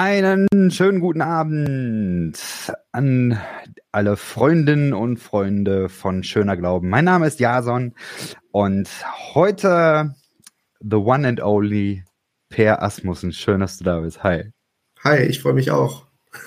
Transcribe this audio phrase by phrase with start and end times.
[0.00, 2.38] Einen schönen guten Abend
[2.92, 3.36] an
[3.90, 6.88] alle Freundinnen und Freunde von Schöner Glauben.
[6.88, 7.96] Mein Name ist Jason
[8.52, 8.88] und
[9.34, 10.14] heute
[10.78, 12.04] the one and only
[12.48, 13.32] Per Asmussen.
[13.32, 14.22] Schön, dass du da bist.
[14.22, 14.52] Hi.
[15.02, 16.06] Hi, ich freue mich auch.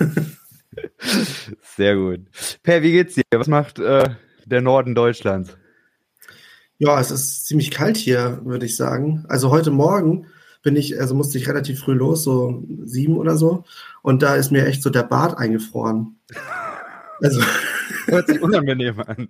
[1.76, 2.20] Sehr gut.
[2.62, 3.24] Per, wie geht's dir?
[3.34, 4.14] Was macht äh,
[4.46, 5.58] der Norden Deutschlands?
[6.78, 9.26] Ja, es ist ziemlich kalt hier, würde ich sagen.
[9.28, 10.28] Also heute Morgen
[10.62, 13.64] bin ich, also musste ich relativ früh los, so sieben oder so.
[14.02, 16.16] Und da ist mir echt so der Bart eingefroren.
[17.24, 17.40] Also.
[18.06, 19.28] Hört sich unangenehm an.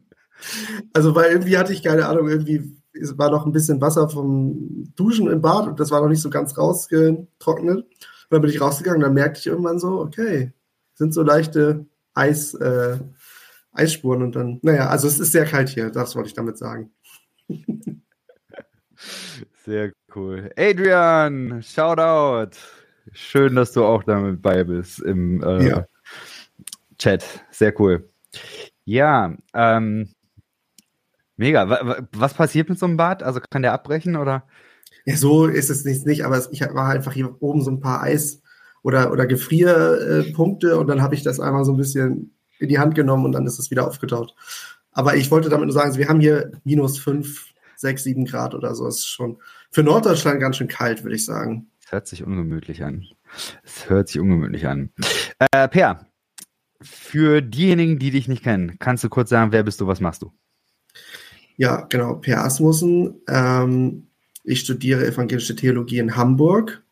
[0.95, 2.75] Also, weil irgendwie hatte ich keine Ahnung, irgendwie
[3.17, 6.31] war noch ein bisschen Wasser vom Duschen im Bad und das war noch nicht so
[6.31, 7.77] ganz rausgetrocknet.
[7.77, 7.87] Und
[8.31, 10.53] dann bin ich rausgegangen, dann merkte ich irgendwann so, okay,
[10.95, 12.99] sind so leichte Eis, äh,
[13.73, 16.91] Eisspuren und dann, naja, also es ist sehr kalt hier, das wollte ich damit sagen.
[19.65, 20.51] Sehr cool.
[20.57, 22.57] Adrian, Shoutout.
[23.13, 25.87] Schön, dass du auch damit bei bist im äh, ja.
[26.99, 27.25] Chat.
[27.51, 28.09] Sehr cool.
[28.85, 30.09] Ja, ähm,
[31.37, 32.07] mega.
[32.13, 33.23] Was passiert mit so einem Bad?
[33.23, 34.45] Also kann der abbrechen oder?
[35.05, 38.03] Ja, so ist es nicht, nicht aber ich war einfach hier oben so ein paar
[38.03, 38.43] Eis-
[38.83, 42.97] oder, oder Gefrierpunkte und dann habe ich das einmal so ein bisschen in die Hand
[42.97, 44.35] genommen und dann ist es wieder aufgetaut.
[44.91, 47.52] Aber ich wollte damit nur sagen, wir haben hier minus fünf,
[47.83, 48.87] sechs, sieben Grad oder so.
[48.87, 49.37] Das ist schon
[49.71, 51.71] für Norddeutschland ganz schön kalt, würde ich sagen.
[51.85, 53.07] Es hört sich ungemütlich an.
[53.63, 54.91] Es hört sich ungemütlich an.
[55.53, 56.07] Äh, per,
[56.81, 60.23] für diejenigen, die dich nicht kennen, kannst du kurz sagen, wer bist du, was machst
[60.23, 60.33] du?
[61.57, 63.21] Ja, genau, Per Asmussen.
[63.29, 64.07] Ähm,
[64.45, 66.83] ich studiere evangelische Theologie in Hamburg.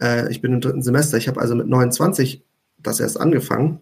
[0.00, 1.16] Äh, ich bin im dritten Semester.
[1.16, 2.44] Ich habe also mit 29
[2.78, 3.80] das erst angefangen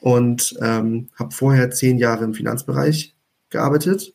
[0.00, 3.14] und ähm, habe vorher zehn Jahre im Finanzbereich
[3.50, 4.14] gearbeitet.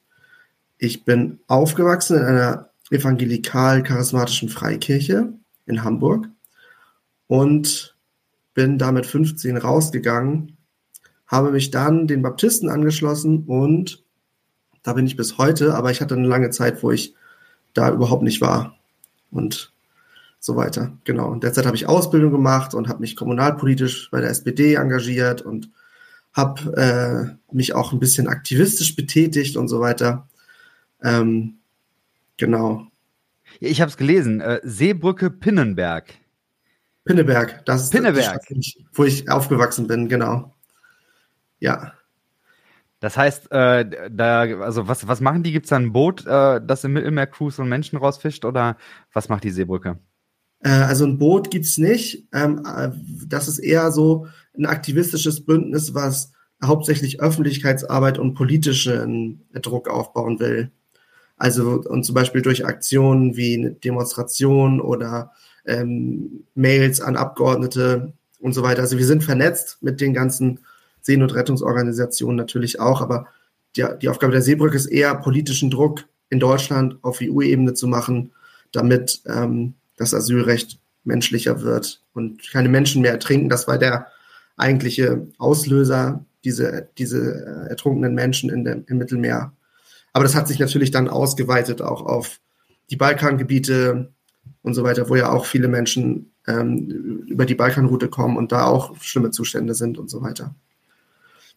[0.77, 5.33] Ich bin aufgewachsen in einer evangelikal-charismatischen Freikirche
[5.65, 6.29] in Hamburg
[7.27, 7.95] und
[8.53, 10.57] bin damit 15 rausgegangen,
[11.27, 14.03] habe mich dann den Baptisten angeschlossen und
[14.83, 17.13] da bin ich bis heute, aber ich hatte eine lange Zeit, wo ich
[17.73, 18.77] da überhaupt nicht war
[19.31, 19.73] und
[20.39, 20.93] so weiter.
[21.03, 21.29] Genau.
[21.29, 25.69] Und derzeit habe ich Ausbildung gemacht und habe mich kommunalpolitisch bei der SPD engagiert und
[26.33, 30.27] habe äh, mich auch ein bisschen aktivistisch betätigt und so weiter.
[31.03, 31.59] Ähm,
[32.37, 32.87] genau.
[33.59, 34.41] Ich habe es gelesen.
[34.41, 36.13] Äh, Seebrücke Pinnenberg.
[37.05, 38.45] Pinneberg, das ist Pinneberg.
[38.49, 40.53] Die Stadt, wo ich aufgewachsen bin, genau.
[41.59, 41.93] Ja.
[42.99, 45.51] Das heißt, äh, da, also was, was machen die?
[45.51, 48.77] Gibt es da ein Boot, äh, das im Mittelmeer cruise und Menschen rausfischt oder
[49.13, 49.99] was macht die Seebrücke?
[50.61, 52.27] Äh, also ein Boot gibt es nicht.
[52.33, 52.89] Ähm, äh,
[53.27, 56.31] das ist eher so ein aktivistisches Bündnis, was
[56.63, 60.71] hauptsächlich Öffentlichkeitsarbeit und politischen Druck aufbauen will.
[61.37, 65.31] Also und zum Beispiel durch Aktionen wie eine Demonstration oder
[65.65, 68.81] ähm, Mails an Abgeordnete und so weiter.
[68.81, 70.59] Also wir sind vernetzt mit den ganzen
[71.01, 73.27] Seenotrettungsorganisationen natürlich auch, aber
[73.75, 78.31] die, die Aufgabe der Seebrücke ist eher politischen Druck in Deutschland auf EU-Ebene zu machen,
[78.71, 83.49] damit ähm, das Asylrecht menschlicher wird und keine Menschen mehr ertrinken.
[83.49, 84.07] Das war der
[84.57, 89.53] eigentliche Auslöser, diese, diese äh, ertrunkenen Menschen in dem, im Mittelmeer
[90.13, 92.39] aber das hat sich natürlich dann ausgeweitet auch auf
[92.89, 94.13] die Balkangebiete
[94.61, 98.65] und so weiter, wo ja auch viele Menschen ähm, über die Balkanroute kommen und da
[98.65, 100.55] auch schlimme Zustände sind und so weiter.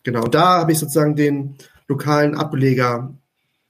[0.03, 1.57] Genau, da habe ich sozusagen den
[1.89, 3.15] lokalen Ableger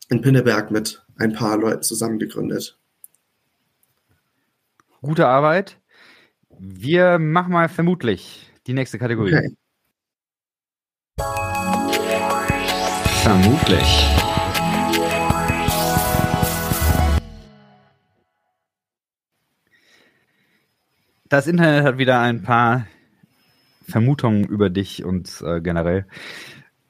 [0.09, 2.79] in Pinneberg mit ein paar Leuten zusammen gegründet.
[5.03, 5.79] Gute Arbeit.
[6.59, 9.35] Wir machen mal vermutlich die nächste Kategorie.
[9.35, 9.57] Okay.
[13.23, 14.30] Vermutlich.
[21.31, 22.89] Das Internet hat wieder ein paar
[23.89, 26.07] Vermutungen über dich und äh, generell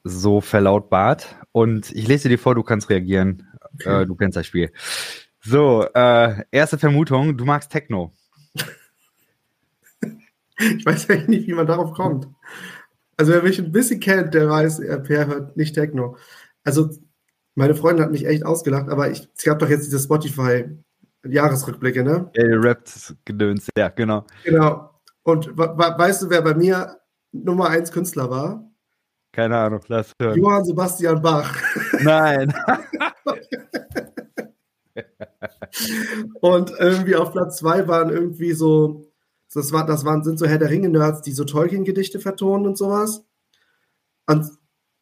[0.03, 1.35] so verlautbart.
[1.51, 3.47] Und ich lese dir vor, du kannst reagieren.
[3.75, 4.01] Okay.
[4.01, 4.71] Äh, du kennst das Spiel.
[5.41, 8.13] So, äh, erste Vermutung, du magst Techno.
[10.57, 12.27] ich weiß eigentlich nicht, wie man darauf kommt.
[13.17, 16.17] Also wer mich ein bisschen kennt, der weiß, Per hört nicht Techno.
[16.63, 16.89] Also
[17.53, 20.65] meine Freundin hat mich echt ausgelacht, aber ich, es gab doch jetzt diese Spotify
[21.23, 22.29] Jahresrückblicke, ne?
[22.35, 24.25] Ja, ihr rappt Gedöns, ja, genau.
[24.43, 24.89] Genau.
[25.23, 26.97] Und weißt du, wer bei mir
[27.31, 28.71] Nummer 1 Künstler war?
[29.31, 30.37] Keine Ahnung, lass hören.
[30.37, 31.55] Johann Sebastian Bach.
[32.01, 32.53] Nein.
[36.41, 39.05] und irgendwie auf Platz 2 waren irgendwie so,
[39.53, 43.23] das, war, das waren, sind so Herr der Ringe-Nerds, die so Tolkien-Gedichte vertonen und sowas.
[44.27, 44.49] Und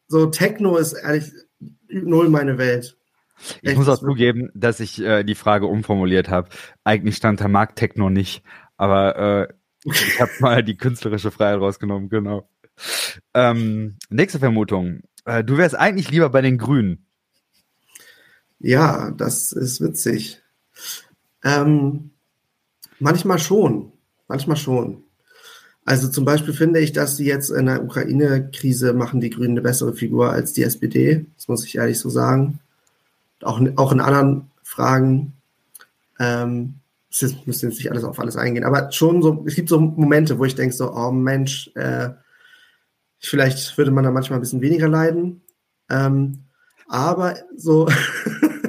[0.06, 1.32] so Techno ist ehrlich
[1.88, 2.99] null meine Welt.
[3.62, 6.48] Ich muss auch zugeben, dass ich äh, die Frage umformuliert habe.
[6.84, 8.42] Eigentlich stand da Markt Techno nicht,
[8.76, 9.54] aber äh,
[9.84, 12.48] Ich habe mal die künstlerische Freiheit rausgenommen, genau.
[13.34, 15.00] Ähm, nächste Vermutung.
[15.24, 17.06] Äh, du wärst eigentlich lieber bei den Grünen.
[18.58, 20.42] Ja, das ist witzig.
[21.42, 22.10] Ähm,
[22.98, 23.92] manchmal schon.
[24.28, 25.04] Manchmal schon.
[25.86, 29.62] Also zum Beispiel finde ich, dass sie jetzt in der Ukraine-Krise machen die Grünen eine
[29.62, 31.26] bessere Figur als die SPD.
[31.36, 32.60] Das muss ich ehrlich so sagen.
[33.42, 35.34] Auch, auch in anderen Fragen.
[36.18, 36.74] Ähm,
[37.10, 40.38] das müssen jetzt nicht alles auf alles eingehen, aber schon so, es gibt so Momente,
[40.38, 42.10] wo ich denke so, oh Mensch, äh,
[43.18, 45.42] vielleicht würde man da manchmal ein bisschen weniger leiden.
[45.88, 46.44] Ähm,
[46.88, 47.88] aber so,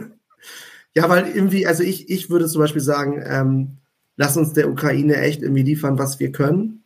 [0.95, 3.77] ja, weil irgendwie, also ich, ich würde zum Beispiel sagen, ähm,
[4.17, 6.83] lass uns der Ukraine echt irgendwie liefern, was wir können.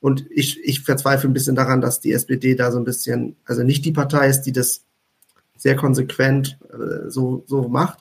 [0.00, 3.62] Und ich, ich verzweifle ein bisschen daran, dass die SPD da so ein bisschen, also
[3.62, 4.85] nicht die Partei ist, die das
[5.56, 7.98] sehr konsequent äh, so, so macht.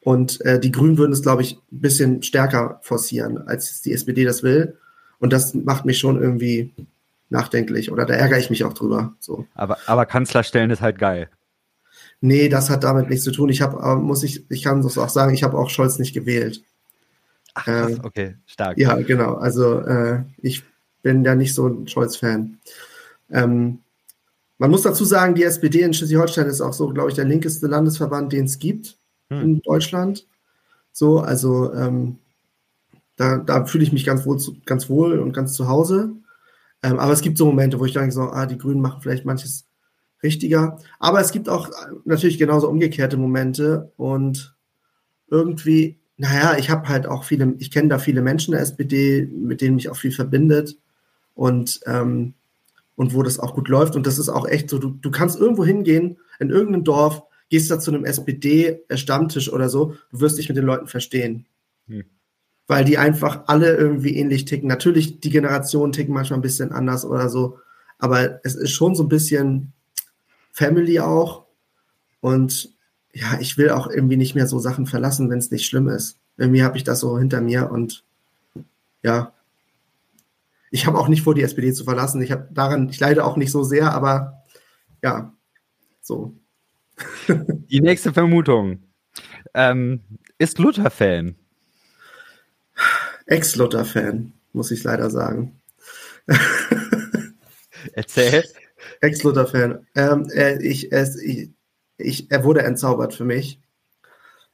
[0.00, 4.24] Und äh, die Grünen würden es, glaube ich, ein bisschen stärker forcieren, als die SPD
[4.24, 4.76] das will.
[5.18, 6.74] Und das macht mich schon irgendwie
[7.30, 9.14] nachdenklich oder da ärgere ich mich auch drüber.
[9.18, 9.46] So.
[9.54, 11.28] Aber, aber Kanzler stellen ist halt geil.
[12.20, 13.48] Nee, das hat damit nichts zu tun.
[13.48, 16.14] Ich habe, äh, muss ich, ich kann das auch sagen, ich habe auch Scholz nicht
[16.14, 16.62] gewählt.
[17.54, 18.78] Ach, krass, äh, okay, stark.
[18.78, 19.34] Ja, genau.
[19.34, 20.62] Also äh, ich
[21.02, 22.58] bin ja nicht so ein Scholz-Fan.
[23.30, 23.80] Ähm,
[24.58, 27.66] man muss dazu sagen, die SPD in Schleswig-Holstein ist auch so, glaube ich, der linkeste
[27.66, 28.98] Landesverband, den es gibt
[29.30, 29.40] hm.
[29.40, 30.26] in Deutschland.
[30.92, 32.18] So, also ähm,
[33.16, 36.12] da, da fühle ich mich ganz wohl, ganz wohl und ganz zu Hause.
[36.82, 39.24] Ähm, aber es gibt so Momente, wo ich denke, so, ah, die Grünen machen vielleicht
[39.24, 39.66] manches
[40.22, 40.78] richtiger.
[40.98, 41.70] Aber es gibt auch
[42.04, 44.56] natürlich genauso umgekehrte Momente und
[45.28, 49.60] irgendwie, naja, ich habe halt auch viele, ich kenne da viele Menschen der SPD, mit
[49.60, 50.78] denen mich auch viel verbindet
[51.34, 52.34] und, ähm,
[52.96, 53.96] und wo das auch gut läuft.
[53.96, 57.70] Und das ist auch echt so, du, du kannst irgendwo hingehen, in irgendeinem Dorf, gehst
[57.70, 61.46] da zu einem SPD-Stammtisch oder so, du wirst dich mit den Leuten verstehen.
[61.88, 62.04] Hm.
[62.66, 64.68] Weil die einfach alle irgendwie ähnlich ticken.
[64.68, 67.58] Natürlich, die Generationen ticken manchmal ein bisschen anders oder so,
[67.98, 69.72] aber es ist schon so ein bisschen
[70.50, 71.44] Family auch.
[72.20, 72.74] Und
[73.12, 76.18] ja, ich will auch irgendwie nicht mehr so Sachen verlassen, wenn es nicht schlimm ist.
[76.38, 78.02] Irgendwie habe ich das so hinter mir und
[79.02, 79.33] ja,
[80.74, 82.20] ich habe auch nicht vor, die SPD zu verlassen.
[82.20, 84.42] Ich habe daran, ich leide auch nicht so sehr, aber
[85.04, 85.32] ja,
[86.00, 86.34] so.
[87.28, 88.82] Die nächste Vermutung.
[89.54, 90.00] Ähm,
[90.36, 91.36] ist Luther Fan?
[93.26, 95.60] Ex-Luther-Fan, muss ich leider sagen.
[97.92, 98.42] Erzähl.
[99.00, 99.86] Ex-Luther-Fan.
[99.94, 101.50] Ähm, er, ich, ich,
[101.98, 103.60] ich, er wurde entzaubert für mich.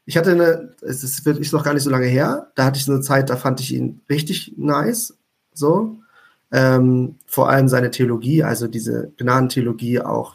[0.04, 2.84] Ich hatte eine, es ist wirklich noch gar nicht so lange her, da hatte ich
[2.84, 5.16] so eine Zeit, da fand ich ihn richtig nice,
[5.54, 5.99] so.
[6.52, 10.34] Ähm, vor allem seine Theologie, also diese Gnadentheologie, auch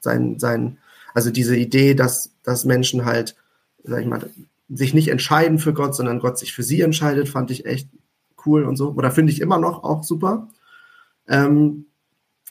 [0.00, 0.78] sein, sein,
[1.14, 3.36] also diese Idee, dass, dass Menschen halt,
[3.84, 4.28] sag ich mal,
[4.68, 7.88] sich nicht entscheiden für Gott, sondern Gott sich für sie entscheidet, fand ich echt
[8.46, 8.92] cool und so.
[8.92, 10.48] Oder finde ich immer noch auch super.
[11.28, 11.86] Ähm,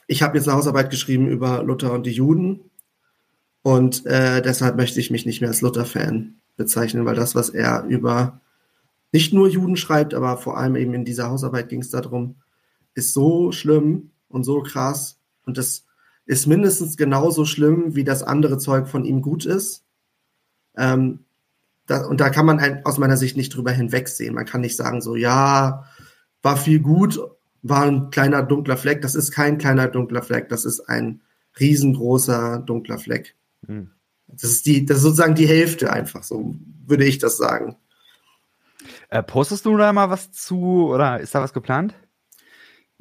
[0.06, 2.60] ich habe jetzt eine Hausarbeit geschrieben über Luther und die Juden.
[3.62, 7.84] Und äh, deshalb möchte ich mich nicht mehr als Luther-Fan bezeichnen, weil das, was er
[7.84, 8.40] über
[9.12, 12.36] nicht nur Juden schreibt, aber vor allem eben in dieser Hausarbeit ging es darum,
[12.94, 15.18] ist so schlimm und so krass.
[15.44, 15.84] Und das
[16.26, 19.84] ist mindestens genauso schlimm, wie das andere Zeug von ihm gut ist.
[20.76, 21.20] Ähm,
[21.86, 24.34] da, und da kann man halt aus meiner Sicht nicht drüber hinwegsehen.
[24.34, 25.84] Man kann nicht sagen, so, ja,
[26.42, 27.20] war viel gut,
[27.62, 29.02] war ein kleiner dunkler Fleck.
[29.02, 31.20] Das ist kein kleiner dunkler Fleck, das ist ein
[31.58, 33.34] riesengroßer dunkler Fleck.
[33.66, 33.90] Hm.
[34.28, 36.54] Das ist die, das ist sozusagen die Hälfte einfach, so
[36.86, 37.76] würde ich das sagen.
[39.10, 41.94] Äh, postest du da mal was zu oder ist da was geplant?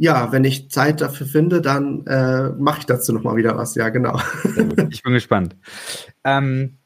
[0.02, 3.76] Ja, wenn ich Zeit dafür finde, dann äh, mache ich dazu nochmal wieder was.
[3.76, 4.20] Ja, genau.
[4.90, 5.56] Ich bin gespannt.
[6.24, 6.80] Ähm,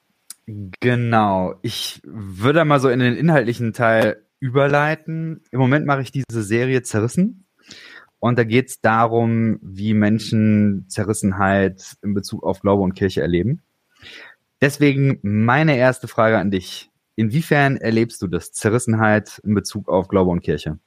[0.81, 1.55] genau.
[1.61, 5.45] Ich würde mal so in den inhaltlichen Teil überleiten.
[5.51, 7.45] Im Moment mache ich diese Serie Zerrissen.
[8.19, 13.61] Und da geht es darum, wie Menschen Zerrissenheit in Bezug auf Glaube und Kirche erleben.
[14.59, 16.91] Deswegen meine erste Frage an dich.
[17.15, 20.79] Inwiefern erlebst du das Zerrissenheit in Bezug auf Glaube und Kirche?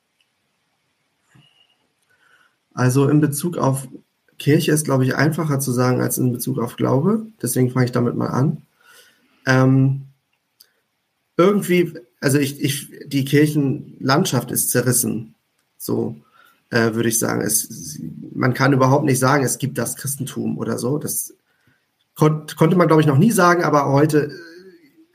[2.78, 3.88] Also in Bezug auf
[4.38, 7.26] Kirche ist, glaube ich, einfacher zu sagen als in Bezug auf Glaube.
[7.42, 8.62] Deswegen fange ich damit mal an.
[9.47, 10.02] Ähm,
[11.37, 15.35] irgendwie, also ich, ich, die Kirchenlandschaft ist zerrissen.
[15.76, 16.18] So
[16.70, 17.40] äh, würde ich sagen.
[17.40, 17.99] Es,
[18.32, 20.99] man kann überhaupt nicht sagen, es gibt das Christentum oder so.
[20.99, 21.35] Das
[22.14, 24.30] kon konnte man, glaube ich, noch nie sagen, aber heute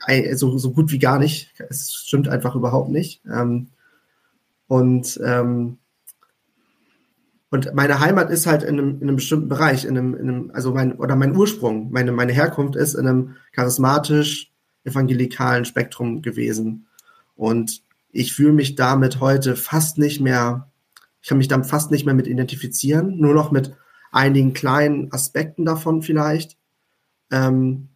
[0.06, 1.54] äh, so, so gut wie gar nicht.
[1.70, 3.22] Es stimmt einfach überhaupt nicht.
[3.24, 3.68] Ähm,
[4.68, 5.78] und ähm,
[7.54, 10.50] und meine Heimat ist halt in einem, in einem bestimmten Bereich, in einem, in einem,
[10.52, 16.88] also mein, oder mein Ursprung, meine, meine Herkunft ist in einem charismatisch evangelikalen Spektrum gewesen.
[17.36, 20.68] Und ich fühle mich damit heute fast nicht mehr
[21.22, 23.72] Ich kann mich dann fast nicht mehr mit identifizieren, nur noch mit
[24.10, 26.56] einigen kleinen Aspekten davon vielleicht.
[27.30, 27.90] Ähm,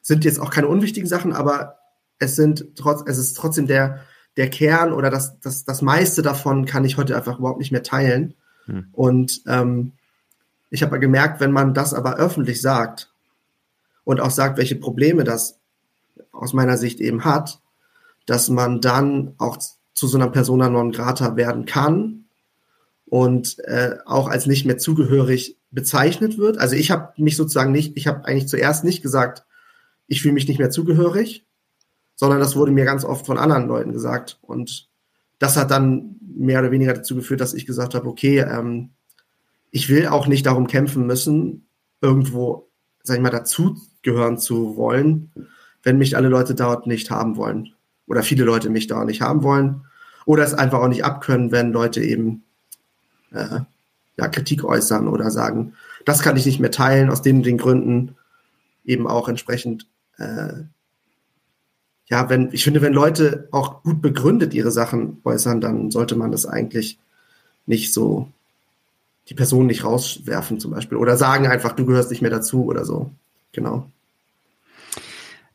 [0.00, 1.78] sind jetzt auch keine unwichtigen Sachen, aber
[2.20, 3.98] es sind trotz, es ist trotzdem der,
[4.36, 7.82] der Kern oder das, das, das meiste davon kann ich heute einfach überhaupt nicht mehr
[7.82, 8.34] teilen.
[8.66, 8.88] Hm.
[8.92, 9.92] Und ähm,
[10.70, 13.12] ich habe gemerkt, wenn man das aber öffentlich sagt
[14.04, 15.58] und auch sagt, welche Probleme das
[16.32, 17.60] aus meiner Sicht eben hat,
[18.26, 19.58] dass man dann auch
[19.92, 22.24] zu so einer Persona non grata werden kann
[23.06, 26.58] und äh, auch als nicht mehr zugehörig bezeichnet wird.
[26.58, 29.44] Also ich habe mich sozusagen nicht, ich habe eigentlich zuerst nicht gesagt,
[30.06, 31.44] ich fühle mich nicht mehr zugehörig,
[32.14, 34.38] sondern das wurde mir ganz oft von anderen Leuten gesagt.
[34.42, 34.88] Und
[35.38, 38.90] das hat dann mehr oder weniger dazu geführt, dass ich gesagt habe, okay, ähm,
[39.70, 41.66] ich will auch nicht darum kämpfen müssen,
[42.00, 42.68] irgendwo,
[43.02, 45.32] sag ich mal, dazugehören zu wollen,
[45.82, 47.72] wenn mich alle Leute dort nicht haben wollen.
[48.06, 49.86] Oder viele Leute mich da nicht haben wollen.
[50.26, 52.44] Oder es einfach auch nicht abkönnen, wenn Leute eben
[53.32, 53.60] äh,
[54.16, 55.74] ja, Kritik äußern oder sagen,
[56.04, 58.16] das kann ich nicht mehr teilen, aus den, den Gründen
[58.84, 59.86] eben auch entsprechend
[60.18, 60.64] äh,
[62.06, 66.32] ja, wenn, ich finde, wenn Leute auch gut begründet ihre Sachen äußern, dann sollte man
[66.32, 66.98] das eigentlich
[67.66, 68.28] nicht so,
[69.28, 72.84] die Person nicht rauswerfen zum Beispiel oder sagen einfach, du gehörst nicht mehr dazu oder
[72.84, 73.10] so.
[73.52, 73.86] Genau.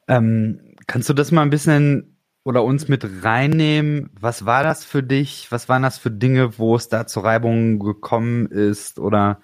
[0.07, 4.09] Ähm, kannst du das mal ein bisschen oder uns mit reinnehmen?
[4.19, 5.47] Was war das für dich?
[5.49, 9.41] Was waren das für Dinge, wo es da zu Reibungen gekommen ist oder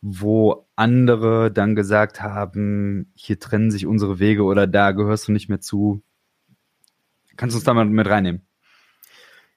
[0.00, 5.48] wo andere dann gesagt haben, hier trennen sich unsere Wege oder da gehörst du nicht
[5.48, 6.00] mehr zu?
[7.38, 8.42] Kannst du uns da mal mit reinnehmen?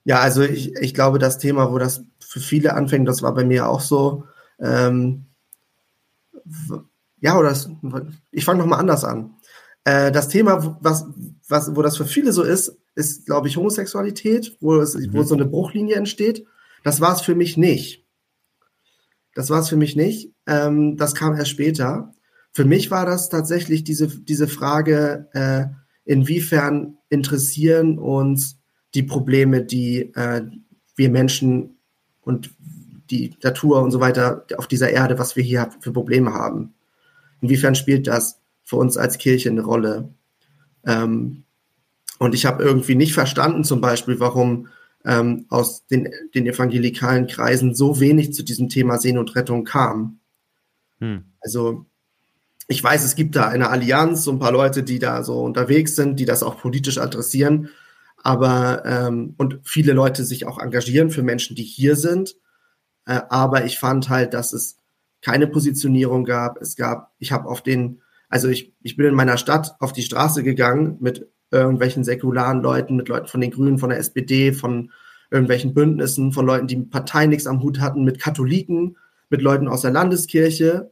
[0.06, 3.44] Ja, also ich, ich glaube, das Thema, wo das für viele anfängt, das war bei
[3.44, 4.26] mir auch so.
[4.60, 5.26] Ähm,
[7.20, 7.70] ja, oder das,
[8.32, 9.36] ich fange nochmal anders an.
[9.84, 11.06] Äh, das Thema, was,
[11.48, 15.14] was, wo das für viele so ist, ist, glaube ich, Homosexualität, wo, es, mhm.
[15.14, 16.46] wo so eine Bruchlinie entsteht.
[16.84, 18.06] Das war es für mich nicht.
[19.34, 20.34] Das war es für mich nicht.
[20.46, 22.14] Ähm, das kam erst später.
[22.52, 28.58] Für mich war das tatsächlich diese, diese Frage, äh, inwiefern interessieren uns
[28.94, 30.44] die Probleme, die äh,
[30.96, 31.78] wir Menschen
[32.22, 32.52] und
[33.10, 36.74] die Natur und so weiter auf dieser Erde, was wir hier für Probleme haben.
[37.42, 40.10] Inwiefern spielt das für uns als Kirche eine Rolle?
[40.86, 41.44] Ähm,
[42.20, 44.68] und ich habe irgendwie nicht verstanden, zum Beispiel, warum
[45.04, 50.20] ähm, aus den, den evangelikalen Kreisen so wenig zu diesem Thema Seenotrettung kam.
[51.00, 51.26] Hm.
[51.42, 51.86] Also
[52.68, 55.96] ich weiß, es gibt da eine Allianz, so ein paar Leute, die da so unterwegs
[55.96, 57.70] sind, die das auch politisch adressieren,
[58.24, 62.36] aber ähm, und viele Leute sich auch engagieren für Menschen, die hier sind.
[63.06, 64.78] Äh, aber ich fand halt, dass es
[65.22, 66.62] keine Positionierung gab.
[66.62, 70.04] Es gab, ich habe auf den, also ich, ich bin in meiner Stadt auf die
[70.04, 74.92] Straße gegangen mit irgendwelchen säkularen Leuten, mit Leuten von den Grünen, von der SPD, von
[75.30, 78.98] irgendwelchen Bündnissen, von Leuten, die mit Parteien nichts am Hut hatten, mit Katholiken,
[79.30, 80.92] mit Leuten aus der Landeskirche.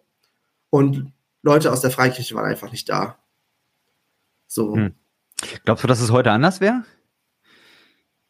[0.70, 1.12] Und
[1.42, 3.18] Leute aus der Freikirche waren einfach nicht da.
[4.48, 4.76] So.
[4.76, 4.96] Hm.
[5.64, 6.84] Glaubst du, dass es heute anders wäre?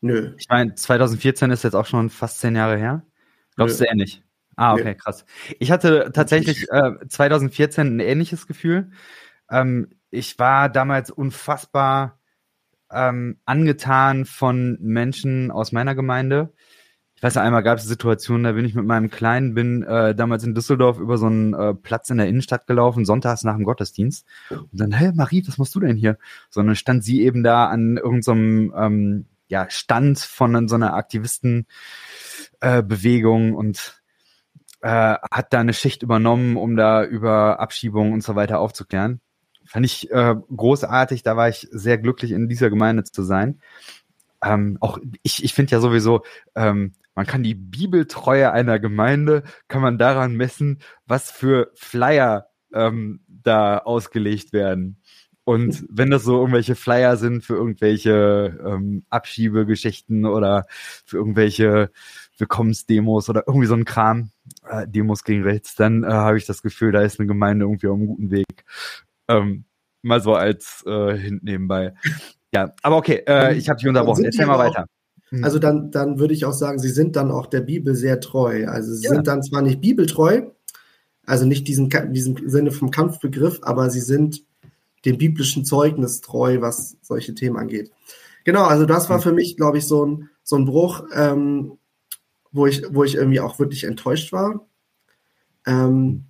[0.01, 0.34] Nö.
[0.38, 3.04] Ich meine, 2014 ist jetzt auch schon fast zehn Jahre her.
[3.56, 3.88] Glaubst Nö.
[3.89, 4.24] du nicht?
[4.56, 4.96] Ah, okay, Nö.
[4.96, 5.25] krass.
[5.60, 8.92] Ich hatte tatsächlich äh, 2014 ein ähnliches Gefühl.
[9.50, 12.20] Ähm, ich war damals unfassbar
[12.92, 16.54] ähm, angetan von Menschen aus meiner Gemeinde,
[17.20, 20.46] ich weiß einmal gab es Situationen, da bin ich mit meinem Kleinen, bin äh, damals
[20.46, 24.26] in Düsseldorf über so einen äh, Platz in der Innenstadt gelaufen, sonntags nach dem Gottesdienst.
[24.50, 26.18] Und dann, hey Marie, was machst du denn hier?
[26.50, 33.54] Sondern stand sie eben da an irgendeinem ähm, ja, Stand von so einer Aktivistenbewegung äh,
[33.54, 34.02] und
[34.80, 39.20] äh, hat da eine Schicht übernommen, um da über Abschiebungen und so weiter aufzuklären.
[39.66, 43.60] Fand ich äh, großartig, da war ich sehr glücklich, in dieser Gemeinde zu sein.
[44.42, 46.24] Ähm, auch ich, ich finde ja sowieso,
[46.56, 53.20] ähm, man kann die Bibeltreue einer Gemeinde, kann man daran messen, was für Flyer ähm,
[53.28, 55.02] da ausgelegt werden.
[55.44, 61.92] Und wenn das so irgendwelche Flyer sind für irgendwelche ähm, Abschiebegeschichten oder für irgendwelche
[62.38, 64.32] Willkommensdemos oder irgendwie so ein Kram,
[64.70, 67.88] äh, Demos gegen rechts, dann äh, habe ich das Gefühl, da ist eine Gemeinde irgendwie
[67.88, 68.64] auf einem guten Weg.
[69.28, 69.66] Ähm,
[70.04, 71.96] mal so als äh, Hint nebenbei.
[72.54, 74.24] Ja, aber okay, äh, ich habe dich unterbrochen.
[74.24, 74.86] Erzähl mal weiter.
[75.32, 75.44] Mhm.
[75.44, 78.68] Also dann, dann würde ich auch sagen, sie sind dann auch der Bibel sehr treu.
[78.68, 79.12] Also sie ja.
[79.12, 80.44] sind dann zwar nicht bibeltreu,
[81.26, 84.44] also nicht diesen, diesem Sinne vom Kampfbegriff, aber sie sind
[85.06, 87.92] dem biblischen Zeugnis treu, was solche Themen angeht.
[88.44, 89.22] Genau, also das war mhm.
[89.22, 91.78] für mich, glaube ich, so ein, so ein Bruch, ähm,
[92.52, 94.68] wo, ich, wo ich irgendwie auch wirklich enttäuscht war.
[95.66, 96.26] Ähm,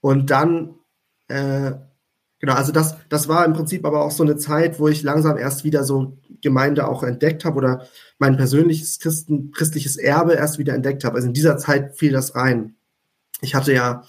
[0.00, 0.74] und dann,
[1.28, 1.72] äh,
[2.40, 5.36] Genau, also das, das war im Prinzip aber auch so eine Zeit, wo ich langsam
[5.36, 7.86] erst wieder so Gemeinde auch entdeckt habe oder
[8.18, 11.16] mein persönliches Christen, christliches Erbe erst wieder entdeckt habe.
[11.16, 12.76] Also in dieser Zeit fiel das rein.
[13.42, 14.04] Ich hatte ja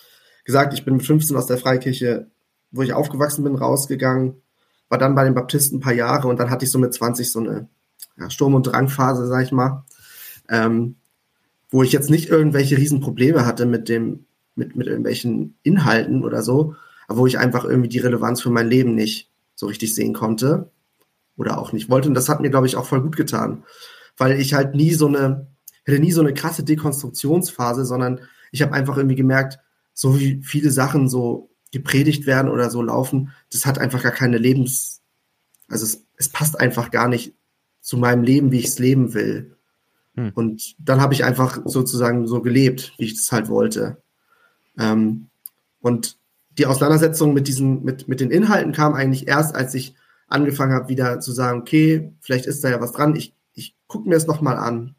[0.46, 2.28] gesagt, ich bin mit 15 aus der Freikirche,
[2.72, 4.42] wo ich aufgewachsen bin, rausgegangen,
[4.88, 7.30] war dann bei den Baptisten ein paar Jahre und dann hatte ich so mit 20
[7.30, 7.68] so eine
[8.18, 9.84] ja, Sturm- und Drangphase, sag ich mal,
[10.50, 10.96] ähm,
[11.70, 16.76] wo ich jetzt nicht irgendwelche Riesenprobleme hatte mit dem, mit, mit irgendwelchen Inhalten oder so,
[17.18, 20.72] wo ich einfach irgendwie die Relevanz für mein Leben nicht so richtig sehen konnte
[21.38, 22.08] oder auch nicht wollte.
[22.08, 23.64] Und das hat mir, glaube ich, auch voll gut getan,
[24.18, 25.48] weil ich halt nie so eine,
[25.84, 29.60] hätte nie so eine krasse Dekonstruktionsphase, sondern ich habe einfach irgendwie gemerkt,
[29.94, 34.38] so wie viele Sachen so gepredigt werden oder so laufen, das hat einfach gar keine
[34.38, 35.02] Lebens,
[35.70, 37.34] also es, es passt einfach gar nicht
[37.80, 39.58] zu meinem Leben, wie ich es leben will.
[40.16, 40.32] Hm.
[40.36, 44.02] Und dann habe ich einfach sozusagen so gelebt, wie ich das halt wollte.
[44.78, 45.30] Ähm,
[45.80, 46.18] und
[46.58, 49.96] die Auseinandersetzung mit diesen, mit, mit den Inhalten kam eigentlich erst, als ich
[50.28, 54.08] angefangen habe, wieder zu sagen, okay, vielleicht ist da ja was dran, ich, ich gucke
[54.08, 54.96] mir es nochmal an.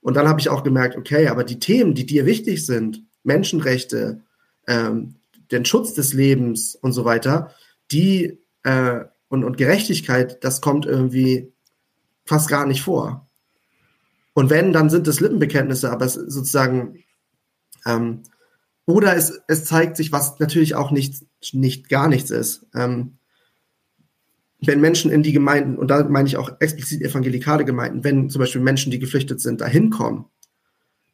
[0.00, 4.22] Und dann habe ich auch gemerkt, okay, aber die Themen, die dir wichtig sind, Menschenrechte,
[4.66, 5.16] ähm,
[5.50, 7.54] den Schutz des Lebens und so weiter,
[7.90, 11.52] die äh, und, und Gerechtigkeit, das kommt irgendwie
[12.24, 13.26] fast gar nicht vor.
[14.34, 17.04] Und wenn, dann sind es Lippenbekenntnisse, aber es sozusagen
[17.86, 18.22] ähm,
[18.86, 22.66] oder es, es zeigt sich, was natürlich auch nicht, nicht gar nichts ist.
[22.74, 23.18] Ähm,
[24.64, 28.40] wenn Menschen in die Gemeinden, und da meine ich auch explizit evangelikale Gemeinden, wenn zum
[28.40, 30.26] Beispiel Menschen, die geflüchtet sind, da hinkommen,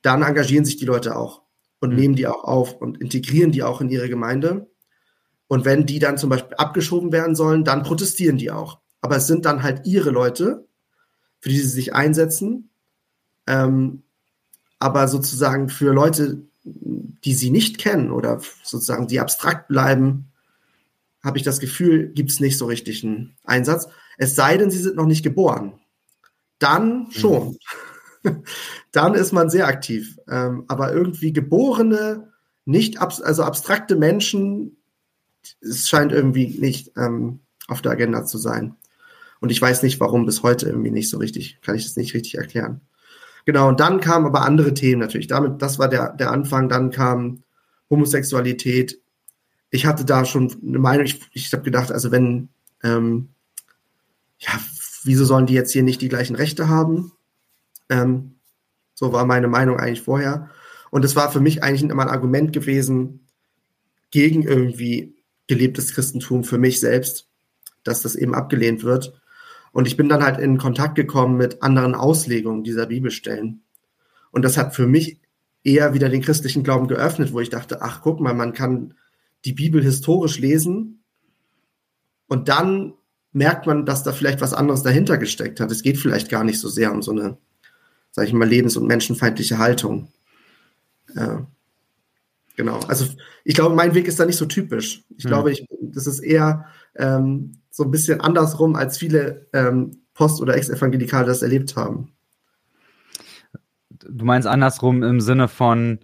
[0.03, 1.43] dann engagieren sich die Leute auch
[1.81, 1.97] und mhm.
[1.97, 4.71] nehmen die auch auf und integrieren die auch in ihre Gemeinde.
[5.47, 8.81] Und wenn die dann zum Beispiel abgeschoben werden sollen, dann protestieren die auch.
[9.01, 10.67] Aber es sind dann halt ihre Leute,
[11.41, 12.69] für die sie sich einsetzen.
[13.47, 14.03] Ähm,
[14.79, 20.31] aber sozusagen für Leute, die sie nicht kennen oder sozusagen die abstrakt bleiben,
[21.23, 23.89] habe ich das Gefühl, gibt es nicht so richtig einen Einsatz.
[24.19, 25.75] Es sei denn, sie sind noch nicht geboren.
[26.59, 27.11] Dann mhm.
[27.11, 27.59] schon.
[28.23, 28.43] Mhm.
[28.93, 30.19] Dann ist man sehr aktiv.
[30.29, 32.33] Ähm, aber irgendwie geborene,
[32.65, 34.77] nicht ab, also abstrakte Menschen,
[35.61, 38.77] es scheint irgendwie nicht ähm, auf der Agenda zu sein.
[39.41, 42.15] Und ich weiß nicht, warum bis heute irgendwie nicht so richtig, kann ich das nicht
[42.15, 42.81] richtig erklären.
[43.45, 45.27] Genau, und dann kamen aber andere Themen natürlich.
[45.27, 46.69] Damit, das war der, der Anfang.
[46.69, 47.43] Dann kam
[47.91, 49.01] Homosexualität.
[49.71, 51.07] Ich hatte da schon eine Meinung.
[51.07, 52.49] Ich, ich habe gedacht, also wenn,
[52.83, 53.31] ähm,
[54.39, 54.53] ja,
[55.05, 57.13] wieso sollen die jetzt hier nicht die gleichen Rechte haben?
[57.89, 58.35] Ähm,
[58.95, 60.51] so war meine Meinung eigentlich vorher.
[60.91, 63.27] Und es war für mich eigentlich immer ein Argument gewesen
[64.11, 65.15] gegen irgendwie
[65.47, 67.29] gelebtes Christentum für mich selbst,
[67.85, 69.21] dass das eben abgelehnt wird.
[69.79, 73.63] Und ich bin dann halt in Kontakt gekommen mit anderen Auslegungen dieser Bibelstellen.
[74.33, 75.21] Und das hat für mich
[75.63, 78.95] eher wieder den christlichen Glauben geöffnet, wo ich dachte, ach guck mal, man kann
[79.45, 81.05] die Bibel historisch lesen
[82.27, 82.95] und dann
[83.31, 85.71] merkt man, dass da vielleicht was anderes dahinter gesteckt hat.
[85.71, 87.39] Es geht vielleicht gar nicht so sehr um so eine,
[88.11, 90.09] sag ich mal, lebens- und menschenfeindliche Haltung.
[91.15, 91.37] Äh,
[92.57, 92.81] genau.
[92.89, 93.07] Also
[93.45, 95.05] ich glaube, mein Weg ist da nicht so typisch.
[95.17, 95.29] Ich hm.
[95.29, 100.57] glaube, ich, das ist eher ähm, so ein bisschen andersrum, als viele ähm, Post- oder
[100.57, 102.13] Ex-Evangelikale das erlebt haben.
[103.89, 106.01] Du meinst andersrum im Sinne von,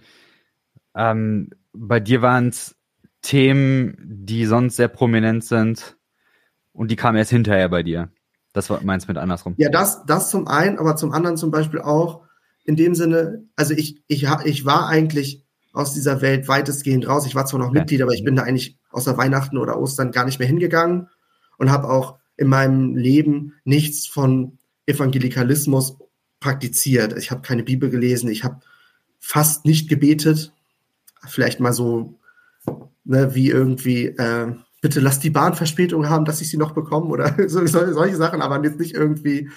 [0.95, 2.77] ähm, bei dir waren es
[3.23, 5.97] Themen, die sonst sehr prominent sind
[6.73, 8.09] und die kamen erst hinterher bei dir.
[8.53, 9.55] Das meinst du mit andersrum?
[9.57, 12.23] Ja, das, das zum einen, aber zum anderen zum Beispiel auch
[12.63, 17.27] in dem Sinne, also ich, ich, ich war eigentlich aus dieser Welt weitestgehend raus.
[17.27, 17.81] Ich war zwar noch okay.
[17.81, 21.09] Mitglied, aber ich bin da eigentlich außer Weihnachten oder Ostern gar nicht mehr hingegangen
[21.59, 25.97] und habe auch in meinem Leben nichts von Evangelikalismus
[26.41, 27.17] praktiziert.
[27.17, 28.61] Ich habe keine Bibel gelesen, ich habe
[29.19, 30.53] fast nicht gebetet.
[31.27, 32.19] Vielleicht mal so,
[33.05, 37.07] ne, wie irgendwie, äh, bitte lass die Bahn Verspätung haben, dass ich sie noch bekomme
[37.07, 39.49] oder so, solche Sachen, aber jetzt nicht irgendwie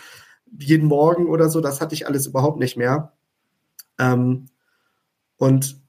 [0.58, 3.12] jeden Morgen oder so, das hatte ich alles überhaupt nicht mehr.
[4.00, 4.46] Ähm,
[5.36, 5.82] und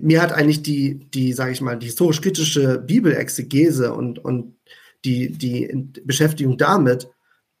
[0.00, 4.56] mir hat eigentlich die, die, sage ich mal, die historisch-kritische Bibelexegese und, und
[5.04, 7.08] die, die Beschäftigung damit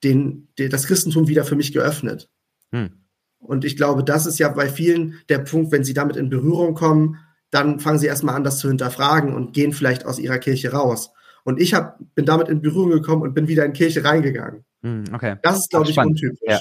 [0.02, 2.30] den, den, das Christentum wieder für mich geöffnet.
[2.72, 2.90] Hm.
[3.38, 6.74] Und ich glaube, das ist ja bei vielen der Punkt, wenn sie damit in Berührung
[6.74, 7.18] kommen,
[7.50, 11.10] dann fangen sie erstmal an, das zu hinterfragen und gehen vielleicht aus ihrer Kirche raus.
[11.44, 14.64] Und ich hab, bin damit in Berührung gekommen und bin wieder in Kirche reingegangen.
[14.82, 15.36] Hm, okay.
[15.42, 16.38] Das ist, glaube ich, untypisch.
[16.46, 16.60] Ja.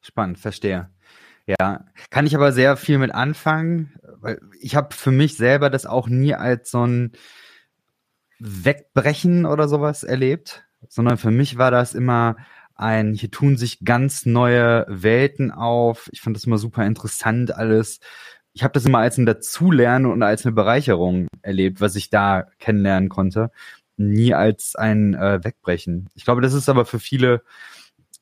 [0.00, 0.90] Spannend, verstehe.
[1.58, 5.86] Ja, kann ich aber sehr viel mit anfangen, weil ich habe für mich selber das
[5.86, 7.12] auch nie als so ein
[8.38, 12.36] Wegbrechen oder sowas erlebt, sondern für mich war das immer
[12.74, 16.08] ein, hier tun sich ganz neue Welten auf.
[16.12, 18.00] Ich fand das immer super interessant alles,
[18.52, 22.46] ich habe das immer als ein Dazulernen und als eine Bereicherung erlebt, was ich da
[22.58, 23.50] kennenlernen konnte,
[23.96, 26.08] nie als ein äh, Wegbrechen.
[26.14, 27.42] Ich glaube, das ist aber für viele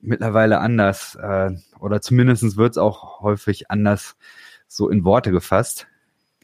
[0.01, 4.17] mittlerweile anders äh, oder zumindest wird es auch häufig anders
[4.67, 5.87] so in Worte gefasst,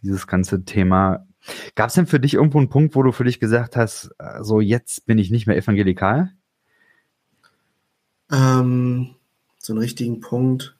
[0.03, 1.27] dieses ganze Thema.
[1.75, 4.43] Gab es denn für dich irgendwo einen Punkt, wo du für dich gesagt hast, äh,
[4.43, 6.33] so jetzt bin ich nicht mehr evangelikal?
[8.33, 9.15] Ähm,
[9.59, 10.77] so einen richtigen Punkt.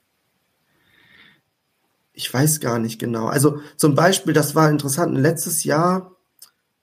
[2.13, 3.27] Ich weiß gar nicht genau.
[3.27, 6.13] Also zum Beispiel, das war interessant, letztes Jahr,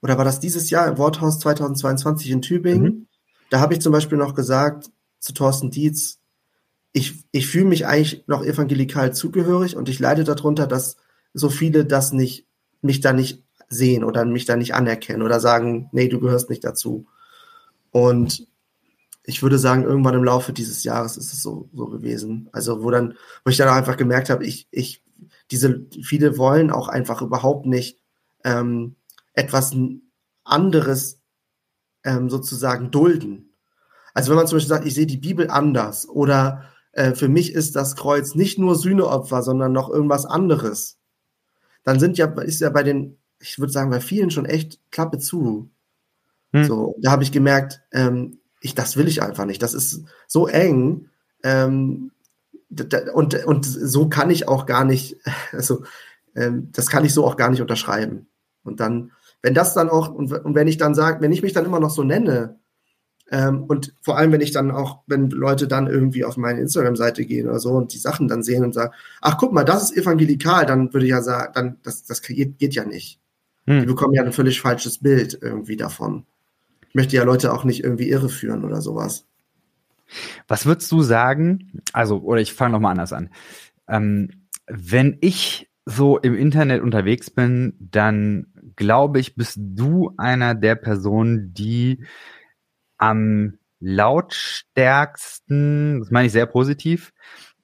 [0.00, 2.82] oder war das dieses Jahr im Worthaus 2022 in Tübingen?
[2.82, 3.06] Mhm.
[3.50, 4.90] Da habe ich zum Beispiel noch gesagt
[5.22, 6.18] zu Thorsten Dietz,
[6.92, 10.96] ich, ich fühle mich eigentlich noch evangelikal zugehörig und ich leide darunter, dass
[11.32, 12.46] so viele das nicht,
[12.82, 16.64] mich da nicht sehen oder mich da nicht anerkennen oder sagen, nee, du gehörst nicht
[16.64, 17.06] dazu.
[17.92, 18.46] Und
[19.24, 22.48] ich würde sagen, irgendwann im Laufe dieses Jahres ist es so, so gewesen.
[22.52, 25.02] Also, wo dann, wo ich dann auch einfach gemerkt habe, ich, ich,
[25.50, 27.98] diese, viele wollen auch einfach überhaupt nicht
[28.44, 28.96] ähm,
[29.34, 29.74] etwas
[30.44, 31.20] anderes
[32.02, 33.51] ähm, sozusagen dulden.
[34.14, 37.52] Also wenn man zum Beispiel sagt, ich sehe die Bibel anders oder äh, für mich
[37.52, 40.98] ist das Kreuz nicht nur Sühneopfer, sondern noch irgendwas anderes,
[41.84, 45.18] dann sind ja, ist ja bei den, ich würde sagen, bei vielen schon echt Klappe
[45.18, 45.70] zu.
[46.52, 46.64] Hm.
[46.64, 49.62] So, da habe ich gemerkt, ähm, ich, das will ich einfach nicht.
[49.62, 51.08] Das ist so eng.
[51.42, 52.12] Ähm,
[53.14, 55.16] und, und so kann ich auch gar nicht,
[55.52, 55.82] also
[56.34, 58.28] ähm, das kann ich so auch gar nicht unterschreiben.
[58.64, 61.52] Und dann, wenn das dann auch, und, und wenn ich dann sage, wenn ich mich
[61.52, 62.60] dann immer noch so nenne,
[63.32, 67.24] ähm, und vor allem, wenn ich dann auch, wenn Leute dann irgendwie auf meine Instagram-Seite
[67.24, 68.92] gehen oder so und die Sachen dann sehen und sagen,
[69.22, 72.58] ach guck mal, das ist evangelikal, dann würde ich ja sagen, dann, das, das geht,
[72.58, 73.18] geht ja nicht.
[73.66, 73.80] Hm.
[73.80, 76.26] Die bekommen ja ein völlig falsches Bild irgendwie davon.
[76.90, 79.24] Ich möchte ja Leute auch nicht irgendwie irreführen oder sowas.
[80.46, 81.80] Was würdest du sagen?
[81.94, 83.30] Also, oder ich fange nochmal anders an.
[83.88, 84.28] Ähm,
[84.66, 91.54] wenn ich so im Internet unterwegs bin, dann glaube ich, bist du einer der Personen,
[91.54, 92.04] die
[93.02, 97.12] am lautstärksten, das meine ich sehr positiv,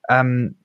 [0.08, 0.56] ähm,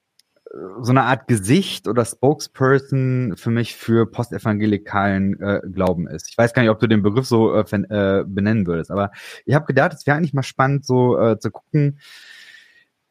[0.82, 6.30] so eine Art Gesicht oder Spokesperson für mich für postevangelikalen äh, Glauben ist.
[6.30, 9.12] Ich weiß gar nicht, ob du den Begriff so äh, äh, benennen würdest, aber
[9.46, 12.00] ich habe gedacht, es wäre eigentlich mal spannend, so äh, zu gucken,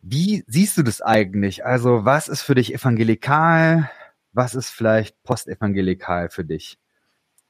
[0.01, 1.64] wie siehst du das eigentlich?
[1.64, 3.88] Also, was ist für dich evangelikal?
[4.33, 6.79] Was ist vielleicht postevangelikal für dich?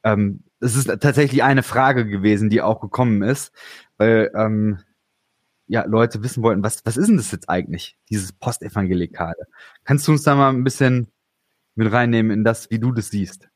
[0.03, 3.51] Ähm, es ist tatsächlich eine Frage gewesen, die auch gekommen ist,
[4.03, 4.79] weil ähm,
[5.67, 9.47] ja, Leute wissen wollten, was, was ist denn das jetzt eigentlich, dieses Postevangelikale?
[9.85, 11.07] Kannst du uns da mal ein bisschen
[11.75, 13.47] mit reinnehmen in das, wie du das siehst?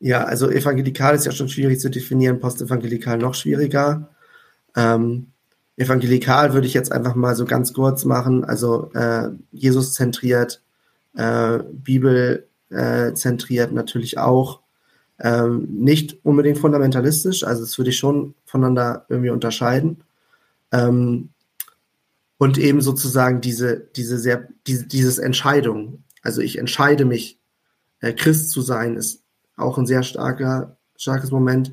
[0.00, 4.14] Ja, also evangelikal ist ja schon schwierig zu definieren, postevangelikal noch schwieriger.
[4.74, 5.32] Ähm,
[5.76, 10.62] evangelikal würde ich jetzt einfach mal so ganz kurz machen, also äh, Jesus zentriert,
[11.14, 14.60] äh, Bibel äh, zentriert natürlich auch.
[15.18, 20.02] Ähm, nicht unbedingt fundamentalistisch, also das würde ich schon voneinander irgendwie unterscheiden.
[20.72, 21.30] Ähm,
[22.38, 26.04] und eben sozusagen diese, diese sehr, diese, dieses Entscheidung.
[26.22, 27.38] Also ich entscheide mich,
[28.00, 29.22] äh, Christ zu sein, ist
[29.56, 31.72] auch ein sehr starker, starkes Moment.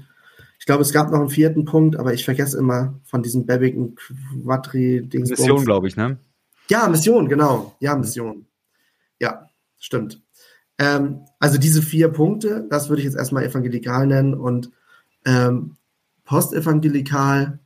[0.60, 3.96] Ich glaube, es gab noch einen vierten Punkt, aber ich vergesse immer von diesem Babbigen
[3.96, 5.32] Quadri-Dings.
[5.32, 6.18] Mission, glaube ich, ne?
[6.70, 7.76] Ja, Mission, genau.
[7.82, 8.46] Ja, Mission.
[9.20, 10.23] Ja, stimmt.
[10.84, 14.70] Ähm, also diese vier Punkte, das würde ich jetzt erstmal evangelikal nennen und
[15.26, 15.78] ähm,
[16.26, 17.60] postevangelikal,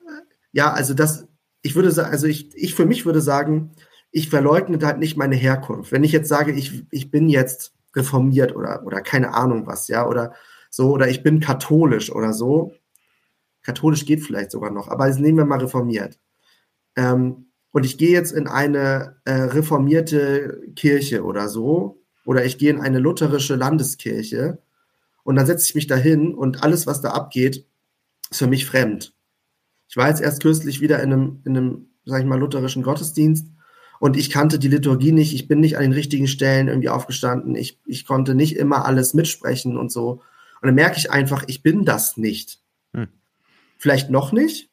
[0.00, 0.10] äh,
[0.50, 1.28] ja, also das,
[1.62, 3.70] ich würde sagen, also ich, ich für mich würde sagen,
[4.10, 5.92] ich verleugne halt nicht meine Herkunft.
[5.92, 10.06] Wenn ich jetzt sage, ich, ich bin jetzt reformiert oder, oder keine Ahnung was, ja,
[10.08, 10.34] oder
[10.68, 12.72] so, oder ich bin katholisch oder so.
[13.62, 16.18] Katholisch geht vielleicht sogar noch, aber jetzt nehmen wir mal reformiert.
[16.96, 21.95] Ähm, und ich gehe jetzt in eine äh, reformierte Kirche oder so,
[22.26, 24.58] oder ich gehe in eine lutherische Landeskirche
[25.22, 27.64] und dann setze ich mich dahin und alles, was da abgeht,
[28.30, 29.14] ist für mich fremd.
[29.88, 33.46] Ich war jetzt erst kürzlich wieder in einem, in einem, sag ich mal, lutherischen Gottesdienst
[34.00, 37.54] und ich kannte die Liturgie nicht, ich bin nicht an den richtigen Stellen irgendwie aufgestanden,
[37.54, 40.22] ich, ich konnte nicht immer alles mitsprechen und so.
[40.60, 42.60] Und dann merke ich einfach, ich bin das nicht.
[42.92, 43.08] Hm.
[43.78, 44.68] Vielleicht noch nicht,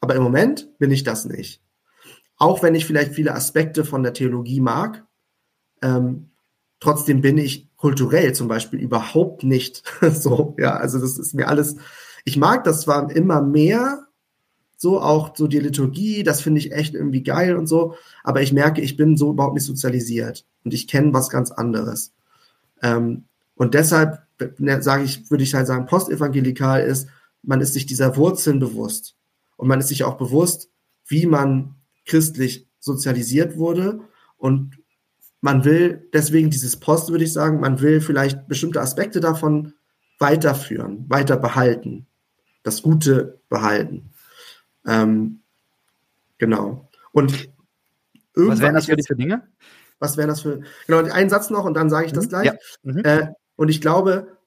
[0.00, 1.62] aber im Moment bin ich das nicht.
[2.38, 5.06] Auch wenn ich vielleicht viele Aspekte von der Theologie mag,
[5.82, 6.27] ähm,
[6.80, 10.54] Trotzdem bin ich kulturell zum Beispiel überhaupt nicht so.
[10.58, 11.76] Ja, also das ist mir alles.
[12.24, 14.08] Ich mag das zwar immer mehr,
[14.76, 18.52] so auch so die Liturgie, das finde ich echt irgendwie geil und so, aber ich
[18.52, 22.12] merke, ich bin so überhaupt nicht sozialisiert und ich kenne was ganz anderes.
[22.80, 23.24] Ähm,
[23.56, 24.20] und deshalb
[24.58, 27.08] ne, sage ich, würde ich halt sagen, postevangelikal ist,
[27.42, 29.16] man ist sich dieser Wurzeln bewusst
[29.56, 30.70] und man ist sich auch bewusst,
[31.08, 31.74] wie man
[32.06, 34.00] christlich sozialisiert wurde
[34.36, 34.77] und
[35.40, 39.74] man will deswegen dieses Post, würde ich sagen, man will vielleicht bestimmte Aspekte davon
[40.18, 42.06] weiterführen, weiter behalten,
[42.62, 44.10] das Gute behalten.
[44.86, 45.40] Ähm,
[46.38, 46.88] genau.
[47.12, 47.50] Und
[48.34, 49.42] was wären das für, jetzt, für Dinge?
[49.98, 50.60] Was wären das für.
[50.86, 52.28] Genau, einen Satz noch und dann sage ich das mhm.
[52.28, 52.46] gleich.
[52.46, 52.54] Ja.
[52.82, 53.04] Mhm.
[53.04, 54.38] Äh, und ich glaube,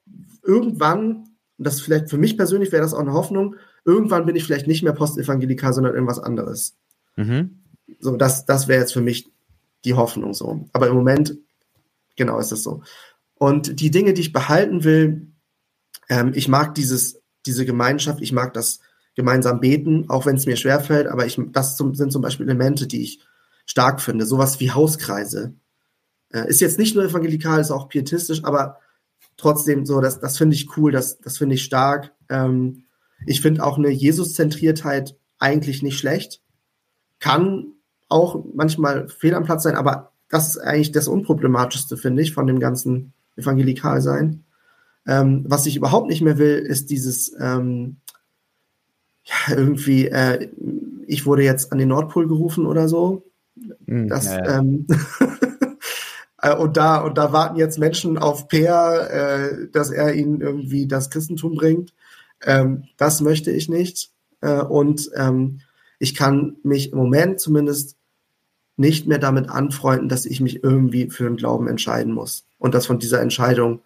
[0.42, 1.28] irgendwann,
[1.58, 4.66] und das vielleicht für mich persönlich wäre das auch eine Hoffnung, irgendwann bin ich vielleicht
[4.66, 6.76] nicht mehr postevangelikal, sondern irgendwas anderes.
[7.16, 7.58] Mhm.
[7.98, 9.31] So, das, das wäre jetzt für mich
[9.84, 10.68] die Hoffnung so.
[10.72, 11.36] Aber im Moment,
[12.16, 12.82] genau ist es so.
[13.34, 15.32] Und die Dinge, die ich behalten will,
[16.08, 18.80] ähm, ich mag dieses, diese Gemeinschaft, ich mag das
[19.14, 22.86] gemeinsam beten, auch wenn es mir schwerfällt, aber ich, das zum, sind zum Beispiel Elemente,
[22.86, 23.20] die ich
[23.66, 24.26] stark finde.
[24.26, 25.54] Sowas wie Hauskreise.
[26.30, 28.78] Äh, ist jetzt nicht nur evangelikal, ist auch pietistisch, aber
[29.36, 32.12] trotzdem so, das, das finde ich cool, das, das finde ich stark.
[32.28, 32.84] Ähm,
[33.26, 36.40] ich finde auch eine Jesus-Zentriertheit eigentlich nicht schlecht.
[37.18, 37.74] Kann
[38.12, 42.46] auch manchmal fehl am Platz sein, aber das ist eigentlich das Unproblematischste, finde ich, von
[42.46, 44.44] dem ganzen Evangelikal-Sein.
[45.06, 47.96] Ähm, was ich überhaupt nicht mehr will, ist dieses ähm,
[49.24, 50.48] ja, irgendwie, äh,
[51.06, 53.24] ich wurde jetzt an den Nordpol gerufen oder so.
[53.86, 54.58] Mm, das, ja.
[54.58, 54.86] Ähm,
[56.42, 60.86] äh, und da und da warten jetzt Menschen auf Peer, äh, dass er ihnen irgendwie
[60.86, 61.94] das Christentum bringt.
[62.44, 64.12] Ähm, das möchte ich nicht.
[64.40, 65.60] Äh, und ähm,
[65.98, 67.96] ich kann mich im Moment zumindest
[68.76, 72.86] nicht mehr damit anfreunden, dass ich mich irgendwie für den Glauben entscheiden muss und dass
[72.86, 73.82] von dieser Entscheidung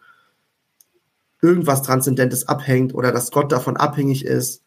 [1.43, 4.63] irgendwas Transzendentes abhängt oder dass Gott davon abhängig ist,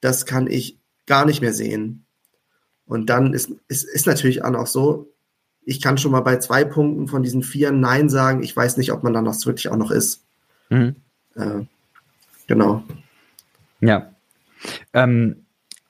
[0.00, 2.04] das kann ich gar nicht mehr sehen.
[2.86, 5.12] Und dann ist, ist, ist natürlich auch noch so,
[5.62, 8.42] ich kann schon mal bei zwei Punkten von diesen vier Nein sagen.
[8.42, 10.24] Ich weiß nicht, ob man dann noch wirklich auch noch ist.
[10.70, 10.96] Mhm.
[11.34, 11.64] Äh,
[12.46, 12.82] genau.
[13.80, 14.14] Ja.
[14.94, 15.44] Ähm,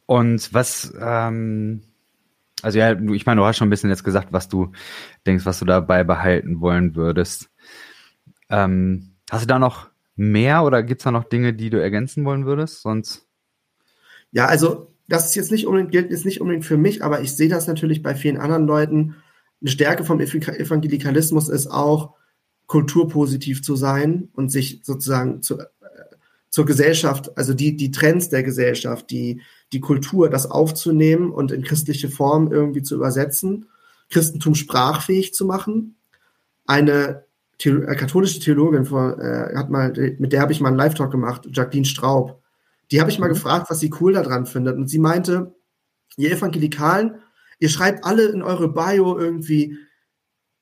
[0.06, 1.82] und was, ähm,
[2.62, 4.72] also ja, ich meine, du hast schon ein bisschen jetzt gesagt, was du
[5.26, 7.50] denkst, was du dabei behalten wollen würdest.
[8.50, 12.24] Ähm, hast du da noch mehr oder gibt es da noch Dinge, die du ergänzen
[12.24, 12.82] wollen würdest?
[12.82, 13.26] Sonst.
[14.32, 17.34] Ja, also das ist jetzt nicht unbedingt, gilt jetzt nicht unbedingt für mich, aber ich
[17.34, 19.16] sehe das natürlich bei vielen anderen Leuten.
[19.60, 22.14] Eine Stärke vom Evangelikalismus ist auch,
[22.68, 25.58] kulturpositiv zu sein und sich sozusagen zu,
[26.58, 29.42] zur Gesellschaft, also die, die Trends der Gesellschaft, die,
[29.72, 33.66] die Kultur, das aufzunehmen und in christliche Form irgendwie zu übersetzen,
[34.10, 35.94] Christentum sprachfähig zu machen.
[36.66, 37.26] Eine
[37.62, 41.12] The äh, katholische Theologin vor, äh, hat mal, mit der habe ich mal einen Live-Talk
[41.12, 42.42] gemacht, Jacqueline Straub.
[42.90, 43.34] Die habe ich mal mhm.
[43.34, 44.76] gefragt, was sie cool daran findet.
[44.76, 45.54] Und sie meinte,
[46.16, 47.20] ihr Evangelikalen,
[47.60, 49.78] ihr schreibt alle in eure Bio irgendwie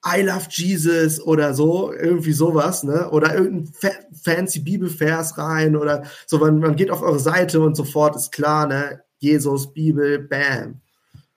[0.07, 3.11] I love Jesus oder so, irgendwie sowas, ne?
[3.11, 3.89] Oder irgendein fa
[4.23, 8.67] fancy Bibelvers rein oder so, man, man geht auf eure Seite und sofort ist klar,
[8.67, 9.03] ne?
[9.19, 10.81] Jesus, Bibel, bam.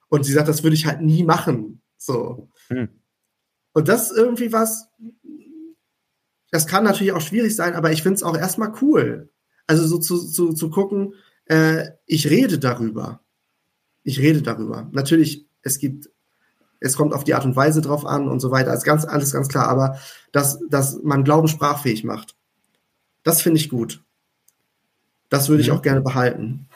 [0.08, 1.82] Und sie sagt, das würde ich halt nie machen.
[1.96, 2.48] So.
[2.68, 2.88] Hm.
[3.72, 4.88] Und das ist irgendwie was,
[6.50, 9.30] das kann natürlich auch schwierig sein, aber ich finde es auch erstmal cool.
[9.66, 11.14] Also so zu, zu, zu gucken,
[11.46, 13.24] äh, ich rede darüber.
[14.02, 14.88] Ich rede darüber.
[14.92, 16.10] Natürlich, es gibt,
[16.80, 18.72] es kommt auf die Art und Weise drauf an und so weiter.
[18.72, 19.98] Ist ganz, alles ganz klar, aber
[20.32, 22.36] dass, dass man Glauben sprachfähig macht,
[23.22, 24.02] das finde ich gut.
[25.28, 25.76] Das würde ich mhm.
[25.76, 26.66] auch gerne behalten.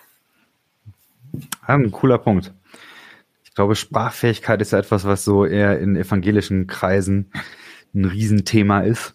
[1.66, 2.52] ein cooler Punkt.
[3.44, 7.30] Ich glaube, Sprachfähigkeit ist ja etwas, was so eher in evangelischen Kreisen
[7.94, 9.14] ein Riesenthema ist.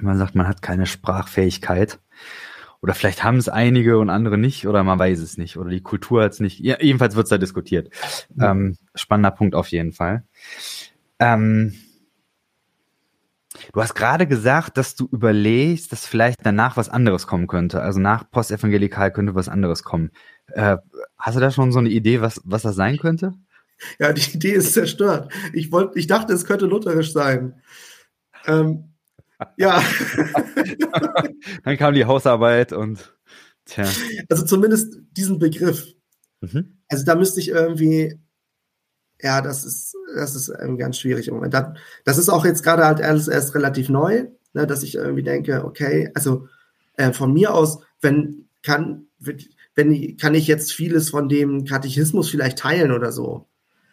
[0.00, 1.98] Man sagt, man hat keine Sprachfähigkeit.
[2.84, 5.80] Oder vielleicht haben es einige und andere nicht, oder man weiß es nicht, oder die
[5.80, 6.60] Kultur hat es nicht.
[6.60, 7.88] Ja, jedenfalls wird es da diskutiert.
[8.36, 8.50] Ja.
[8.50, 10.24] Ähm, spannender Punkt auf jeden Fall.
[11.18, 11.72] Ähm,
[13.72, 17.80] du hast gerade gesagt, dass du überlegst, dass vielleicht danach was anderes kommen könnte.
[17.80, 20.10] Also nach Postevangelikal könnte was anderes kommen.
[20.48, 20.76] Äh,
[21.16, 23.32] hast du da schon so eine Idee, was, was das sein könnte?
[23.98, 25.32] Ja, die Idee ist zerstört.
[25.54, 27.62] Ich, wollt, ich dachte, es könnte lutherisch sein.
[28.46, 28.93] Ähm,
[29.56, 29.82] ja.
[31.64, 33.14] Dann kam die Hausarbeit und
[33.64, 33.86] tja.
[34.28, 35.86] Also zumindest diesen Begriff.
[36.40, 36.78] Mhm.
[36.88, 38.18] Also da müsste ich irgendwie,
[39.20, 41.54] ja, das ist, das ist ganz schwierig im Moment.
[42.04, 45.64] Das ist auch jetzt gerade halt erst, erst relativ neu, ne, dass ich irgendwie denke,
[45.64, 46.48] okay, also
[46.96, 49.06] äh, von mir aus, wenn kann,
[49.74, 53.48] wenn kann ich jetzt vieles von dem Katechismus vielleicht teilen oder so.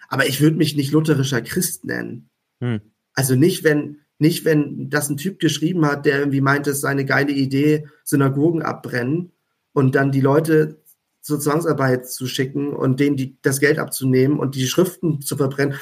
[0.07, 2.29] Aber ich würde mich nicht lutherischer Christ nennen.
[2.59, 2.81] Hm.
[3.13, 6.89] Also nicht, wenn, nicht, wenn das ein Typ geschrieben hat, der irgendwie meint, es sei
[6.89, 9.31] eine geile Idee, Synagogen abbrennen
[9.73, 10.77] und dann die Leute
[11.21, 15.75] zur Zwangsarbeit zu schicken und denen die, das Geld abzunehmen und die Schriften zu verbrennen.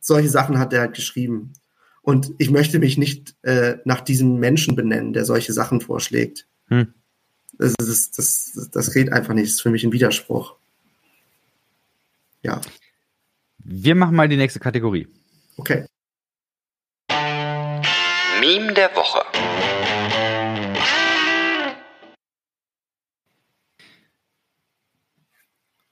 [0.00, 1.52] Solche Sachen hat er halt geschrieben.
[2.00, 6.46] Und ich möchte mich nicht äh, nach diesem Menschen benennen, der solche Sachen vorschlägt.
[6.68, 6.94] Hm.
[7.58, 9.46] Das, ist, das, das geht einfach nicht.
[9.46, 10.56] Das ist für mich ein Widerspruch.
[12.42, 12.62] Ja.
[13.58, 15.08] Wir machen mal die nächste Kategorie.
[15.58, 15.84] Okay.
[18.74, 19.24] Der Woche.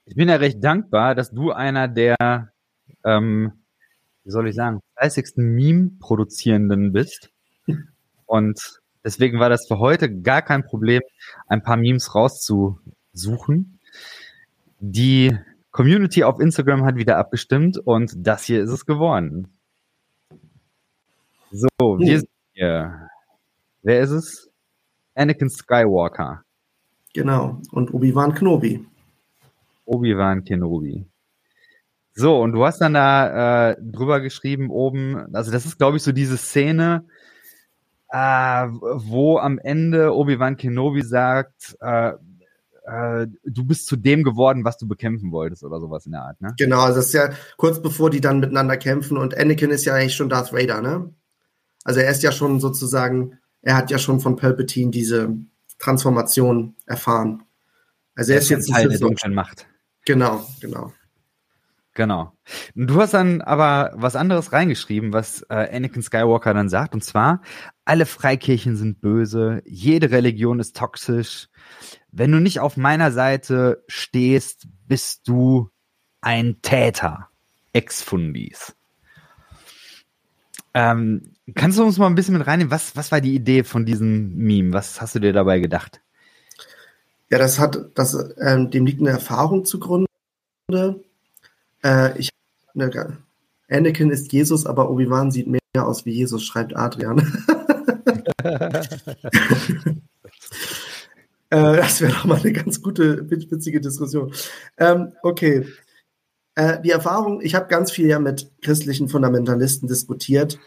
[0.05, 2.51] Ich bin ja recht dankbar, dass du einer der,
[3.03, 3.53] ähm,
[4.23, 7.31] wie soll ich sagen, fleißigsten Meme-Produzierenden bist.
[8.27, 8.59] Und
[9.03, 11.01] deswegen war das für heute gar kein Problem,
[11.47, 13.79] ein paar Memes rauszusuchen.
[14.79, 15.35] Die
[15.71, 19.47] Community auf Instagram hat wieder abgestimmt und das hier ist es geworden.
[21.49, 23.09] So, wir sind hier.
[23.83, 24.49] Wer ist es?
[25.15, 26.43] Anakin Skywalker.
[27.13, 27.61] Genau.
[27.71, 28.85] Und Obi-Wan Kenobi.
[29.85, 31.05] Obi-Wan Kenobi.
[32.13, 36.03] So, und du hast dann da äh, drüber geschrieben oben, also das ist, glaube ich,
[36.03, 37.05] so diese Szene,
[38.09, 42.13] äh, wo am Ende Obi-Wan Kenobi sagt, äh,
[42.85, 46.41] äh, du bist zu dem geworden, was du bekämpfen wolltest oder sowas in der Art,
[46.41, 46.55] ne?
[46.57, 49.93] Genau, also das ist ja kurz bevor die dann miteinander kämpfen und Anakin ist ja
[49.93, 51.13] eigentlich schon Darth Vader, ne?
[51.87, 55.33] Also er ist ja schon sozusagen, er hat ja schon von Palpatine diese
[55.79, 57.43] Transformation erfahren.
[58.13, 59.67] Also er ist jetzt Teil der dunklen Macht.
[60.05, 60.91] Genau, genau.
[61.93, 62.33] Genau.
[62.75, 67.41] Du hast dann aber was anderes reingeschrieben, was äh, Anakin Skywalker dann sagt, und zwar,
[67.85, 71.47] alle Freikirchen sind böse, jede Religion ist toxisch.
[72.11, 75.69] Wenn du nicht auf meiner Seite stehst, bist du
[76.19, 77.29] ein Täter.
[77.71, 78.75] Ex-Fundis.
[80.77, 82.69] Ähm, kannst du uns mal ein bisschen mit reinnehmen?
[82.69, 84.73] Was, was war die Idee von diesem Meme?
[84.73, 86.01] Was hast du dir dabei gedacht?
[87.31, 90.05] Ja, das hat, das, ähm, dem liegt eine Erfahrung zugrunde.
[91.83, 92.29] Äh, ich,
[92.75, 93.17] ne,
[93.67, 97.17] Anakin ist Jesus, aber Obi-Wan sieht mehr aus wie Jesus, schreibt Adrian.
[98.43, 99.99] äh,
[101.49, 104.31] das wäre doch mal eine ganz gute, witzige Diskussion.
[104.77, 105.65] Ähm, okay.
[106.57, 110.57] Äh, die Erfahrung, ich habe ganz viel ja mit christlichen Fundamentalisten diskutiert,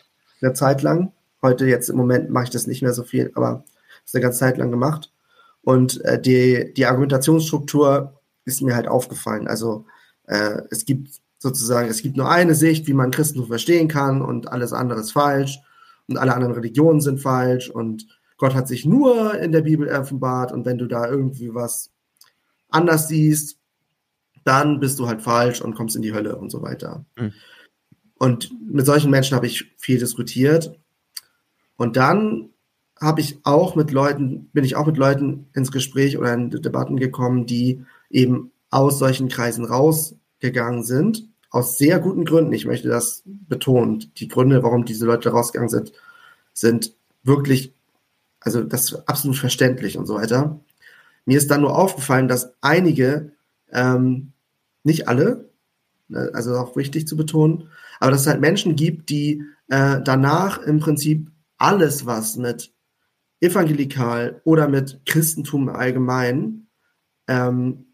[0.41, 1.11] eine Zeit lang.
[1.43, 3.65] Heute jetzt im Moment mache ich das nicht mehr so viel, aber
[4.05, 5.13] ist eine ganze Zeit lang gemacht.
[5.63, 9.49] Und äh, die, die Argumentationsstruktur ist mir halt aufgefallen.
[9.49, 9.85] Also
[10.29, 14.47] äh, es gibt sozusagen, es gibt nur eine Sicht, wie man Christentum verstehen kann und
[14.53, 15.59] alles andere ist falsch
[16.07, 20.53] und alle anderen Religionen sind falsch und Gott hat sich nur in der Bibel offenbart
[20.53, 21.91] und wenn du da irgendwie was
[22.69, 23.60] anders siehst,
[24.45, 27.05] dann bist du halt falsch und kommst in die Hölle und so weiter.
[27.17, 27.33] Mhm.
[28.19, 30.79] Und mit solchen Menschen habe ich viel diskutiert.
[31.77, 32.51] Und dann
[33.01, 36.99] habe ich auch mit Leuten, bin ich auch mit Leuten ins Gespräch oder in Debatten
[36.99, 41.29] gekommen, die eben aus solchen Kreisen rausgegangen sind.
[41.49, 42.53] Aus sehr guten Gründen.
[42.53, 44.13] Ich möchte das betonen.
[44.19, 45.93] Die Gründe, warum diese Leute rausgegangen sind,
[46.53, 47.73] sind wirklich,
[48.41, 50.61] also das ist absolut verständlich und so weiter.
[51.25, 53.33] Mir ist dann nur aufgefallen, dass einige,
[53.73, 54.33] ähm,
[54.83, 55.51] nicht alle,
[56.09, 60.59] ne, also auch wichtig zu betonen, aber dass es halt Menschen gibt, die äh, danach
[60.63, 62.73] im Prinzip alles, was mit
[63.41, 66.67] evangelikal oder mit Christentum allgemein
[67.29, 67.87] ähm,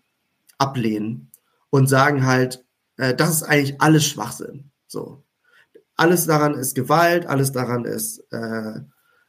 [0.59, 1.31] ablehnen
[1.71, 2.65] und sagen halt,
[2.97, 4.71] äh, das ist eigentlich alles Schwachsinn.
[4.87, 5.25] So.
[5.97, 8.81] Alles daran ist Gewalt, alles daran ist äh,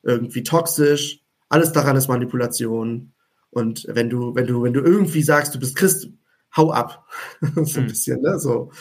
[0.03, 3.13] irgendwie toxisch, alles daran ist Manipulation.
[3.49, 6.09] Und wenn du, wenn du, wenn du irgendwie sagst, du bist Christ,
[6.55, 7.07] hau ab.
[7.41, 7.89] so ein mhm.
[7.89, 8.39] bisschen, ne?
[8.39, 8.71] So.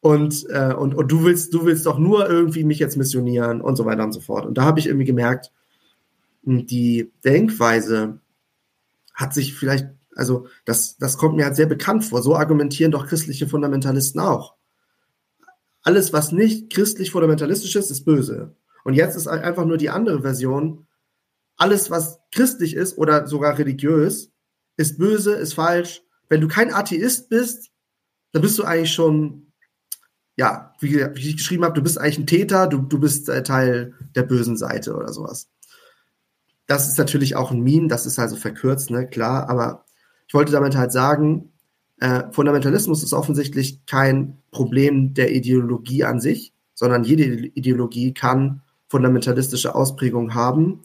[0.00, 3.76] Und, äh, und, und du willst, du willst doch nur irgendwie mich jetzt missionieren und
[3.76, 4.44] so weiter und so fort.
[4.44, 5.50] Und da habe ich irgendwie gemerkt,
[6.42, 8.20] die Denkweise
[9.14, 12.22] hat sich vielleicht also das, das kommt mir halt sehr bekannt vor.
[12.22, 14.54] So argumentieren doch christliche Fundamentalisten auch.
[15.82, 18.56] Alles, was nicht christlich fundamentalistisch ist, ist böse.
[18.84, 20.86] Und jetzt ist einfach nur die andere Version.
[21.56, 24.32] Alles, was christlich ist oder sogar religiös,
[24.76, 26.02] ist böse, ist falsch.
[26.28, 27.70] Wenn du kein Atheist bist,
[28.32, 29.52] dann bist du eigentlich schon,
[30.36, 33.42] ja, wie, wie ich geschrieben habe, du bist eigentlich ein Täter, du, du bist äh,
[33.42, 35.48] Teil der bösen Seite oder sowas.
[36.66, 39.84] Das ist natürlich auch ein Meme, das ist also verkürzt, ne, klar, aber
[40.26, 41.52] ich wollte damit halt sagen,
[42.00, 49.74] äh, Fundamentalismus ist offensichtlich kein Problem der Ideologie an sich, sondern jede Ideologie kann fundamentalistische
[49.74, 50.82] Ausprägungen haben.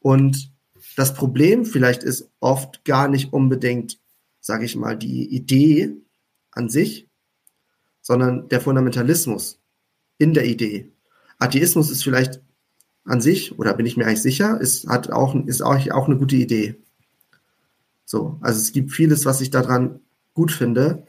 [0.00, 0.52] Und
[0.96, 3.98] das Problem vielleicht ist oft gar nicht unbedingt,
[4.40, 5.96] sage ich mal, die Idee
[6.52, 7.08] an sich,
[8.00, 9.60] sondern der Fundamentalismus
[10.18, 10.92] in der Idee.
[11.38, 12.40] Atheismus ist vielleicht
[13.04, 16.18] an sich, oder bin ich mir eigentlich sicher, ist, hat auch, ist auch, auch eine
[16.18, 16.76] gute Idee.
[18.04, 20.00] So, also es gibt vieles, was ich daran
[20.34, 21.06] gut finde.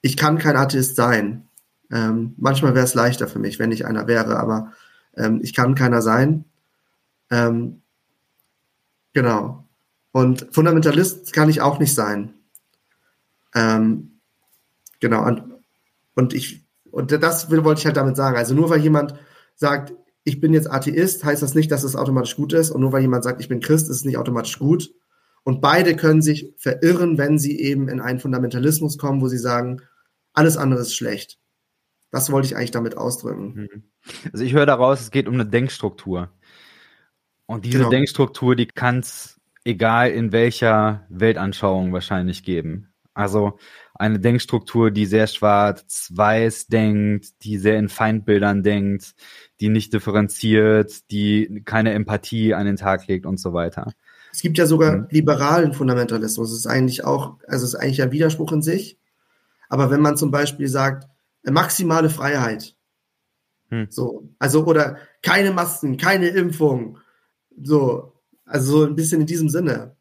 [0.00, 1.48] Ich kann kein Atheist sein.
[1.90, 4.72] Ähm, manchmal wäre es leichter für mich, wenn ich einer wäre, aber
[5.16, 6.44] ähm, ich kann keiner sein.
[7.30, 7.82] Ähm,
[9.12, 9.68] genau.
[10.12, 12.34] Und Fundamentalist kann ich auch nicht sein.
[13.54, 14.20] Ähm,
[15.00, 15.26] genau.
[15.26, 15.42] Und,
[16.14, 18.36] und ich, und das wollte ich halt damit sagen.
[18.36, 19.14] Also nur weil jemand
[19.54, 19.92] sagt,
[20.24, 22.70] ich bin jetzt Atheist, heißt das nicht, dass es automatisch gut ist.
[22.70, 24.92] Und nur weil jemand sagt, ich bin Christ, ist es nicht automatisch gut.
[25.42, 29.80] Und beide können sich verirren, wenn sie eben in einen Fundamentalismus kommen, wo sie sagen,
[30.32, 31.38] alles andere ist schlecht.
[32.10, 33.54] Das wollte ich eigentlich damit ausdrücken.
[33.54, 33.82] Mhm.
[34.32, 36.30] Also ich höre daraus, es geht um eine Denkstruktur.
[37.46, 37.90] Und diese genau.
[37.90, 42.89] Denkstruktur, die kann es, egal in welcher Weltanschauung, wahrscheinlich geben.
[43.14, 43.58] Also
[43.94, 49.14] eine Denkstruktur, die sehr schwarz-weiß denkt, die sehr in Feindbildern denkt,
[49.60, 53.92] die nicht differenziert, die keine Empathie an den Tag legt und so weiter.
[54.32, 55.06] Es gibt ja sogar mhm.
[55.10, 56.50] liberalen Fundamentalismus.
[56.50, 58.98] Das ist eigentlich auch, also es ist eigentlich ein Widerspruch in sich.
[59.68, 61.08] Aber wenn man zum Beispiel sagt,
[61.44, 62.76] äh, maximale Freiheit,
[63.68, 63.86] hm.
[63.88, 66.98] so, also oder keine Masken, keine Impfung,
[67.62, 68.12] so,
[68.44, 69.96] also so ein bisschen in diesem Sinne.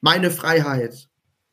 [0.00, 1.07] Meine Freiheit.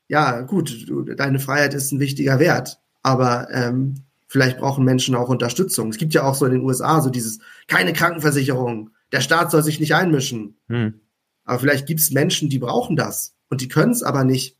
[0.07, 3.95] Ja, gut, du, deine Freiheit ist ein wichtiger Wert, aber ähm,
[4.27, 5.89] vielleicht brauchen Menschen auch Unterstützung.
[5.89, 9.63] Es gibt ja auch so in den USA so dieses, keine Krankenversicherung, der Staat soll
[9.63, 10.57] sich nicht einmischen.
[10.67, 11.01] Hm.
[11.43, 14.57] Aber vielleicht gibt es Menschen, die brauchen das und die können es aber nicht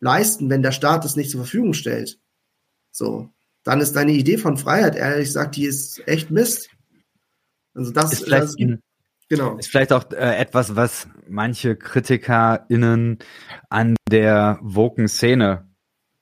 [0.00, 2.20] leisten, wenn der Staat es nicht zur Verfügung stellt.
[2.90, 3.30] So,
[3.62, 6.68] dann ist deine Idee von Freiheit, ehrlich gesagt, die ist echt Mist.
[7.72, 8.56] Also das ist vielleicht, das,
[9.28, 9.56] genau.
[9.56, 13.18] ist vielleicht auch äh, etwas, was manche KritikerInnen
[13.68, 15.68] an der woken Szene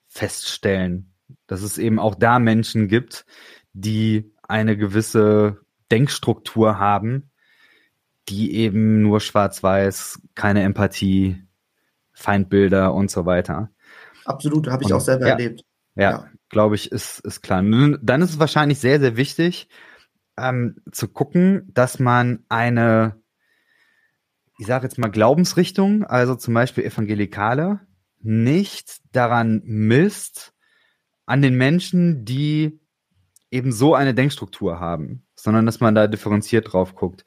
[0.08, 1.12] feststellen,
[1.46, 3.24] dass es eben auch da Menschen gibt,
[3.72, 5.58] die eine gewisse
[5.90, 7.30] Denkstruktur haben,
[8.28, 11.42] die eben nur schwarz-weiß, keine Empathie,
[12.12, 13.70] Feindbilder und so weiter.
[14.24, 15.62] Absolut, habe ich und, auch selber ja, erlebt.
[15.94, 16.30] Ja, ja.
[16.48, 17.62] glaube ich, ist, ist klar.
[17.62, 19.68] Dann ist es wahrscheinlich sehr, sehr wichtig,
[20.36, 23.20] ähm, zu gucken, dass man eine,
[24.58, 27.80] ich sage jetzt mal Glaubensrichtung, also zum Beispiel Evangelikale,
[28.20, 30.52] nicht daran misst,
[31.26, 32.80] an den Menschen, die
[33.50, 37.24] eben so eine Denkstruktur haben, sondern dass man da differenziert drauf guckt.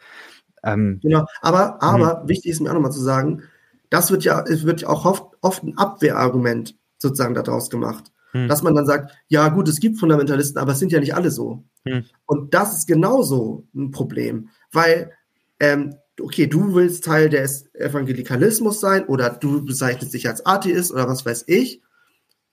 [0.64, 2.30] Ähm, genau, aber, aber hm.
[2.30, 3.44] wichtig ist mir auch nochmal zu sagen,
[3.90, 8.12] das wird ja, es wird ja auch oft, oft ein Abwehrargument sozusagen daraus gemacht.
[8.32, 8.48] Hm.
[8.48, 11.30] Dass man dann sagt, ja gut, es gibt Fundamentalisten, aber es sind ja nicht alle
[11.30, 11.64] so.
[11.88, 12.06] Hm.
[12.26, 15.12] Und das ist genauso ein Problem, weil,
[15.60, 21.08] ähm, okay, du willst Teil des Evangelikalismus sein oder du bezeichnest dich als Atheist oder
[21.08, 21.82] was weiß ich,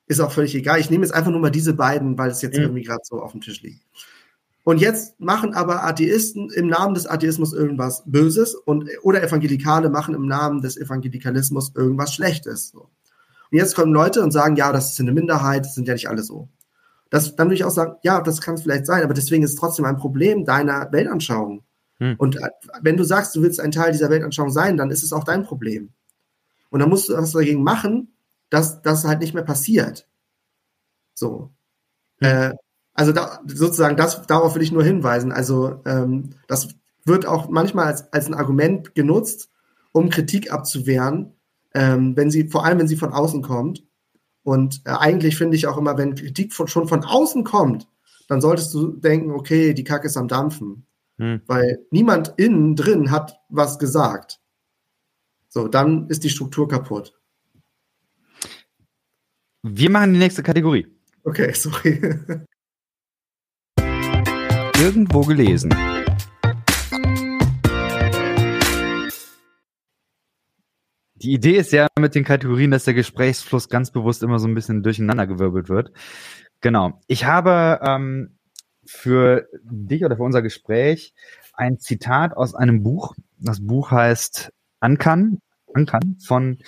[0.07, 0.81] ist auch völlig egal.
[0.81, 2.65] Ich nehme jetzt einfach nur mal diese beiden, weil es jetzt hm.
[2.65, 3.83] irgendwie gerade so auf dem Tisch liegt.
[4.65, 10.15] Und jetzt machen aber Atheisten im Namen des Atheismus irgendwas Böses und oder Evangelikale machen
[10.15, 12.69] im Namen des Evangelikalismus irgendwas Schlechtes.
[12.69, 12.83] So.
[12.83, 16.09] Und jetzt kommen Leute und sagen, ja, das ist eine Minderheit, das sind ja nicht
[16.09, 16.49] alle so.
[17.13, 19.51] Das, dann würde ich auch sagen, ja, das kann es vielleicht sein, aber deswegen ist
[19.51, 21.63] es trotzdem ein Problem deiner Weltanschauung.
[21.99, 22.15] Hm.
[22.17, 22.49] Und äh,
[22.81, 25.45] wenn du sagst, du willst ein Teil dieser Weltanschauung sein, dann ist es auch dein
[25.45, 25.91] Problem.
[26.71, 28.15] Und dann musst du was dagegen machen,
[28.49, 30.09] dass das halt nicht mehr passiert.
[31.13, 31.51] So.
[32.21, 32.29] Hm.
[32.29, 32.55] Äh,
[32.95, 35.33] also da, sozusagen, das, darauf will ich nur hinweisen.
[35.33, 36.69] Also ähm, das
[37.05, 39.51] wird auch manchmal als, als ein Argument genutzt,
[39.93, 41.35] um Kritik abzuwehren,
[41.75, 43.85] ähm, wenn sie, vor allem wenn sie von außen kommt.
[44.43, 47.89] Und äh, eigentlich finde ich auch immer, wenn Kritik von, schon von außen kommt,
[48.29, 50.87] dann solltest du denken, okay, die Kacke ist am Dampfen.
[51.19, 51.43] Hm.
[51.47, 54.41] Weil niemand innen drin hat was gesagt.
[55.49, 57.19] So, dann ist die Struktur kaputt.
[59.63, 60.87] Wir machen die nächste Kategorie.
[61.25, 62.01] Okay, sorry.
[64.83, 65.71] irgendwo gelesen.
[71.23, 74.55] Die Idee ist ja mit den Kategorien, dass der Gesprächsfluss ganz bewusst immer so ein
[74.55, 75.93] bisschen durcheinandergewirbelt wird.
[76.61, 77.01] Genau.
[77.07, 78.39] Ich habe ähm,
[78.85, 81.15] für dich oder für unser Gespräch
[81.55, 83.15] ein Zitat aus einem Buch.
[83.39, 85.41] Das Buch heißt Ankan,
[85.73, 86.59] Ankan von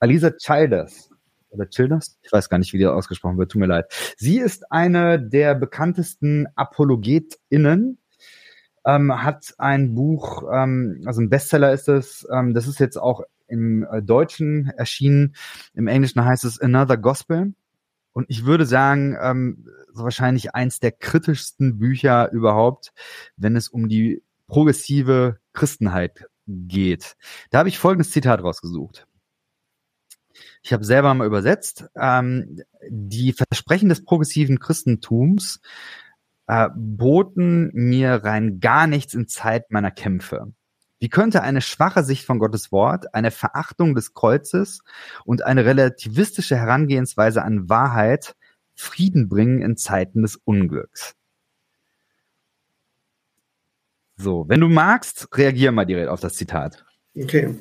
[0.00, 1.10] Alisa Childers
[1.50, 3.92] oder Childers, ich weiß gar nicht, wie die ausgesprochen wird, tut mir leid.
[4.16, 7.98] Sie ist eine der bekanntesten ApologetInnen,
[8.84, 13.22] ähm, hat ein Buch, ähm, also ein Bestseller ist es, ähm, das ist jetzt auch
[13.50, 15.34] im äh, Deutschen erschienen,
[15.74, 17.54] im Englischen heißt es Another Gospel.
[18.12, 22.92] Und ich würde sagen, ähm, so wahrscheinlich eins der kritischsten Bücher überhaupt,
[23.36, 27.16] wenn es um die progressive Christenheit geht.
[27.50, 29.06] Da habe ich folgendes Zitat rausgesucht.
[30.62, 31.86] Ich habe selber mal übersetzt.
[31.96, 35.60] Ähm, die Versprechen des progressiven Christentums
[36.46, 40.52] äh, boten mir rein gar nichts in Zeit meiner Kämpfe.
[41.00, 44.82] Wie könnte eine schwache Sicht von Gottes Wort, eine Verachtung des Kreuzes
[45.24, 48.36] und eine relativistische Herangehensweise an Wahrheit
[48.74, 51.14] Frieden bringen in Zeiten des Unglücks?
[54.16, 56.84] So, wenn du magst, reagier mal direkt auf das Zitat.
[57.16, 57.58] Okay.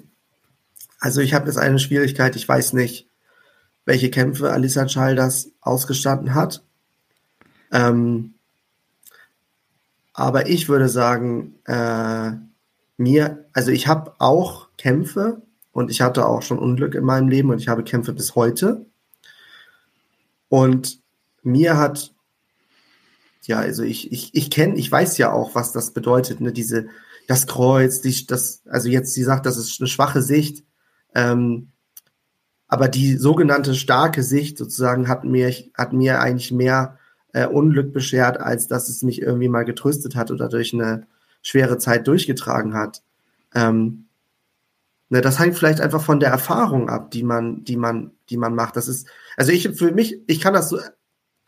[1.00, 3.08] Also ich habe jetzt eine Schwierigkeit, ich weiß nicht,
[3.86, 6.62] welche Kämpfe Alisa Childers ausgestanden hat.
[7.72, 8.34] Ähm,
[10.14, 12.34] aber ich würde sagen, äh,
[13.00, 15.42] mir, also ich habe auch Kämpfe
[15.72, 18.86] und ich hatte auch schon Unglück in meinem Leben und ich habe Kämpfe bis heute.
[20.50, 21.02] Und
[21.42, 22.14] mir hat,
[23.44, 26.88] ja, also ich, ich, ich kenne, ich weiß ja auch, was das bedeutet, ne, diese,
[27.28, 30.66] das Kreuz, die, das, also jetzt, sie sagt, das ist eine schwache Sicht,
[31.16, 31.72] ähm,
[32.68, 36.98] aber die sogenannte starke Sicht sozusagen hat mir, hat mir eigentlich mehr
[37.32, 41.08] äh, Unglück beschert, als dass es mich irgendwie mal getröstet hat oder durch eine
[41.42, 43.02] schwere Zeit durchgetragen hat.
[43.54, 44.06] Ähm,
[45.10, 48.56] ne, das hängt vielleicht einfach von der Erfahrung ab, die man, die man, die man
[48.56, 48.76] macht.
[48.76, 50.80] Das ist, also ich für mich, ich kann das so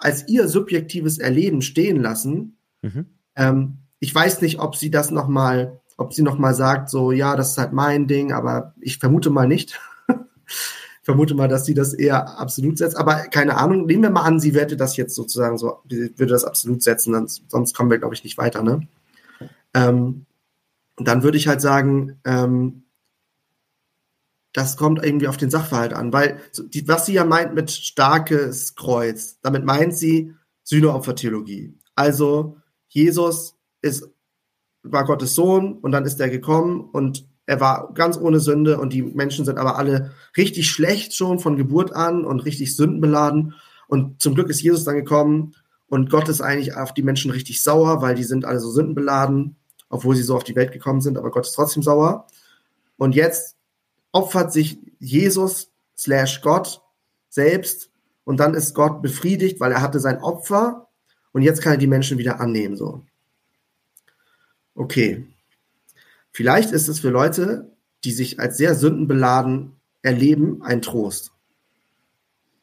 [0.01, 2.57] als ihr subjektives Erleben stehen lassen.
[2.81, 3.05] Mhm.
[3.35, 7.11] Ähm, ich weiß nicht, ob sie das noch mal, ob sie noch mal sagt, so
[7.11, 9.79] ja, das ist halt mein Ding, aber ich vermute mal nicht.
[10.07, 10.15] ich
[11.03, 12.97] vermute mal, dass sie das eher absolut setzt.
[12.97, 13.85] Aber keine Ahnung.
[13.85, 17.75] Nehmen wir mal an, sie werde das jetzt sozusagen so, würde das absolut setzen, sonst
[17.75, 18.63] kommen wir, glaube ich, nicht weiter.
[18.63, 18.87] Ne?
[19.73, 20.25] Ähm,
[20.97, 22.83] dann würde ich halt sagen, ähm,
[24.53, 26.39] das kommt irgendwie auf den Sachverhalt an, weil
[26.73, 31.77] die, was sie ja meint mit starkes Kreuz, damit meint sie Sühneopfertheologie.
[31.95, 32.57] Also
[32.87, 34.09] Jesus ist,
[34.83, 38.93] war Gottes Sohn und dann ist er gekommen und er war ganz ohne Sünde und
[38.93, 43.55] die Menschen sind aber alle richtig schlecht schon von Geburt an und richtig sündenbeladen.
[43.87, 45.53] Und zum Glück ist Jesus dann gekommen
[45.87, 49.57] und Gott ist eigentlich auf die Menschen richtig sauer, weil die sind alle so sündenbeladen,
[49.91, 52.27] obwohl sie so auf die Welt gekommen sind, aber Gott ist trotzdem sauer.
[52.97, 53.55] Und jetzt
[54.11, 56.81] opfert sich Jesus slash Gott
[57.29, 57.89] selbst
[58.23, 60.87] und dann ist Gott befriedigt, weil er hatte sein Opfer
[61.31, 63.05] und jetzt kann er die Menschen wieder annehmen, so.
[64.75, 65.27] Okay.
[66.31, 67.71] Vielleicht ist es für Leute,
[68.03, 71.31] die sich als sehr sündenbeladen erleben, ein Trost.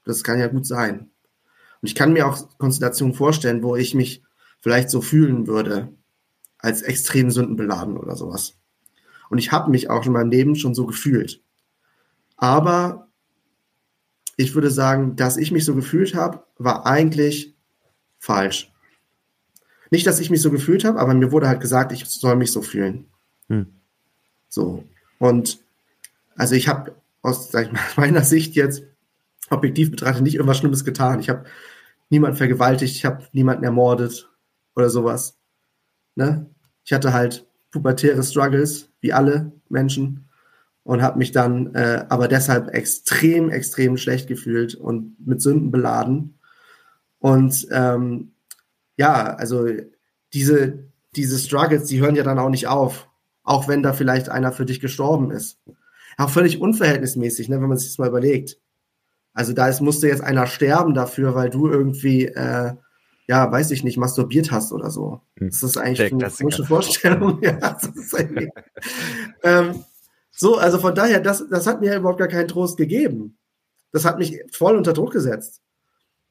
[0.05, 1.11] Das kann ja gut sein.
[1.81, 4.23] Und ich kann mir auch Konstellationen vorstellen, wo ich mich
[4.61, 5.93] vielleicht so fühlen würde,
[6.69, 8.59] als extrem sündenbeladen oder sowas.
[9.31, 11.41] Und ich habe mich auch in meinem Leben schon so gefühlt.
[12.37, 13.09] Aber
[14.37, 17.55] ich würde sagen, dass ich mich so gefühlt habe, war eigentlich
[18.19, 18.71] falsch.
[19.91, 22.53] Nicht, dass ich mich so gefühlt habe, aber mir wurde halt gesagt, ich soll mich
[22.53, 23.07] so fühlen.
[23.49, 23.67] Hm.
[24.51, 24.85] So.
[25.19, 25.59] Und
[26.37, 28.83] also ich habe aus ich mal, meiner Sicht jetzt
[29.49, 31.21] objektiv betrachtet nicht irgendwas Schlimmes getan.
[31.21, 31.45] Ich habe
[32.11, 34.31] niemanden vergewaltigt, ich habe niemanden ermordet
[34.77, 35.39] oder sowas.
[36.15, 36.47] Ne?
[36.89, 40.31] Ich hatte halt pubertäre Struggles, wie alle Menschen,
[40.85, 46.39] und habe mich dann äh, aber deshalb extrem, extrem schlecht gefühlt und mit Sünden beladen.
[47.19, 48.33] Und ähm,
[48.97, 49.67] ja, also
[50.33, 53.11] diese, diese Struggles, die hören ja dann auch nicht auf,
[53.43, 55.61] auch wenn da vielleicht einer für dich gestorben ist.
[56.17, 58.59] Auch völlig unverhältnismäßig, ne, wenn man sich das mal überlegt.
[59.35, 62.73] Also da ist, musste jetzt einer sterben dafür, weil du irgendwie äh,
[63.29, 65.21] ja, weiß ich nicht, masturbiert hast oder so.
[65.37, 65.51] Hm.
[65.51, 67.41] Das ist eigentlich eine komische Vorstellung.
[67.43, 67.79] ja,
[69.43, 69.85] ähm,
[70.31, 73.37] so, also von daher, das, das hat mir überhaupt gar keinen Trost gegeben.
[73.93, 75.61] Das hat mich voll unter Druck gesetzt.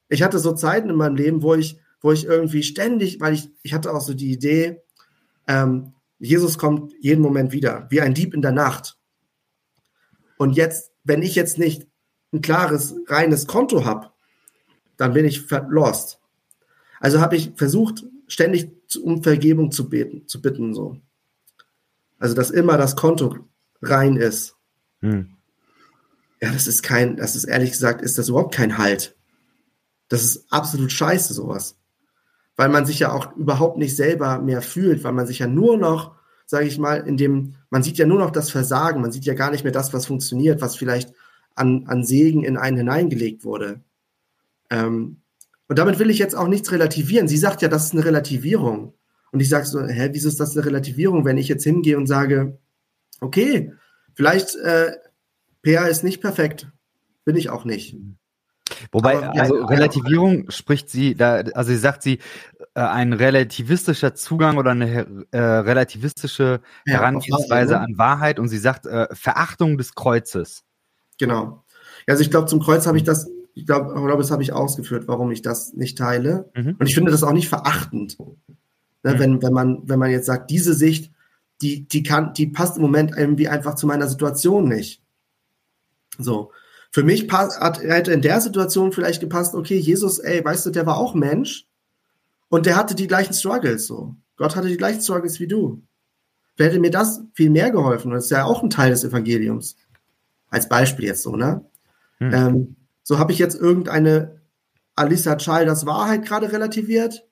[0.09, 3.51] Ich hatte so Zeiten in meinem Leben, wo ich, wo ich irgendwie ständig, weil ich,
[3.61, 4.81] ich hatte auch so die Idee,
[5.47, 8.97] ähm, Jesus kommt jeden Moment wieder, wie ein Dieb in der Nacht.
[10.37, 11.87] Und jetzt, wenn ich jetzt nicht
[12.33, 14.09] ein klares, reines Konto habe,
[14.97, 16.19] dann bin ich lost.
[16.99, 18.71] Also habe ich versucht, ständig
[19.01, 20.97] um Vergebung zu beten, zu bitten, so.
[22.19, 23.35] Also, dass immer das Konto
[23.81, 24.55] rein ist.
[25.01, 25.37] Hm.
[26.41, 29.15] Ja, das ist kein, das ist ehrlich gesagt, ist das überhaupt kein Halt.
[30.07, 31.77] Das ist absolut scheiße, sowas.
[32.55, 35.77] Weil man sich ja auch überhaupt nicht selber mehr fühlt, weil man sich ja nur
[35.77, 39.25] noch, sage ich mal, in dem, man sieht ja nur noch das Versagen, man sieht
[39.25, 41.13] ja gar nicht mehr das, was funktioniert, was vielleicht
[41.55, 43.81] an, an Segen in einen hineingelegt wurde.
[44.69, 45.21] Ähm,
[45.67, 47.27] und damit will ich jetzt auch nichts relativieren.
[47.27, 48.93] Sie sagt ja, das ist eine Relativierung.
[49.31, 52.07] Und ich sage so, hä, wieso ist das eine Relativierung, wenn ich jetzt hingehe und
[52.07, 52.57] sage,
[53.19, 53.73] okay,
[54.13, 54.93] vielleicht äh,
[55.61, 56.71] PR ist nicht perfekt.
[57.25, 57.97] Bin ich auch nicht.
[58.91, 60.51] Wobei, Aber, also ja, Relativierung ja.
[60.51, 62.19] spricht sie, da, also sie sagt sie,
[62.73, 68.85] äh, ein relativistischer Zugang oder eine äh, relativistische ja, Herangehensweise an Wahrheit und sie sagt
[68.85, 70.63] äh, Verachtung des Kreuzes.
[71.19, 71.63] Genau.
[72.07, 75.07] Also ich glaube, zum Kreuz habe ich das ich glaube, glaub, das habe ich ausgeführt,
[75.07, 76.49] warum ich das nicht teile.
[76.55, 76.75] Mhm.
[76.77, 78.17] Und ich finde das auch nicht verachtend.
[78.19, 79.19] Ne, mhm.
[79.19, 81.11] wenn, wenn, man, wenn man jetzt sagt, diese Sicht,
[81.61, 85.01] die, die, kann, die passt im Moment irgendwie einfach zu meiner Situation nicht.
[86.19, 86.51] So.
[86.91, 90.69] Für mich pass, hat, hätte in der Situation vielleicht gepasst, okay, Jesus, ey, weißt du,
[90.69, 91.67] der war auch Mensch
[92.49, 94.15] und der hatte die gleichen Struggles, so.
[94.35, 95.81] Gott hatte die gleichen Struggles wie du.
[96.57, 98.09] Wer hätte mir das viel mehr geholfen?
[98.09, 99.77] Und das ist ja auch ein Teil des Evangeliums.
[100.49, 101.65] Als Beispiel jetzt so, ne?
[102.19, 102.33] Hm.
[102.33, 102.75] Ähm,
[103.07, 104.41] so habe ich jetzt irgendeine
[104.93, 107.25] Alissa Childers Wahrheit gerade relativiert?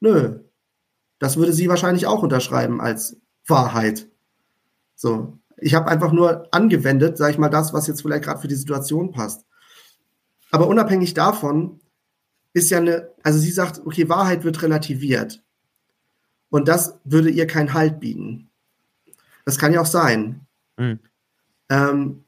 [0.00, 0.40] Nö.
[1.20, 4.08] Das würde sie wahrscheinlich auch unterschreiben als Wahrheit.
[4.96, 8.48] So, ich habe einfach nur angewendet, sage ich mal, das, was jetzt vielleicht gerade für
[8.48, 9.46] die Situation passt.
[10.50, 11.78] Aber unabhängig davon
[12.52, 15.44] ist ja eine, also sie sagt, okay, Wahrheit wird relativiert.
[16.50, 18.50] Und das würde ihr keinen Halt bieten.
[19.44, 20.44] Das kann ja auch sein.
[20.76, 20.98] Mhm.
[21.68, 22.24] Ähm,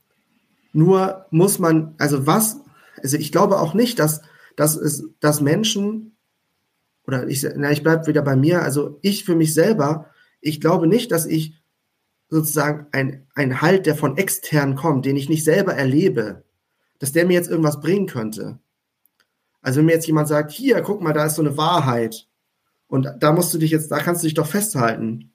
[0.73, 2.61] nur muss man, also was,
[3.03, 4.23] also ich glaube auch nicht, dass,
[4.57, 6.17] dass, es, dass Menschen,
[7.07, 10.07] oder ich, na, ich bleibe wieder bei mir, also ich für mich selber,
[10.41, 11.55] ich glaube nicht, dass ich
[12.29, 16.45] sozusagen ein, ein Halt, der von extern kommt, den ich nicht selber erlebe,
[16.99, 18.59] dass der mir jetzt irgendwas bringen könnte.
[19.63, 22.29] Also wenn mir jetzt jemand sagt, hier, guck mal, da ist so eine Wahrheit
[22.87, 25.33] und da musst du dich jetzt, da kannst du dich doch festhalten,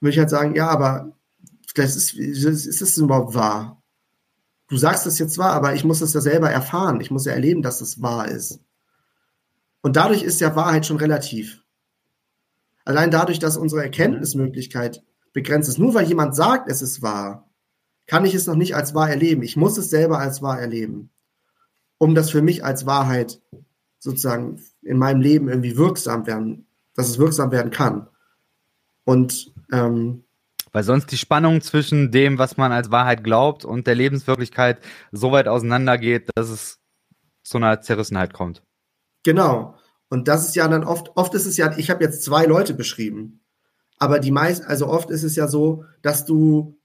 [0.00, 1.16] würde ich halt sagen, ja, aber
[1.74, 3.77] das ist, ist das überhaupt wahr?
[4.68, 7.00] Du sagst das jetzt wahr, aber ich muss das ja selber erfahren.
[7.00, 8.60] Ich muss ja erleben, dass das wahr ist.
[9.80, 11.62] Und dadurch ist ja Wahrheit schon relativ.
[12.84, 15.02] Allein dadurch, dass unsere Erkenntnismöglichkeit
[15.32, 15.78] begrenzt ist.
[15.78, 17.48] Nur weil jemand sagt, es ist wahr,
[18.06, 19.42] kann ich es noch nicht als wahr erleben.
[19.42, 21.10] Ich muss es selber als wahr erleben,
[21.98, 23.40] um das für mich als Wahrheit
[23.98, 28.08] sozusagen in meinem Leben irgendwie wirksam werden, dass es wirksam werden kann.
[29.04, 30.24] Und ähm,
[30.72, 34.80] weil sonst die Spannung zwischen dem, was man als Wahrheit glaubt und der Lebenswirklichkeit
[35.12, 36.78] so weit auseinandergeht, dass es
[37.42, 38.62] zu einer Zerrissenheit kommt.
[39.24, 39.76] Genau.
[40.10, 42.74] Und das ist ja dann oft, oft ist es ja, ich habe jetzt zwei Leute
[42.74, 43.44] beschrieben,
[43.98, 46.78] aber die meisten, also oft ist es ja so, dass du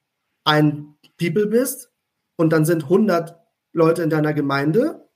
[0.44, 1.92] ein People bist
[2.36, 3.40] und dann sind 100
[3.72, 5.08] Leute in deiner Gemeinde,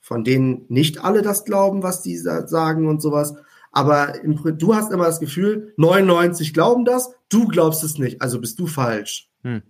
[0.00, 3.34] von denen nicht alle das glauben, was die sagen und sowas.
[3.72, 8.40] Aber im, du hast immer das Gefühl, 99 glauben das, du glaubst es nicht, also
[8.40, 9.30] bist du falsch.
[9.42, 9.62] Hm.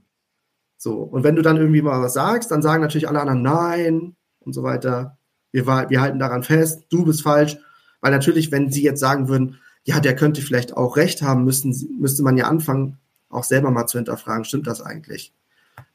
[0.76, 4.16] So, und wenn du dann irgendwie mal was sagst, dann sagen natürlich alle anderen nein
[4.40, 5.16] und so weiter.
[5.52, 7.56] Wir, wir halten daran fest, du bist falsch.
[8.00, 11.72] Weil natürlich, wenn sie jetzt sagen würden, ja, der könnte vielleicht auch recht haben, müssten,
[12.00, 12.98] müsste man ja anfangen,
[13.28, 15.32] auch selber mal zu hinterfragen, stimmt das eigentlich?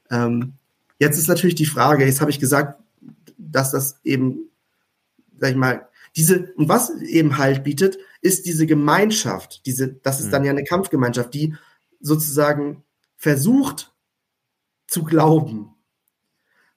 [0.09, 0.53] Ähm,
[0.99, 2.81] jetzt ist natürlich die Frage, jetzt habe ich gesagt,
[3.37, 4.49] dass das eben,
[5.37, 5.87] sag ich mal,
[6.17, 10.63] diese, und was eben halt bietet, ist diese Gemeinschaft, diese, das ist dann ja eine
[10.63, 11.55] Kampfgemeinschaft, die
[11.99, 12.83] sozusagen
[13.15, 13.93] versucht
[14.87, 15.75] zu glauben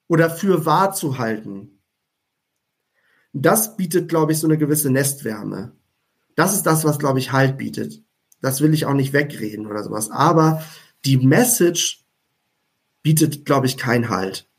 [0.07, 1.81] oder für wahr zu halten.
[3.33, 5.75] Das bietet, glaube ich, so eine gewisse Nestwärme.
[6.35, 8.03] Das ist das, was, glaube ich, Halt bietet.
[8.41, 10.11] Das will ich auch nicht wegreden oder sowas.
[10.11, 10.63] Aber
[11.03, 12.05] die Message
[13.01, 14.50] bietet, glaube ich, keinen Halt.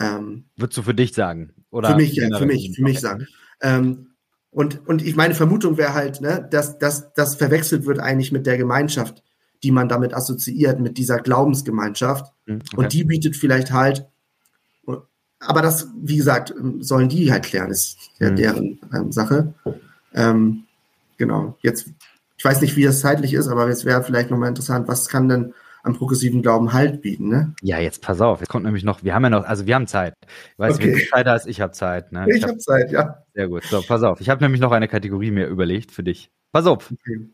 [0.00, 1.52] Ähm, Würdest du für dich sagen?
[1.70, 3.26] Oder für mich, ja, für mich, für mich sagen.
[3.60, 4.08] Ähm,
[4.50, 8.46] und, und ich meine Vermutung wäre halt, ne, dass, dass das verwechselt wird eigentlich mit
[8.46, 9.22] der Gemeinschaft,
[9.62, 12.32] die man damit assoziiert, mit dieser Glaubensgemeinschaft.
[12.46, 12.76] Hm, okay.
[12.76, 14.06] Und die bietet vielleicht halt,
[15.40, 18.36] aber das, wie gesagt, sollen die halt klären, ist ja mhm.
[18.36, 19.54] deren ähm, Sache.
[20.14, 20.64] Ähm,
[21.16, 21.88] genau, jetzt,
[22.36, 25.28] ich weiß nicht, wie das zeitlich ist, aber jetzt wäre vielleicht nochmal interessant, was kann
[25.28, 25.54] denn
[25.88, 27.54] am progressiven Glauben Halt bieten, ne?
[27.62, 29.86] Ja, jetzt pass auf, jetzt kommt nämlich noch, wir haben ja noch, also wir haben
[29.86, 30.14] Zeit.
[30.52, 30.94] Ich weiß, okay.
[30.94, 32.12] wie du Zeit hast, ich habe Zeit.
[32.12, 32.26] Ne?
[32.28, 33.24] Ich, ich habe hab Zeit, ja.
[33.34, 34.20] Sehr gut, so, pass auf.
[34.20, 36.30] Ich habe nämlich noch eine Kategorie mir überlegt für dich.
[36.52, 36.92] Pass auf.
[36.92, 37.28] Okay.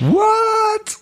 [0.00, 0.96] What?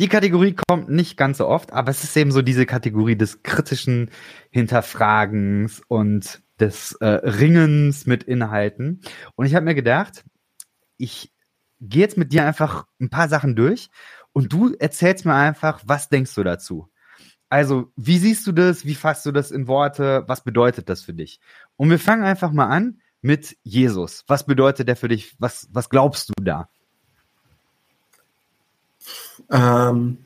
[0.00, 3.42] Die Kategorie kommt nicht ganz so oft, aber es ist eben so diese Kategorie des
[3.42, 4.10] kritischen
[4.50, 9.00] Hinterfragens und des äh, Ringens mit Inhalten.
[9.34, 10.24] Und ich habe mir gedacht,
[10.96, 11.32] ich
[11.80, 13.90] gehe jetzt mit dir einfach ein paar Sachen durch
[14.32, 16.88] und du erzählst mir einfach, was denkst du dazu?
[17.48, 18.84] Also, wie siehst du das?
[18.84, 20.22] Wie fasst du das in Worte?
[20.28, 21.40] Was bedeutet das für dich?
[21.76, 24.24] Und wir fangen einfach mal an mit Jesus.
[24.28, 25.34] Was bedeutet der für dich?
[25.40, 26.68] Was, was glaubst du da?
[29.50, 30.18] Ähm,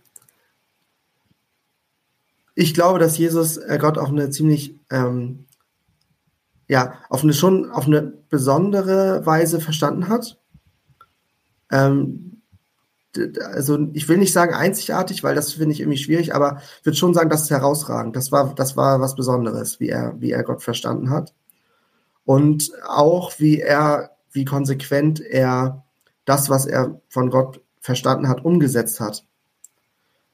[2.55, 5.47] ich glaube, dass Jesus äh, Gott auf eine ziemlich, ähm,
[6.75, 10.41] ja, auf eine schon auf eine besondere Weise verstanden hat.
[11.71, 12.43] Ähm,
[13.53, 16.99] also ich will nicht sagen einzigartig, weil das finde ich irgendwie schwierig, aber ich würde
[16.99, 18.17] schon sagen, das ist herausragend.
[18.17, 21.33] Das war, das war was Besonderes, wie er, wie er Gott verstanden hat.
[22.25, 25.85] Und auch wie er, wie konsequent er
[26.25, 29.25] das, was er von Gott verstanden hat, umgesetzt hat.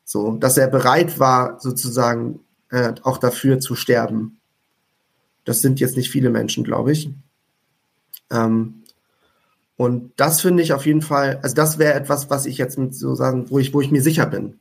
[0.06, 4.39] So, dass er bereit war, sozusagen äh, auch dafür zu sterben.
[5.44, 7.10] Das sind jetzt nicht viele Menschen, glaube ich.
[8.30, 8.82] Ähm,
[9.76, 12.94] und das finde ich auf jeden Fall, also das wäre etwas, was ich jetzt mit
[12.94, 14.58] so sagen, wo ich, wo ich mir sicher bin.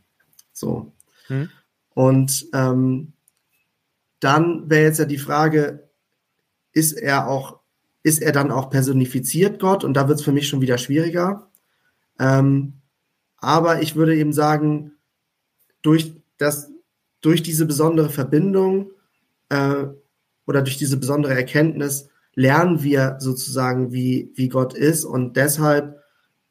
[0.54, 0.94] So.
[1.28, 1.50] Hm.
[1.94, 3.14] Und ähm,
[4.22, 5.90] dann wäre jetzt ja die Frage,
[6.72, 7.60] ist er auch,
[8.04, 9.84] ist er dann auch personifiziert Gott?
[9.84, 11.50] Und da wird es für mich schon wieder schwieriger.
[12.18, 12.74] Ähm,
[13.38, 14.94] aber ich würde eben sagen,
[15.82, 16.72] durch, das,
[17.22, 18.92] durch diese besondere Verbindung
[19.50, 19.88] äh,
[20.50, 25.06] oder durch diese besondere Erkenntnis lernen wir sozusagen, wie, wie Gott ist.
[25.06, 26.02] Und deshalb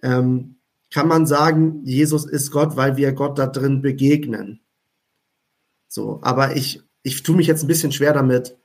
[0.04, 0.54] ähm,
[0.92, 4.60] kann man sagen, Jesus ist Gott, weil wir Gott da drin begegnen.
[5.88, 8.56] So, aber ich, ich tue mich jetzt ein bisschen schwer damit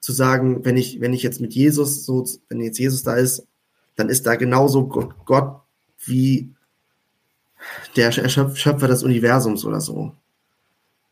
[0.00, 3.46] zu sagen, wenn ich, wenn ich jetzt mit Jesus so, wenn jetzt Jesus da ist,
[3.94, 5.60] dann ist da genauso Gott
[6.04, 6.52] wie
[7.94, 10.16] der Schöpfer des Universums oder so.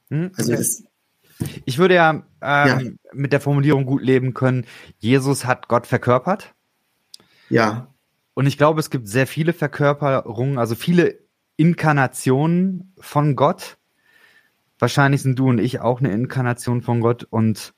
[0.09, 0.83] Hm, also das,
[1.65, 2.81] ich würde ja, ähm, ja,
[3.13, 4.67] mit der Formulierung gut leben können,
[4.99, 6.55] Jesus hat Gott verkörpert.
[7.49, 7.95] Ja.
[8.35, 11.19] Und ich glaube, es gibt sehr viele Verkörperungen, also viele
[11.57, 13.79] Inkarnationen von Gott.
[14.79, 17.25] Wahrscheinlich sind du und ich auch eine Inkarnation von Gott.
[17.25, 17.75] Und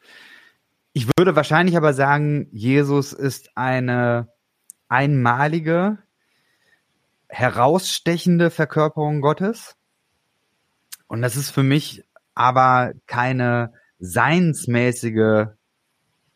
[0.92, 4.28] ich würde wahrscheinlich aber sagen, Jesus ist eine
[4.88, 5.98] einmalige,
[7.28, 9.76] herausstechende Verkörperung Gottes.
[11.06, 12.04] Und das ist für mich
[12.40, 15.48] aber keine seinsmäßige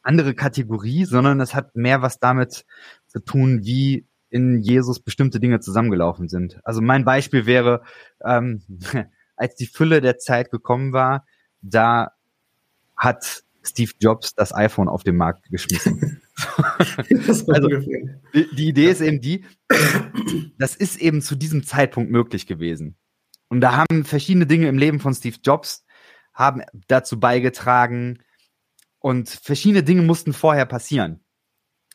[0.02, 2.66] andere Kategorie, sondern es hat mehr was damit
[3.06, 6.60] zu tun, wie in Jesus bestimmte Dinge zusammengelaufen sind.
[6.62, 7.84] Also mein Beispiel wäre,
[8.22, 8.62] ähm,
[9.36, 11.24] als die Fülle der Zeit gekommen war,
[11.62, 12.10] da
[12.94, 16.20] hat Steve Jobs das iPhone auf den Markt geschmissen.
[17.48, 17.68] also,
[18.34, 19.46] die, die Idee ist eben die,
[20.58, 22.98] das ist eben zu diesem Zeitpunkt möglich gewesen.
[23.48, 25.83] Und da haben verschiedene Dinge im Leben von Steve Jobs
[26.34, 28.22] haben dazu beigetragen
[28.98, 31.24] und verschiedene Dinge mussten vorher passieren.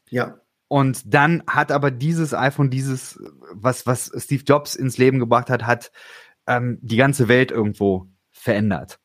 [0.09, 0.39] Ja.
[0.67, 3.19] Und dann hat aber dieses iPhone, dieses,
[3.51, 5.91] was, was Steve Jobs ins Leben gebracht hat, hat
[6.45, 8.99] ähm, die ganze Welt irgendwo verändert.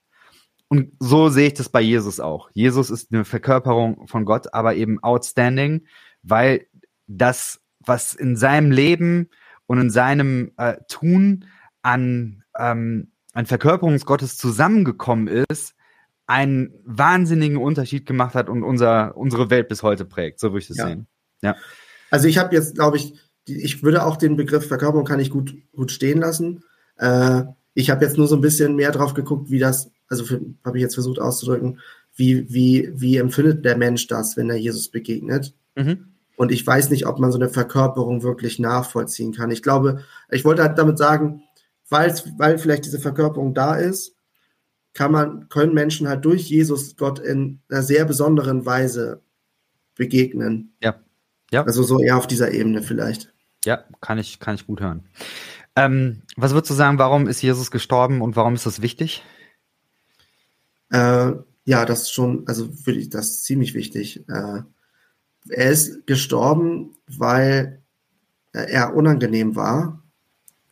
[0.69, 2.51] Und so sehe ich das bei Jesus auch.
[2.53, 5.87] Jesus ist eine Verkörperung von Gott, aber eben outstanding,
[6.23, 6.67] weil
[7.07, 9.31] das, was in seinem Leben
[9.67, 11.47] und in seinem äh, Tun
[11.83, 15.75] an, ähm, an Verkörperungsgottes zusammengekommen ist,
[16.27, 20.41] einen wahnsinnigen Unterschied gemacht hat und unser, unsere Welt bis heute prägt.
[20.41, 20.87] So würde ich das ja.
[20.87, 21.07] sehen.
[21.43, 21.57] Ja.
[22.11, 23.15] Also ich habe jetzt, glaube ich,
[23.47, 26.65] ich würde auch den Begriff Verkörperung kann ich gut, gut stehen lassen.
[26.97, 27.43] Äh,
[27.75, 30.83] ich habe jetzt nur so ein bisschen mehr drauf geguckt, wie das also habe ich
[30.83, 31.81] jetzt versucht auszudrücken,
[32.15, 35.55] wie, wie, wie empfindet der Mensch das, wenn er Jesus begegnet?
[35.75, 36.15] Mhm.
[36.37, 39.51] Und ich weiß nicht, ob man so eine Verkörperung wirklich nachvollziehen kann.
[39.51, 41.44] Ich glaube, ich wollte halt damit sagen,
[41.91, 44.17] weil vielleicht diese Verkörperung da ist,
[44.95, 49.23] kann man, können Menschen halt durch Jesus Gott in einer sehr besonderen Weise
[49.97, 50.75] begegnen.
[50.81, 50.97] Ja.
[51.51, 51.65] ja.
[51.65, 53.33] Also so eher auf dieser Ebene vielleicht.
[53.65, 55.05] Ja, kann ich, kann ich gut hören.
[55.77, 59.25] Ähm, was würdest du sagen, warum ist Jesus gestorben und warum ist das wichtig?
[60.91, 61.33] Äh,
[61.65, 64.29] ja, das ist schon, also finde ich das ziemlich wichtig.
[64.29, 64.63] Äh,
[65.49, 67.83] er ist gestorben, weil
[68.53, 70.04] er unangenehm war,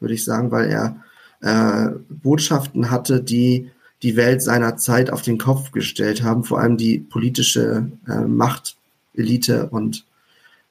[0.02, 0.96] würde ich sagen, weil er
[1.40, 3.70] äh, Botschaften hatte, die
[4.02, 9.68] die Welt seiner Zeit auf den Kopf gestellt haben, vor allem die politische äh, Machtelite
[9.70, 10.04] und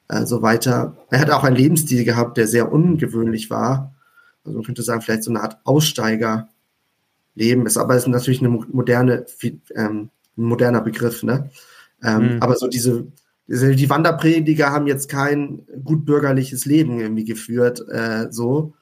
[0.10, 0.98] äh, so weiter.
[1.10, 3.94] Er hat auch einen Lebensstil gehabt, der sehr ungewöhnlich war.
[4.44, 6.50] Also man könnte sagen, vielleicht so eine Art Aussteiger
[7.36, 7.78] leben ist.
[7.78, 9.26] Aber es ist natürlich eine moderne,
[9.76, 11.50] ähm, ein moderner Begriff, ne?
[12.04, 12.42] Ähm, mhm.
[12.42, 13.08] Aber so diese,
[13.48, 18.74] diese, die Wanderprediger haben jetzt kein gut bürgerliches Leben irgendwie geführt, äh, so.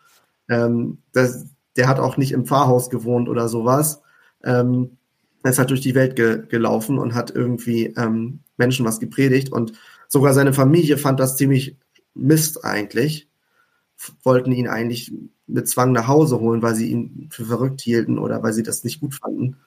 [0.49, 1.45] Ähm, das,
[1.75, 4.01] der hat auch nicht im Pfarrhaus gewohnt oder sowas.
[4.43, 4.97] Ähm,
[5.43, 9.51] er ist halt durch die Welt ge gelaufen und hat irgendwie ähm, Menschen was gepredigt
[9.51, 9.73] und
[10.07, 11.77] sogar seine Familie fand das ziemlich
[12.13, 13.29] Mist eigentlich.
[14.23, 15.13] Wollten ihn eigentlich
[15.47, 18.83] mit Zwang nach Hause holen, weil sie ihn für verrückt hielten oder weil sie das
[18.83, 19.57] nicht gut fanden.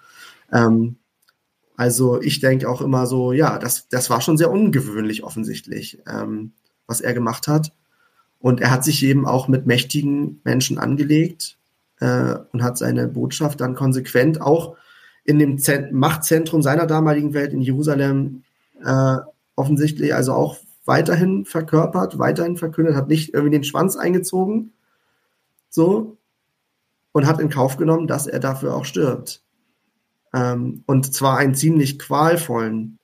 [0.52, 0.96] Ähm,
[1.76, 6.52] also ich denke auch immer so, ja, das, das war schon sehr ungewöhnlich offensichtlich, ähm,
[6.86, 7.72] was er gemacht hat.
[8.42, 11.56] Und er hat sich eben auch mit mächtigen Menschen angelegt
[12.00, 14.76] äh, und hat seine Botschaft dann konsequent auch
[15.24, 18.42] in dem Zent Machtzentrum seiner damaligen Welt in Jerusalem
[18.84, 19.16] äh,
[19.54, 24.72] offensichtlich also auch weiterhin verkörpert, weiterhin verkündet, hat nicht irgendwie den Schwanz eingezogen,
[25.70, 26.18] so,
[27.12, 29.42] und hat in Kauf genommen, dass er dafür auch stirbt.
[30.34, 32.98] Ähm, und zwar einen ziemlich qualvollen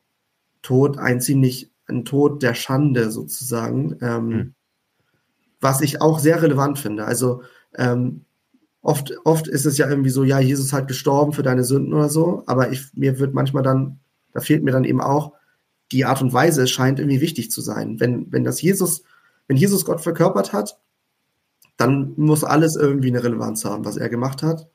[0.63, 4.55] Tod, ein ziemlich, ein Tod der Schande sozusagen, ähm, mhm.
[5.61, 7.05] Was ich auch sehr relevant finde.
[7.05, 7.43] Also,
[7.77, 8.25] ähm,
[8.83, 12.09] oft, oft ist es ja irgendwie so, ja, Jesus hat gestorben für deine Sünden oder
[12.09, 13.99] so, aber ich, mir wird manchmal dann,
[14.33, 15.33] da fehlt mir dann eben auch,
[15.93, 17.99] die Art und Weise scheint irgendwie wichtig zu sein.
[17.99, 19.03] Wenn, wenn das Jesus,
[19.47, 20.79] wenn Jesus Gott verkörpert hat,
[21.77, 24.69] dann muss alles irgendwie eine Relevanz haben, was er gemacht hat.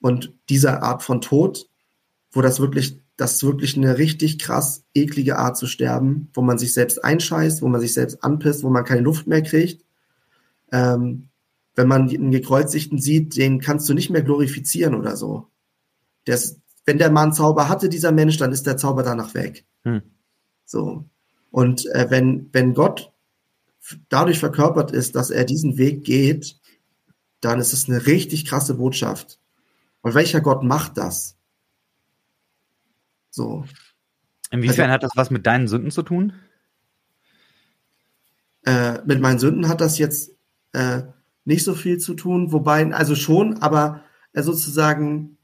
[0.00, 1.68] Und diese Art von Tod,
[2.32, 6.58] wo das wirklich, das ist wirklich eine richtig krass eklige Art zu sterben, wo man
[6.58, 9.84] sich selbst einscheißt, wo man sich selbst anpisst, wo man keine Luft mehr kriegt.
[10.72, 11.28] Ähm,
[11.74, 15.48] wenn man einen Gekreuzigten sieht, den kannst du nicht mehr glorifizieren oder so.
[16.26, 19.64] Ist, wenn der Mann Zauber hatte, dieser Mensch, dann ist der Zauber danach weg.
[19.84, 20.02] Hm.
[20.64, 21.04] So.
[21.50, 23.12] Und äh, wenn, wenn Gott
[24.08, 26.56] dadurch verkörpert ist, dass er diesen Weg geht,
[27.40, 29.38] dann ist es eine richtig krasse Botschaft.
[30.02, 31.36] Und welcher Gott macht das?
[33.30, 33.64] So.
[34.50, 36.34] Inwiefern also, hat das was mit deinen Sünden zu tun?
[38.64, 40.32] Äh, mit meinen Sünden hat das jetzt
[40.72, 41.02] äh,
[41.44, 44.02] nicht so viel zu tun, wobei, also schon, aber
[44.32, 45.38] äh, sozusagen,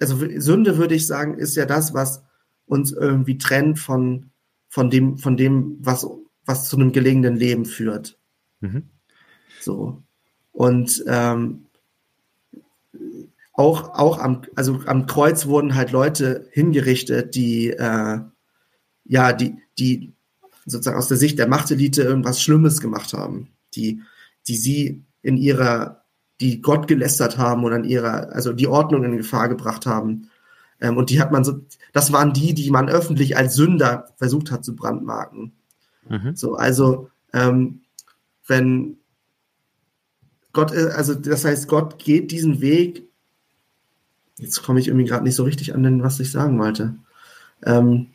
[0.00, 2.22] also Sünde würde ich sagen, ist ja das, was
[2.66, 4.30] uns irgendwie trennt von,
[4.68, 6.06] von dem, von dem, was,
[6.44, 8.18] was zu einem gelegenen Leben führt.
[8.60, 8.88] Mhm.
[9.60, 10.02] So.
[10.52, 11.66] Und ähm,
[13.52, 18.20] auch, auch am, also am Kreuz wurden halt Leute hingerichtet, die, äh,
[19.04, 20.14] ja, die, die
[20.64, 24.02] sozusagen aus der Sicht der Machtelite irgendwas Schlimmes gemacht haben, die,
[24.48, 26.04] die sie in ihrer,
[26.40, 30.30] die Gott gelästert haben oder in ihrer, also die Ordnung in Gefahr gebracht haben.
[30.80, 31.60] Ähm, und die hat man so,
[31.92, 35.52] das waren die, die man öffentlich als Sünder versucht hat zu brandmarken.
[36.08, 36.34] Mhm.
[36.34, 37.82] So, also, ähm,
[38.46, 38.98] wenn
[40.52, 43.08] Gott, äh, also das heißt, Gott geht diesen Weg.
[44.38, 46.96] Jetzt komme ich irgendwie gerade nicht so richtig an den, was ich sagen wollte.
[47.64, 48.08] Ähm,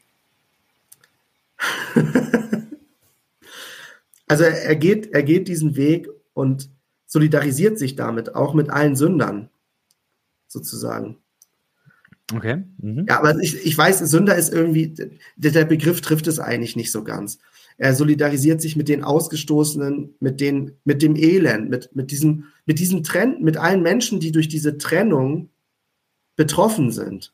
[4.28, 6.69] also er, er, geht, er geht diesen Weg und
[7.05, 9.49] solidarisiert sich damit, auch mit allen Sündern,
[10.47, 11.17] sozusagen.
[12.34, 12.63] Okay.
[12.80, 13.05] Mhm.
[13.07, 14.93] Ja, aber ich, ich weiß, Sünder ist irgendwie,
[15.38, 17.39] der, der Begriff trifft es eigentlich nicht so ganz.
[17.78, 22.80] Er solidarisiert sich mit den Ausgestoßenen, mit, den, mit dem Elend, mit, mit, diesem, mit
[22.80, 25.49] diesem Trend, mit allen Menschen, die durch diese Trennung
[26.36, 27.34] betroffen sind,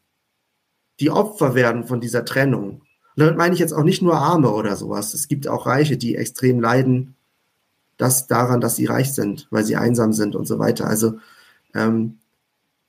[1.00, 2.84] die Opfer werden von dieser Trennung.
[3.16, 5.14] Und damit meine ich jetzt auch nicht nur Arme oder sowas.
[5.14, 7.16] Es gibt auch Reiche, die extrem leiden,
[7.98, 10.88] das daran, dass sie reich sind, weil sie einsam sind und so weiter.
[10.88, 11.20] Also
[11.76, 12.18] ähm,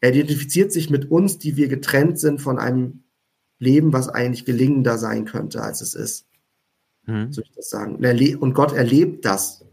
[0.01, 3.05] er identifiziert sich mit uns, die wir getrennt sind von einem
[3.59, 6.27] Leben, was eigentlich gelingender sein könnte, als es ist.
[7.07, 7.33] Mhm.
[7.33, 7.97] Soll ich das sagen?
[7.97, 9.65] Und, und Gott erlebt das.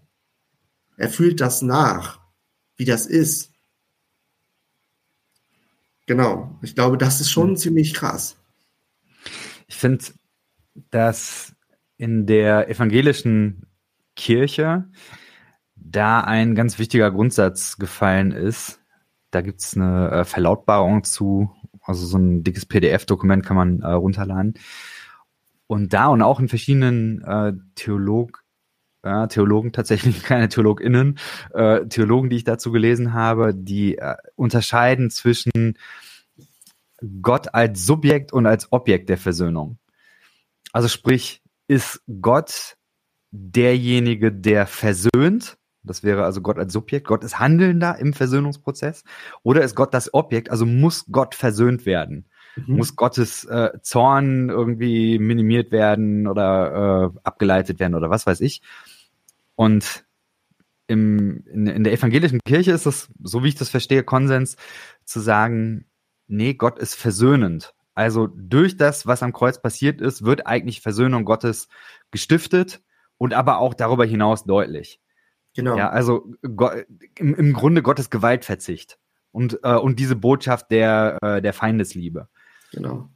[0.98, 2.20] Er fühlt das nach,
[2.76, 3.52] wie das ist.
[6.06, 6.60] Genau.
[6.62, 7.58] Ich glaube, das ist schon mhm.
[7.58, 8.36] ziemlich krass.
[9.68, 10.04] Ich finde,
[10.74, 11.56] dass
[11.98, 13.68] in der evangelischen
[14.16, 14.86] Kirche
[15.76, 18.80] da ein ganz wichtiger Grundsatz gefallen ist.
[19.32, 21.52] Da gibt es eine äh, Verlautbarung zu,
[21.82, 24.56] also so ein dickes PDF-Dokument kann man äh, runterladen.
[25.68, 28.44] Und da und auch in verschiedenen äh, Theolog,
[29.04, 31.18] äh, Theologen tatsächlich, keine TheologInnen,
[31.54, 35.78] äh, Theologen, die ich dazu gelesen habe, die äh, unterscheiden zwischen
[37.22, 39.78] Gott als Subjekt und als Objekt der Versöhnung.
[40.72, 42.76] Also sprich, ist Gott
[43.32, 45.58] derjenige, der versöhnt?
[45.84, 47.08] Das wäre also Gott als Subjekt.
[47.08, 49.04] Gott ist Handelnder im Versöhnungsprozess.
[49.42, 50.52] Oder ist Gott das Objekt?
[50.52, 52.26] Also muss Gott versöhnt werden?
[52.56, 52.78] Mhm.
[52.78, 58.62] Muss Gottes äh, Zorn irgendwie minimiert werden oder äh, abgeleitet werden oder was weiß ich?
[59.56, 60.06] Und
[60.88, 64.58] im, in, in der evangelischen Kirche ist es, so wie ich das verstehe, Konsens
[65.06, 65.86] zu sagen,
[66.28, 67.74] nee, Gott ist versöhnend.
[68.02, 71.68] Also durch das, was am Kreuz passiert ist, wird eigentlich Versöhnung Gottes
[72.10, 72.82] gestiftet
[73.20, 75.00] und aber auch darüber hinaus deutlich.
[75.54, 75.78] Genau.
[75.78, 76.34] Ja, also
[77.20, 78.98] im, im Grunde Gottes Gewaltverzicht
[79.32, 82.28] und, äh, und diese Botschaft der, äh, der Feindesliebe.
[82.72, 83.08] Genau.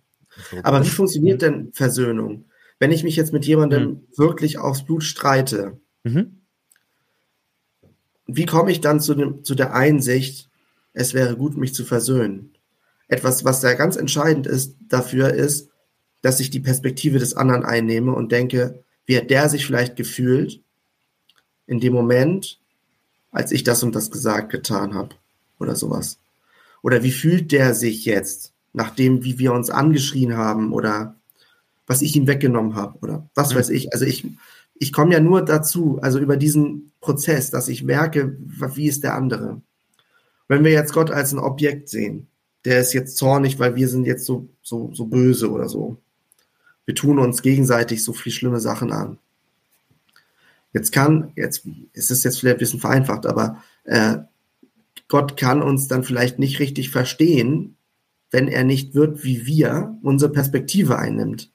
[0.61, 2.45] Aber wie funktioniert denn Versöhnung?
[2.77, 4.07] Wenn ich mich jetzt mit jemandem mhm.
[4.17, 6.41] wirklich aufs Blut streite, mhm.
[8.27, 10.51] wie komme ich dann zu, dem, zu der Einsicht,
[10.93, 12.54] es wäre gut, mich zu versöhnen?
[13.07, 15.69] Etwas, was da ganz entscheidend ist dafür, ist,
[16.21, 20.61] dass ich die Perspektive des anderen einnehme und denke, wie hat der sich vielleicht gefühlt
[21.67, 22.59] in dem Moment,
[23.31, 25.15] als ich das und das gesagt, getan habe
[25.59, 26.17] oder sowas.
[26.81, 31.15] Oder wie fühlt der sich jetzt, nachdem, wie wir uns angeschrien haben oder
[31.87, 33.57] was ich ihm weggenommen habe oder was mhm.
[33.57, 33.93] weiß ich.
[33.93, 34.25] Also ich,
[34.75, 39.15] ich komme ja nur dazu, also über diesen Prozess, dass ich merke, wie ist der
[39.15, 39.61] andere.
[40.47, 42.27] Wenn wir jetzt Gott als ein Objekt sehen,
[42.65, 45.97] der ist jetzt zornig, weil wir sind jetzt so, so, so böse oder so.
[46.85, 49.17] Wir tun uns gegenseitig so viel schlimme Sachen an.
[50.73, 54.17] Jetzt kann, jetzt es ist jetzt vielleicht ein bisschen vereinfacht, aber äh,
[55.07, 57.77] Gott kann uns dann vielleicht nicht richtig verstehen,
[58.31, 61.51] wenn er nicht wird, wie wir unsere Perspektive einnimmt.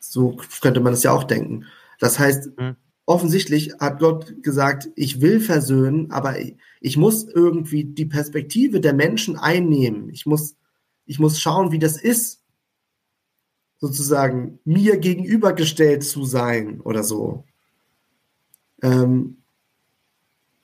[0.00, 1.64] So könnte man es ja auch denken.
[1.98, 2.76] Das heißt, mhm
[3.06, 6.36] offensichtlich hat Gott gesagt, ich will versöhnen, aber
[6.84, 10.10] ich muss irgendwie die Perspektive der Menschen einnehmen.
[10.10, 10.54] Ich muss,
[11.06, 12.42] ich muss schauen, wie das ist,
[13.78, 17.44] sozusagen mir gegenübergestellt zu sein oder so.
[18.82, 19.38] Ähm,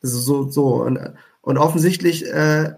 [0.02, 0.98] so, so, und,
[1.40, 2.74] und offensichtlich äh,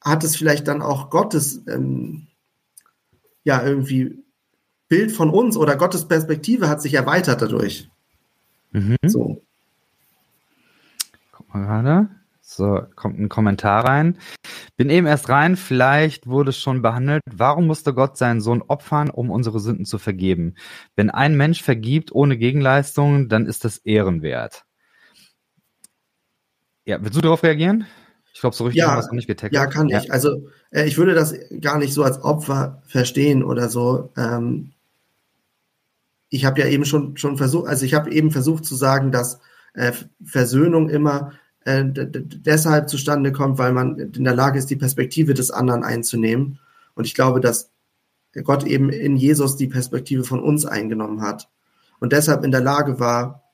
[0.00, 2.28] hat es vielleicht dann auch Gottes, ähm,
[3.44, 4.24] ja, irgendwie
[4.88, 7.90] Bild von uns oder Gottes Perspektive hat sich erweitert dadurch.
[8.70, 8.96] Mhm.
[9.04, 9.42] So.
[11.30, 12.21] Guck mal gerade.
[12.44, 14.18] So, kommt ein Kommentar rein.
[14.76, 17.22] Bin eben erst rein, vielleicht wurde es schon behandelt.
[17.30, 20.56] Warum musste Gott seinen Sohn opfern, um unsere Sünden zu vergeben?
[20.96, 24.64] Wenn ein Mensch vergibt ohne Gegenleistung, dann ist das ehrenwert.
[26.84, 27.86] Ja, willst du darauf reagieren?
[28.34, 29.54] Ich glaube, so richtig ja, hast du nicht getackelt.
[29.54, 30.00] Ja, kann ja.
[30.00, 30.12] ich.
[30.12, 34.10] Also, äh, ich würde das gar nicht so als Opfer verstehen oder so.
[34.16, 34.72] Ähm,
[36.28, 39.40] ich habe ja eben schon, schon versucht, also ich habe eben versucht zu sagen, dass
[39.74, 39.92] äh,
[40.24, 41.34] Versöhnung immer
[41.64, 46.58] äh, deshalb zustande kommt, weil man in der Lage ist, die Perspektive des anderen einzunehmen.
[46.94, 47.70] Und ich glaube, dass
[48.44, 51.50] Gott eben in Jesus die Perspektive von uns eingenommen hat
[52.00, 53.44] und deshalb in der Lage war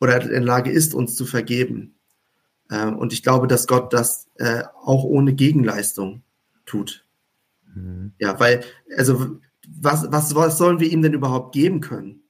[0.00, 1.94] oder in der Lage ist, uns zu vergeben.
[2.68, 6.22] Äh, und ich glaube, dass Gott das äh, auch ohne Gegenleistung
[6.66, 7.06] tut.
[7.74, 8.12] Mhm.
[8.18, 8.64] Ja, weil,
[8.96, 12.22] also was, was, was sollen wir ihm denn überhaupt geben können?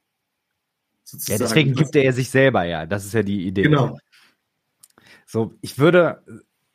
[1.02, 1.40] Sozusagen.
[1.40, 2.86] Ja, deswegen gibt er sich selber ja.
[2.86, 3.62] Das ist ja die Idee.
[3.62, 3.98] Genau.
[5.34, 6.22] So, ich würde,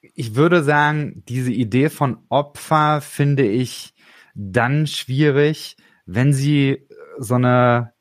[0.02, 3.94] ich würde sagen, diese Idee von Opfer finde ich
[4.36, 6.86] dann schwierig, wenn sie
[7.20, 7.94] so eine,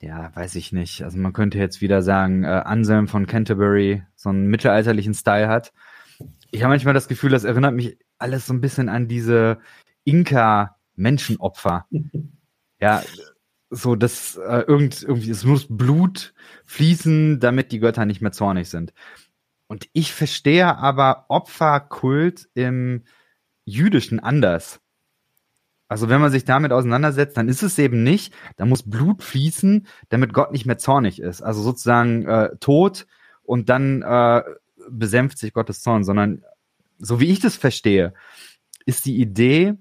[0.00, 1.02] ja, weiß ich nicht.
[1.04, 5.74] Also man könnte jetzt wieder sagen, äh, Anselm von Canterbury so einen mittelalterlichen Style hat.
[6.52, 9.58] Ich habe manchmal das Gefühl, das erinnert mich alles so ein bisschen an diese
[10.04, 11.84] Inka Menschenopfer.
[12.80, 13.02] ja,
[13.68, 16.32] so dass äh, irgend, irgendwie, es muss Blut
[16.64, 18.94] fließen, damit die Götter nicht mehr zornig sind.
[19.70, 23.04] Und ich verstehe aber Opferkult im
[23.64, 24.80] Jüdischen anders.
[25.86, 29.86] Also wenn man sich damit auseinandersetzt, dann ist es eben nicht, da muss Blut fließen,
[30.08, 31.40] damit Gott nicht mehr zornig ist.
[31.40, 33.06] Also sozusagen äh, Tod
[33.44, 34.42] und dann äh,
[34.88, 36.42] besänft sich Gottes Zorn, sondern
[36.98, 38.12] so wie ich das verstehe,
[38.86, 39.74] ist die Idee,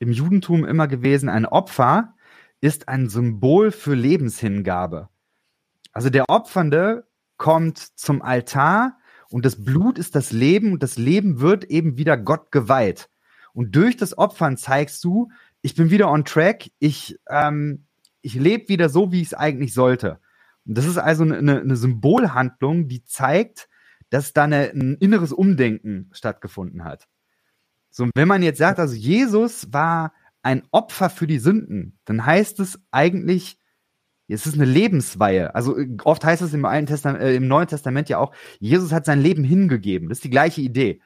[0.00, 2.16] im Judentum immer gewesen, ein Opfer
[2.60, 5.10] ist ein Symbol für Lebenshingabe.
[5.92, 8.97] Also der Opfernde kommt zum Altar
[9.30, 13.10] und das Blut ist das Leben und das Leben wird eben wieder Gott geweiht.
[13.52, 17.84] Und durch das Opfern zeigst du, ich bin wieder on track, ich, ähm,
[18.22, 20.20] ich lebe wieder so, wie ich es eigentlich sollte.
[20.64, 23.68] Und das ist also eine, eine Symbolhandlung, die zeigt,
[24.10, 27.08] dass da eine, ein inneres Umdenken stattgefunden hat.
[27.90, 30.12] So, wenn man jetzt sagt, also Jesus war
[30.42, 33.58] ein Opfer für die Sünden, dann heißt es eigentlich,
[34.34, 35.54] es ist eine Lebensweihe.
[35.54, 39.06] Also oft heißt es im, Alten Testament, äh, im Neuen Testament ja auch, Jesus hat
[39.06, 40.08] sein Leben hingegeben.
[40.08, 41.00] Das ist die gleiche Idee.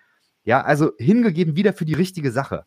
[0.44, 2.64] Ja, also hingegeben wieder für die richtige Sache.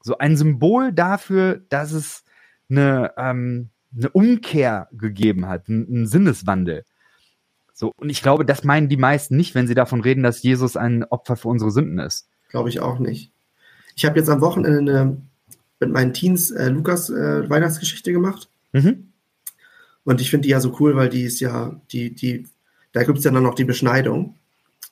[0.00, 2.24] So ein Symbol dafür, dass es
[2.70, 6.84] eine, ähm, eine Umkehr gegeben hat, einen Sinneswandel.
[7.74, 10.76] So, und ich glaube, das meinen die meisten nicht, wenn sie davon reden, dass Jesus
[10.76, 12.28] ein Opfer für unsere Sünden ist.
[12.48, 13.32] Glaube ich auch nicht.
[13.96, 15.16] Ich habe jetzt am Wochenende eine,
[15.80, 18.48] mit meinen Teens äh, Lukas äh, Weihnachtsgeschichte gemacht.
[18.72, 19.11] Mhm.
[20.04, 22.46] Und ich finde die ja so cool, weil die ist ja, die, die,
[22.92, 24.36] da gibt es ja dann noch die Beschneidung.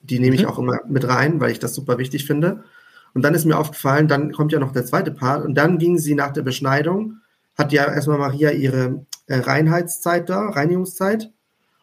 [0.02, 0.48] Die nehme ich mhm.
[0.48, 2.64] auch immer mit rein, weil ich das super wichtig finde.
[3.12, 5.44] Und dann ist mir aufgefallen, dann kommt ja noch der zweite Part.
[5.44, 7.16] Und dann ging sie nach der Beschneidung,
[7.58, 11.30] hat ja erstmal Maria ihre äh, Reinheitszeit da, Reinigungszeit.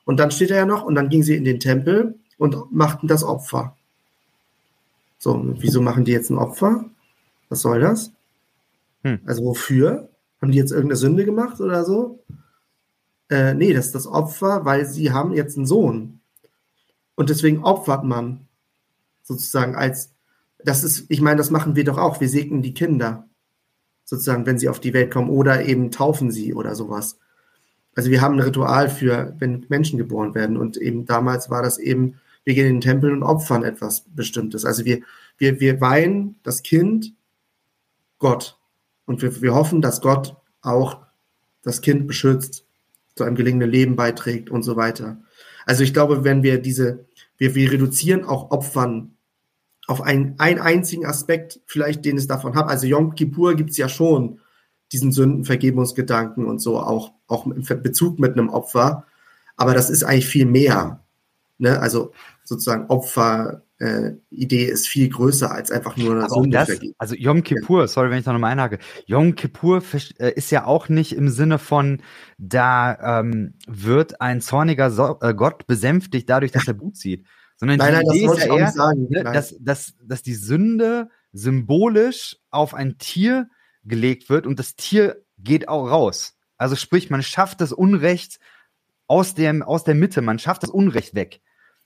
[0.05, 3.07] Und dann steht er ja noch, und dann ging sie in den Tempel und machten
[3.07, 3.75] das Opfer.
[5.19, 6.86] So, wieso machen die jetzt ein Opfer?
[7.49, 8.11] Was soll das?
[9.03, 9.19] Hm.
[9.25, 10.09] Also wofür?
[10.41, 12.19] Haben die jetzt irgendeine Sünde gemacht oder so?
[13.30, 16.19] Äh, nee, das ist das Opfer, weil sie haben jetzt einen Sohn.
[17.15, 18.47] Und deswegen opfert man
[19.23, 20.13] sozusagen als,
[20.63, 22.21] das ist, ich meine, das machen wir doch auch.
[22.21, 23.28] Wir segnen die Kinder
[24.05, 27.17] sozusagen, wenn sie auf die Welt kommen oder eben taufen sie oder sowas.
[27.95, 31.80] Also wir haben ein Ritual für, wenn Menschen geboren werden und eben damals war das
[31.80, 34.63] eben, wir gehen in den Tempel und opfern etwas Bestimmtes.
[34.63, 35.01] Also wir,
[35.38, 37.13] wir, wir weihen das Kind
[38.19, 38.57] Gott.
[39.05, 40.99] Und wir, wir hoffen, dass Gott auch
[41.63, 42.66] das Kind beschützt,
[43.18, 45.18] zu einem gelingenden Leben beiträgt und so weiter.
[45.65, 47.05] Also ich glaube, wenn wir diese,
[47.38, 49.18] wir, wir reduzieren auch Opfern
[49.88, 52.68] auf einen, einen einzigen Aspekt, vielleicht den es davon hat.
[52.68, 54.39] Also Yom Kippur gibt es ja schon
[54.91, 59.05] diesen Sündenvergebungsgedanken und so, auch, auch im Bezug mit einem Opfer.
[59.55, 61.03] Aber das ist eigentlich viel mehr.
[61.57, 61.80] Ne?
[61.80, 62.11] Also
[62.43, 67.43] sozusagen Opfer, äh, Idee ist viel größer als einfach nur eine Sünde das, Also Yom
[67.43, 67.88] Kippur, ja.
[67.88, 68.80] sorry, wenn ich da nochmal einhake.
[69.05, 69.84] Yom Kippur
[70.17, 72.01] äh, ist ja auch nicht im Sinne von,
[72.38, 77.28] da ähm, wird ein zorniger so äh, Gott besänftigt dadurch, dass er Blut zieht.
[77.57, 81.09] Sondern nein, die nein, Idee ist ja eher, sagen, ne, dass, dass, dass die Sünde
[81.32, 83.49] symbolisch auf ein Tier
[83.84, 86.36] gelegt wird und das Tier geht auch raus.
[86.57, 88.39] Also sprich, man schafft das Unrecht
[89.05, 91.41] aus, dem, aus der Mitte, man schafft das Unrecht weg.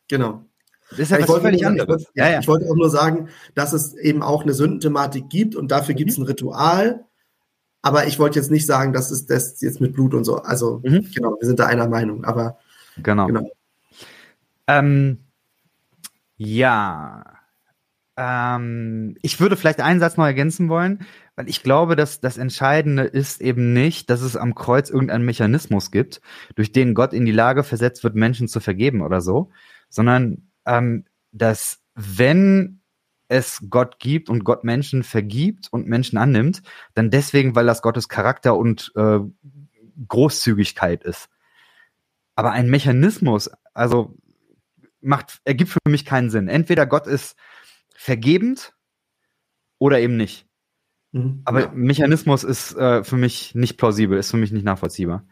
[0.07, 0.45] Genau.
[0.91, 2.03] Das ist ja ich was völlig anderes.
[2.03, 2.39] Ich, ja, ja.
[2.39, 5.97] ich wollte auch nur sagen, dass es eben auch eine Sündenthematik gibt und dafür mhm.
[5.97, 7.05] gibt es ein Ritual.
[7.81, 10.37] Aber ich wollte jetzt nicht sagen, dass es das jetzt mit Blut und so.
[10.37, 11.07] Also, mhm.
[11.15, 12.25] genau, wir sind da einer Meinung.
[12.25, 12.59] Aber
[12.97, 13.25] genau.
[13.25, 13.49] genau.
[14.67, 15.19] Ähm,
[16.37, 17.23] ja.
[18.17, 23.03] Ähm, ich würde vielleicht einen Satz noch ergänzen wollen, weil ich glaube, dass das Entscheidende
[23.03, 26.21] ist eben nicht, dass es am Kreuz irgendeinen Mechanismus gibt,
[26.55, 29.49] durch den Gott in die Lage versetzt wird, Menschen zu vergeben oder so,
[29.89, 32.81] sondern ähm, dass wenn
[33.27, 36.61] es Gott gibt und Gott Menschen vergibt und Menschen annimmt,
[36.93, 39.19] dann deswegen, weil das Gottes Charakter und äh,
[40.07, 41.29] Großzügigkeit ist.
[42.35, 44.17] Aber ein Mechanismus, also
[44.99, 46.47] macht, ergibt für mich keinen Sinn.
[46.47, 47.37] Entweder Gott ist
[47.95, 48.73] vergebend
[49.77, 50.45] oder eben nicht.
[51.11, 51.71] Mhm, Aber ja.
[51.73, 55.25] Mechanismus ist äh, für mich nicht plausibel, ist für mich nicht nachvollziehbar.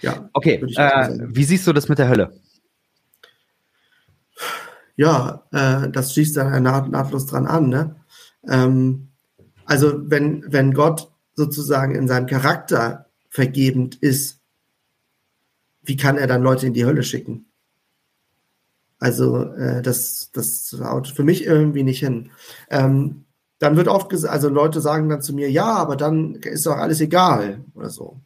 [0.00, 0.28] Ja.
[0.32, 2.32] Okay, äh, wie siehst du das mit der Hölle?
[4.96, 7.68] Ja, äh, das schließt dann naht, nahtlos dran an.
[7.68, 7.96] Ne?
[8.48, 9.08] Ähm,
[9.64, 14.40] also wenn, wenn Gott sozusagen in seinem Charakter vergebend ist,
[15.82, 17.46] wie kann er dann Leute in die Hölle schicken?
[18.98, 22.30] Also äh, das, das haut für mich irgendwie nicht hin.
[22.70, 23.24] Ähm,
[23.58, 26.76] dann wird oft gesagt, also Leute sagen dann zu mir, ja, aber dann ist doch
[26.76, 28.20] alles egal oder so.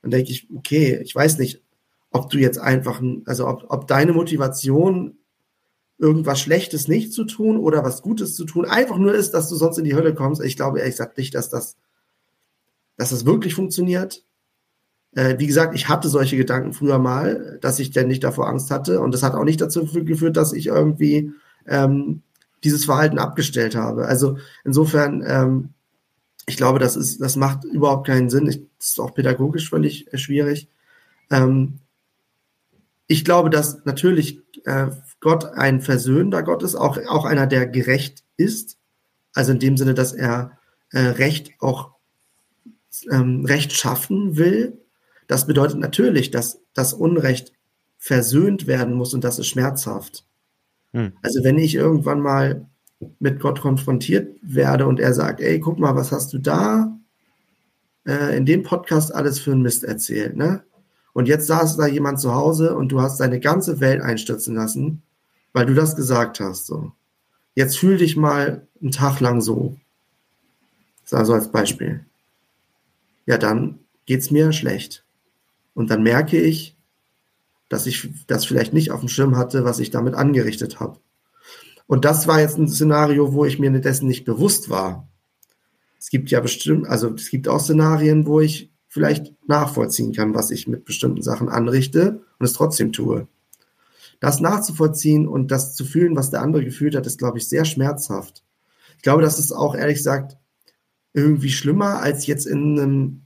[0.00, 1.62] Dann denke ich, okay, ich weiß nicht,
[2.10, 5.17] ob du jetzt einfach, also ob, ob deine Motivation
[5.98, 9.56] irgendwas Schlechtes nicht zu tun oder was Gutes zu tun, einfach nur ist, dass du
[9.56, 10.42] sonst in die Hölle kommst.
[10.42, 11.76] Ich glaube ehrlich gesagt nicht, dass das,
[12.96, 14.24] dass das wirklich funktioniert.
[15.12, 18.70] Äh, wie gesagt, ich hatte solche Gedanken früher mal, dass ich denn nicht davor Angst
[18.70, 19.00] hatte.
[19.00, 21.32] Und das hat auch nicht dazu geführt, dass ich irgendwie
[21.66, 22.22] ähm,
[22.62, 24.06] dieses Verhalten abgestellt habe.
[24.06, 25.70] Also insofern, ähm,
[26.46, 28.46] ich glaube, das ist, das macht überhaupt keinen Sinn.
[28.46, 30.68] Ich, das ist auch pädagogisch völlig äh, schwierig.
[31.30, 31.80] Ähm,
[33.08, 34.88] ich glaube, dass natürlich äh,
[35.20, 38.78] Gott ein versöhnender Gott ist, auch, auch einer, der gerecht ist.
[39.34, 40.58] Also in dem Sinne, dass er
[40.90, 41.92] äh, Recht auch
[43.10, 44.78] ähm, Recht schaffen will
[45.28, 47.52] das bedeutet natürlich, dass das Unrecht
[47.98, 50.24] versöhnt werden muss und das ist schmerzhaft.
[50.92, 51.12] Hm.
[51.22, 52.66] Also wenn ich irgendwann mal
[53.20, 56.98] mit Gott konfrontiert werde und er sagt, ey, guck mal, was hast du da
[58.06, 60.64] äh, in dem Podcast alles für einen Mist erzählt, ne?
[61.12, 65.02] Und jetzt saß da jemand zu Hause und du hast deine ganze Welt einstürzen lassen,
[65.52, 66.92] weil du das gesagt hast, so.
[67.54, 69.76] Jetzt fühl dich mal einen Tag lang so.
[71.02, 72.04] Das ist also als Beispiel.
[73.26, 75.04] Ja, dann geht's mir schlecht.
[75.74, 76.76] Und dann merke ich,
[77.68, 80.98] dass ich das vielleicht nicht auf dem Schirm hatte, was ich damit angerichtet habe.
[81.86, 85.08] Und das war jetzt ein Szenario, wo ich mir dessen nicht bewusst war.
[85.98, 90.50] Es gibt ja bestimmt, also es gibt auch Szenarien, wo ich vielleicht nachvollziehen kann, was
[90.50, 93.26] ich mit bestimmten Sachen anrichte und es trotzdem tue.
[94.20, 97.64] Das nachzuvollziehen und das zu fühlen, was der andere gefühlt hat, ist, glaube ich, sehr
[97.64, 98.44] schmerzhaft.
[98.96, 100.36] Ich glaube, das ist auch ehrlich gesagt
[101.12, 103.22] irgendwie schlimmer, als jetzt in einem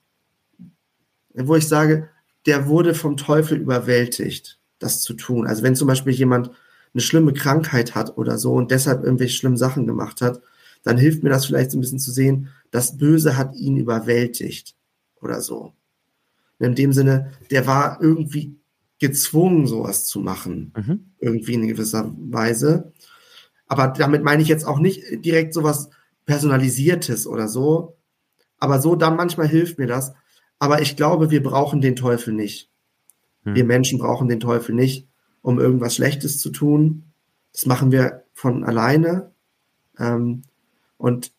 [1.33, 2.09] wo ich sage,
[2.45, 5.47] der wurde vom Teufel überwältigt, das zu tun.
[5.47, 6.51] Also wenn zum Beispiel jemand
[6.93, 10.41] eine schlimme Krankheit hat oder so und deshalb irgendwelche schlimmen Sachen gemacht hat,
[10.85, 14.75] dann hilft mir das vielleicht so ein bisschen zu sehen, das Böse hat ihn überwältigt
[15.19, 15.73] oder so.
[16.59, 18.55] In dem Sinne, der war irgendwie
[18.99, 20.71] gezwungen, sowas zu machen.
[20.77, 21.05] Mhm.
[21.19, 22.93] Irgendwie in gewisser Weise.
[23.67, 25.89] Aber damit meine ich jetzt auch nicht direkt sowas
[26.25, 27.97] Personalisiertes oder so.
[28.59, 30.13] Aber so dann manchmal hilft mir das.
[30.59, 32.69] Aber ich glaube, wir brauchen den Teufel nicht.
[33.43, 33.55] Mhm.
[33.55, 35.07] Wir Menschen brauchen den Teufel nicht,
[35.41, 37.05] um irgendwas Schlechtes zu tun.
[37.53, 39.31] Das machen wir von alleine.
[39.97, 40.43] Ähm,
[40.97, 41.31] und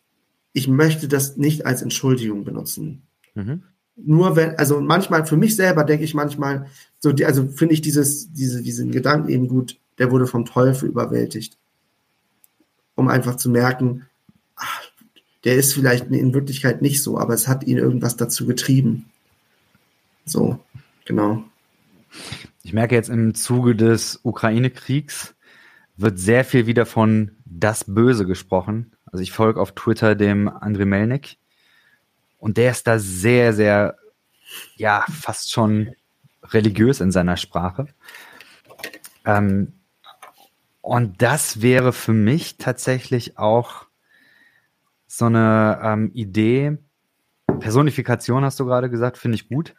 [0.53, 3.03] ich möchte das nicht als Entschuldigung benutzen.
[3.35, 3.63] Mhm.
[3.95, 6.67] Nur wenn, also manchmal für mich selber denke ich manchmal,
[6.99, 10.89] so, die, also finde ich dieses, diese, diesen Gedanken eben gut, der wurde vom Teufel
[10.89, 11.57] überwältigt.
[12.95, 14.05] Um einfach zu merken,
[14.55, 14.81] ach,
[15.43, 19.05] der ist vielleicht in Wirklichkeit nicht so, aber es hat ihn irgendwas dazu getrieben.
[20.25, 20.59] So,
[21.05, 21.43] genau.
[22.63, 25.35] Ich merke jetzt im Zuge des Ukraine-Kriegs
[25.95, 28.91] wird sehr viel wieder von das Böse gesprochen.
[29.11, 31.37] Also ich folge auf Twitter dem André Melnik
[32.37, 33.97] und der ist da sehr, sehr,
[34.75, 35.95] ja, fast schon
[36.43, 37.87] religiös in seiner Sprache.
[39.25, 39.73] Ähm,
[40.81, 43.87] und das wäre für mich tatsächlich auch
[45.07, 46.77] so eine ähm, Idee.
[47.59, 49.73] Personifikation hast du gerade gesagt, finde ich gut.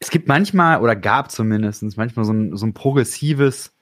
[0.00, 3.72] Es gibt manchmal, oder gab zumindest manchmal so ein, so ein progressives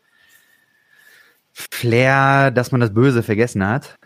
[1.53, 3.99] Flair, dass man das Böse vergessen hat.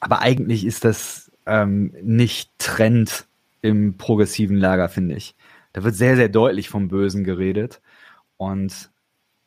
[0.00, 3.26] Aber eigentlich ist das ähm, nicht Trend
[3.62, 5.34] im progressiven Lager, finde ich.
[5.72, 7.80] Da wird sehr, sehr deutlich vom Bösen geredet.
[8.36, 8.90] Und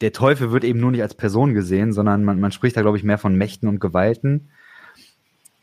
[0.01, 2.97] der Teufel wird eben nur nicht als Person gesehen, sondern man, man spricht da, glaube
[2.97, 4.49] ich, mehr von Mächten und Gewalten.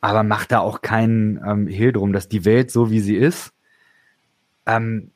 [0.00, 3.52] Aber macht da auch keinen ähm, Hehl drum, dass die Welt so wie sie ist,
[4.64, 5.10] ähm,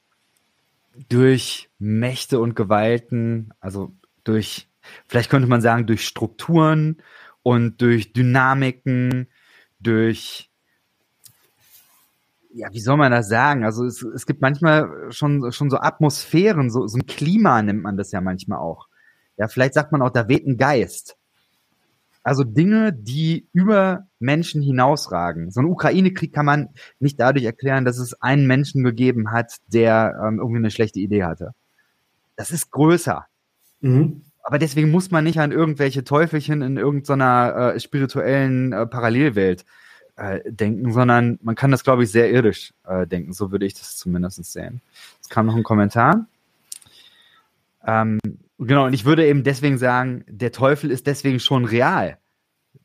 [1.09, 3.93] durch Mächte und Gewalten, also
[4.25, 4.69] durch,
[5.07, 6.99] vielleicht könnte man sagen, durch Strukturen
[7.43, 9.29] und durch Dynamiken,
[9.83, 10.49] durch
[12.55, 13.65] ja, wie soll man das sagen?
[13.65, 17.97] Also es, es gibt manchmal schon, schon so Atmosphären, so, so ein Klima nennt man
[17.97, 18.89] das ja manchmal auch.
[19.39, 21.17] Ja, vielleicht sagt man auch, da weht ein Geist.
[22.23, 25.51] Also Dinge, die über Menschen hinausragen.
[25.51, 26.69] So ein Ukraine-Krieg kann man
[27.01, 31.25] nicht dadurch erklären, dass es einen Menschen gegeben hat, der ähm, irgendwie eine schlechte Idee
[31.25, 31.53] hatte.
[32.37, 33.27] Das ist größer.
[33.81, 34.23] Mhm.
[34.43, 39.65] Aber deswegen muss man nicht an irgendwelche Teufelchen in irgendeiner äh, spirituellen äh, Parallelwelt
[40.17, 43.33] äh, denken, sondern man kann das, glaube ich, sehr irdisch äh, denken.
[43.33, 44.81] So würde ich das zumindest sehen.
[45.21, 46.27] Es kam noch ein Kommentar.
[47.87, 48.19] Ähm,
[48.59, 52.19] genau, und ich würde eben deswegen sagen, der Teufel ist deswegen schon real.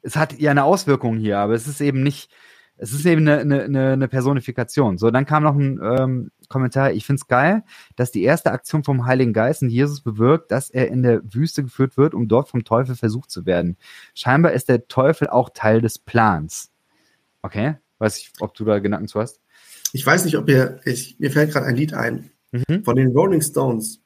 [0.01, 2.31] Es hat ja eine Auswirkung hier, aber es ist eben nicht,
[2.77, 4.97] es ist eben eine, eine, eine Personifikation.
[4.97, 7.63] So, dann kam noch ein ähm, Kommentar, ich finde es geil,
[7.95, 11.63] dass die erste Aktion vom Heiligen Geist in Jesus bewirkt, dass er in der Wüste
[11.63, 13.77] geführt wird, um dort vom Teufel versucht zu werden.
[14.13, 16.71] Scheinbar ist der Teufel auch Teil des Plans.
[17.41, 19.41] Okay, weiß ich, ob du da Gedanken zu hast.
[19.93, 22.83] Ich weiß nicht, ob ihr, ich, mir fällt gerade ein Lied ein mhm.
[22.83, 24.01] von den Rolling Stones.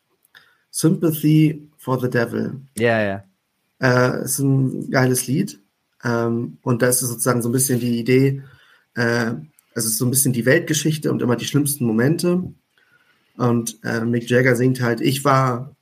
[0.69, 2.61] Sympathy for the Devil.
[2.77, 3.23] Ja, ja.
[3.81, 5.59] Äh, ist ein geiles Lied.
[6.03, 8.41] Ähm, und da ist sozusagen so ein bisschen die Idee,
[8.95, 9.33] äh,
[9.73, 12.43] es ist so ein bisschen die Weltgeschichte und immer die schlimmsten Momente.
[13.37, 15.75] Und äh, Mick Jagger singt halt, ich war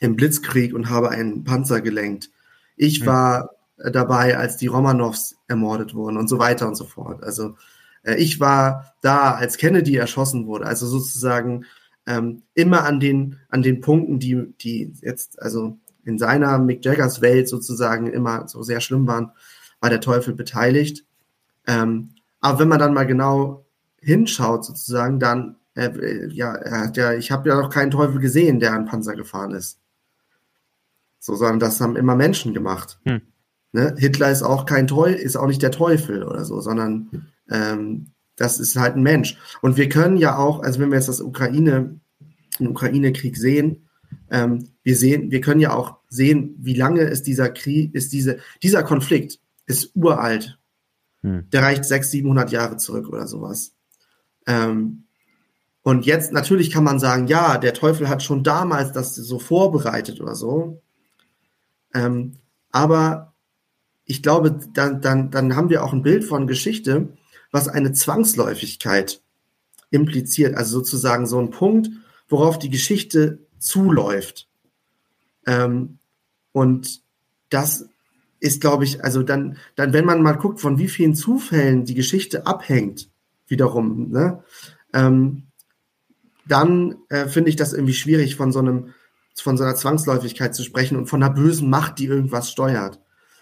[0.00, 2.30] im Blitzkrieg und habe einen Panzer gelenkt.
[2.76, 7.22] Ich war dabei, als die Romanows ermordet wurden und so weiter und so fort.
[7.22, 7.56] Also
[8.02, 10.66] äh, ich war da, als Kennedy erschossen wurde.
[10.66, 11.64] Also sozusagen
[12.06, 17.22] ähm, immer an den, an den Punkten, die, die jetzt, also in seiner Mick Jaggers
[17.22, 19.32] Welt sozusagen immer so sehr schlimm waren,
[19.80, 21.04] war der Teufel beteiligt.
[21.66, 22.10] Ähm,
[22.44, 23.64] aber wenn man dann mal genau
[23.98, 28.60] hinschaut, sozusagen, dann, äh, ja, er hat ja, ich habe ja noch keinen Teufel gesehen,
[28.60, 29.80] der an Panzer gefahren ist.
[31.18, 32.98] So, sondern das haben immer Menschen gemacht.
[33.04, 33.22] Hm.
[33.72, 33.94] Ne?
[33.96, 38.60] Hitler ist auch kein Teufel, ist auch nicht der Teufel oder so, sondern ähm, das
[38.60, 39.38] ist halt ein Mensch.
[39.62, 41.98] Und wir können ja auch, also wenn wir jetzt das Ukraine,
[42.60, 43.88] den Ukraine-Krieg sehen,
[44.30, 48.36] ähm, wir sehen, wir können ja auch sehen, wie lange ist dieser Krieg, ist diese,
[48.62, 50.58] dieser Konflikt ist uralt.
[51.24, 51.48] Hm.
[51.50, 53.72] Der reicht 600, 700 Jahre zurück oder sowas.
[54.46, 55.04] Ähm,
[55.82, 60.20] und jetzt natürlich kann man sagen, ja, der Teufel hat schon damals das so vorbereitet
[60.20, 60.82] oder so.
[61.94, 62.36] Ähm,
[62.70, 63.32] aber
[64.04, 67.16] ich glaube, dann, dann, dann haben wir auch ein Bild von Geschichte,
[67.50, 69.22] was eine Zwangsläufigkeit
[69.90, 70.56] impliziert.
[70.56, 71.88] Also sozusagen so ein Punkt,
[72.28, 74.48] worauf die Geschichte zuläuft.
[75.46, 75.98] Ähm,
[76.52, 77.02] und
[77.48, 77.88] das
[78.44, 81.94] ist, glaube ich, also dann, dann, wenn man mal guckt, von wie vielen Zufällen die
[81.94, 83.08] Geschichte abhängt,
[83.48, 84.42] wiederum, ne,
[84.92, 85.44] ähm,
[86.46, 88.90] dann äh, finde ich das irgendwie schwierig, von so einem,
[89.34, 93.00] von so einer Zwangsläufigkeit zu sprechen und von einer bösen Macht, die irgendwas steuert.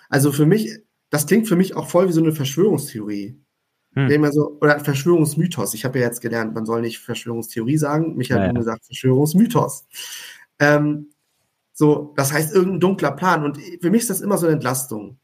[0.09, 0.79] Also für mich,
[1.11, 3.41] das klingt für mich auch voll wie so eine Verschwörungstheorie.
[3.95, 4.33] Hm.
[4.33, 5.74] So, oder Verschwörungsmythos.
[5.74, 8.15] Ich habe ja jetzt gelernt, man soll nicht Verschwörungstheorie sagen.
[8.16, 9.87] Michael hat ja, gesagt Verschwörungsmythos.
[10.61, 11.09] Ähm,
[11.82, 13.44] so, das heißt irgendein dunkler Plan.
[13.44, 15.18] Und für mich ist das immer so eine Entlastung.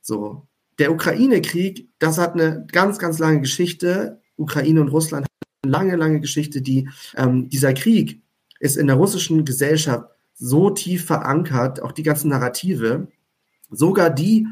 [0.00, 0.48] So,
[0.78, 4.22] der Ukraine-Krieg, das hat eine ganz, ganz lange Geschichte.
[4.36, 6.62] Ukraine und Russland haben eine lange, lange Geschichte.
[6.62, 8.22] Die, ähm, dieser Krieg
[8.58, 13.08] ist in der russischen Gesellschaft so tief verankert, auch die ganzen Narrative,
[13.70, 14.46] sogar die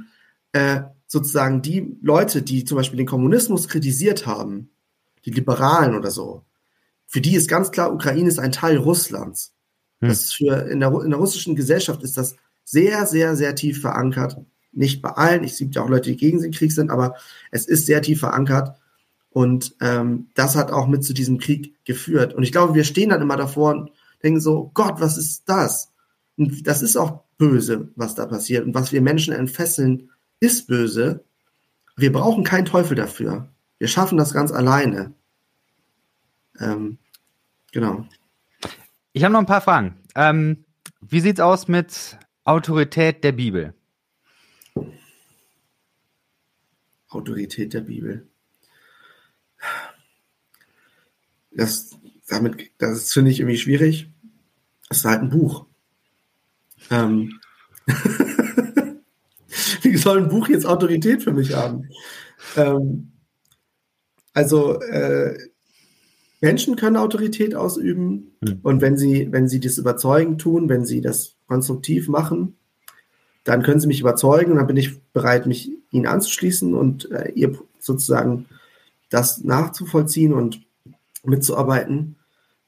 [0.53, 4.69] äh, sozusagen die Leute, die zum Beispiel den Kommunismus kritisiert haben,
[5.25, 6.45] die Liberalen oder so,
[7.07, 9.55] für die ist ganz klar, Ukraine ist ein Teil Russlands.
[10.01, 10.09] Hm.
[10.09, 13.81] Das ist für in der, in der russischen Gesellschaft ist das sehr, sehr, sehr tief
[13.81, 14.37] verankert.
[14.73, 17.17] Nicht bei allen, ich sehe ja auch Leute, die gegen den Krieg sind, aber
[17.51, 18.77] es ist sehr tief verankert.
[19.31, 22.35] Und ähm, das hat auch mit zu diesem Krieg geführt.
[22.35, 23.91] Und ich glaube, wir stehen dann immer davor und
[24.23, 25.91] denken so, Gott, was ist das?
[26.37, 28.65] Und das ist auch böse, was da passiert.
[28.65, 30.11] Und was wir Menschen entfesseln,
[30.41, 31.25] ist böse.
[31.97, 33.49] Wir brauchen keinen Teufel dafür.
[33.79, 35.13] Wir schaffen das ganz alleine.
[36.59, 36.99] Ähm,
[37.73, 38.07] genau.
[39.13, 39.97] Ich habe noch ein paar Fragen.
[40.15, 40.65] Ähm,
[41.01, 43.75] wie sieht's aus mit Autorität der Bibel?
[47.09, 48.29] Autorität der Bibel.
[51.51, 51.91] Das,
[52.29, 54.09] damit, das finde ich irgendwie schwierig.
[54.89, 55.67] Es ist halt ein Buch.
[56.91, 57.41] Ähm,
[59.83, 61.89] wie soll ein Buch jetzt Autorität für mich haben?
[62.57, 63.11] Ähm,
[64.33, 65.50] also äh,
[66.41, 68.61] Menschen können Autorität ausüben hm.
[68.63, 72.57] und wenn sie, wenn sie das überzeugend tun, wenn sie das konstruktiv machen,
[73.45, 77.31] dann können sie mich überzeugen und dann bin ich bereit, mich ihnen anzuschließen und äh,
[77.33, 78.47] ihr sozusagen
[79.09, 80.63] das nachzuvollziehen und
[81.25, 82.17] mitzuarbeiten.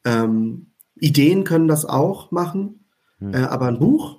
[0.04, 0.66] Ähm,
[0.96, 2.84] Ideen können das auch machen,
[3.18, 3.34] hm.
[3.34, 4.18] äh, aber ein Buch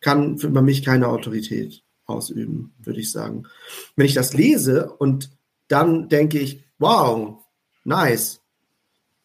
[0.00, 3.44] kann für mich keine Autorität ausüben, würde ich sagen.
[3.96, 5.30] Wenn ich das lese und
[5.68, 7.38] dann denke ich, wow,
[7.84, 8.39] nice,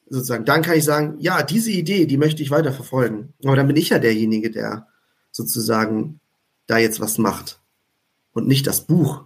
[0.07, 3.34] sozusagen, dann kann ich sagen, ja, diese Idee, die möchte ich weiterverfolgen.
[3.44, 4.88] Aber dann bin ich ja derjenige, der
[5.32, 6.19] sozusagen
[6.68, 7.60] da jetzt was macht
[8.34, 9.23] und nicht das Buch.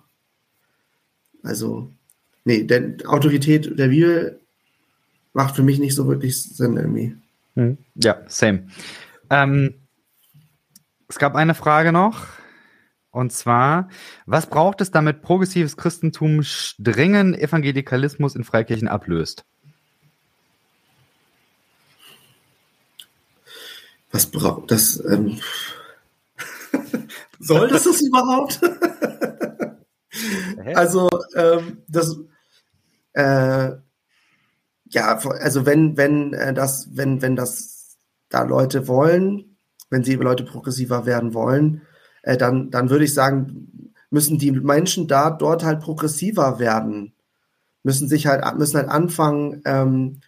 [1.43, 1.91] Also,
[2.45, 4.39] nee, denn Autorität der Bibel
[5.33, 7.15] macht für mich nicht so wirklich Sinn irgendwie.
[7.55, 7.77] Hm.
[7.95, 8.67] Ja, same.
[9.29, 9.75] Ähm,
[11.07, 12.25] es gab eine Frage noch.
[13.11, 13.89] Und zwar,
[14.27, 19.45] was braucht es, damit progressives Christentum strengen Evangelikalismus in Freikirchen ablöst?
[24.11, 25.03] Was braucht das?
[25.05, 25.39] Ähm,
[27.39, 28.59] soll das das überhaupt?
[30.75, 32.17] also, ähm, das,
[33.13, 33.71] äh,
[34.91, 37.97] ja, also wenn, wenn äh, das, wenn, wenn das
[38.29, 39.57] da Leute wollen,
[39.89, 41.81] wenn sie Leute progressiver werden wollen,
[42.23, 47.13] äh, dann, dann würde ich sagen, müssen die Menschen da dort halt progressiver werden.
[47.83, 50.19] Müssen sich halt, müssen halt anfangen, ähm,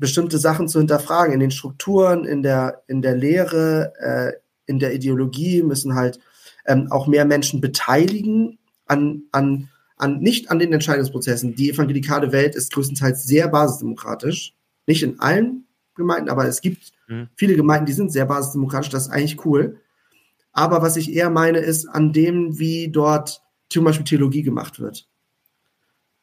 [0.00, 4.32] bestimmte Sachen zu hinterfragen in den Strukturen, in der, in der Lehre, äh,
[4.66, 6.18] in der Ideologie, müssen halt
[6.66, 11.54] ähm, auch mehr Menschen beteiligen an, an, an, nicht an den Entscheidungsprozessen.
[11.54, 14.54] Die evangelikale Welt ist größtenteils sehr basisdemokratisch.
[14.86, 17.28] Nicht in allen Gemeinden, aber es gibt mhm.
[17.36, 19.80] viele Gemeinden, die sind sehr basisdemokratisch, das ist eigentlich cool.
[20.52, 25.06] Aber was ich eher meine, ist an dem, wie dort zum Beispiel Theologie gemacht wird.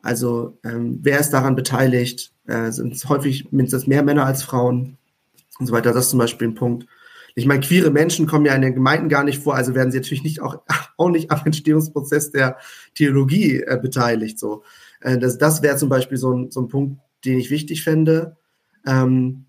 [0.02, 2.32] Also ähm, wer ist daran beteiligt?
[2.46, 4.98] Äh, sind es häufig mindestens mehr Männer als Frauen
[5.60, 5.94] und so weiter.
[5.94, 6.88] Das ist zum Beispiel ein Punkt.
[7.36, 10.00] Ich meine, queere Menschen kommen ja in den Gemeinden gar nicht vor, also werden sie
[10.00, 10.64] natürlich nicht auch,
[10.98, 12.58] auch nicht am Entstehungsprozess der
[12.96, 14.40] Theologie äh, beteiligt.
[14.40, 14.64] So.
[15.02, 18.38] Äh, das das wäre zum Beispiel so ein, so ein Punkt, den ich wichtig fände.
[18.86, 19.46] Ähm,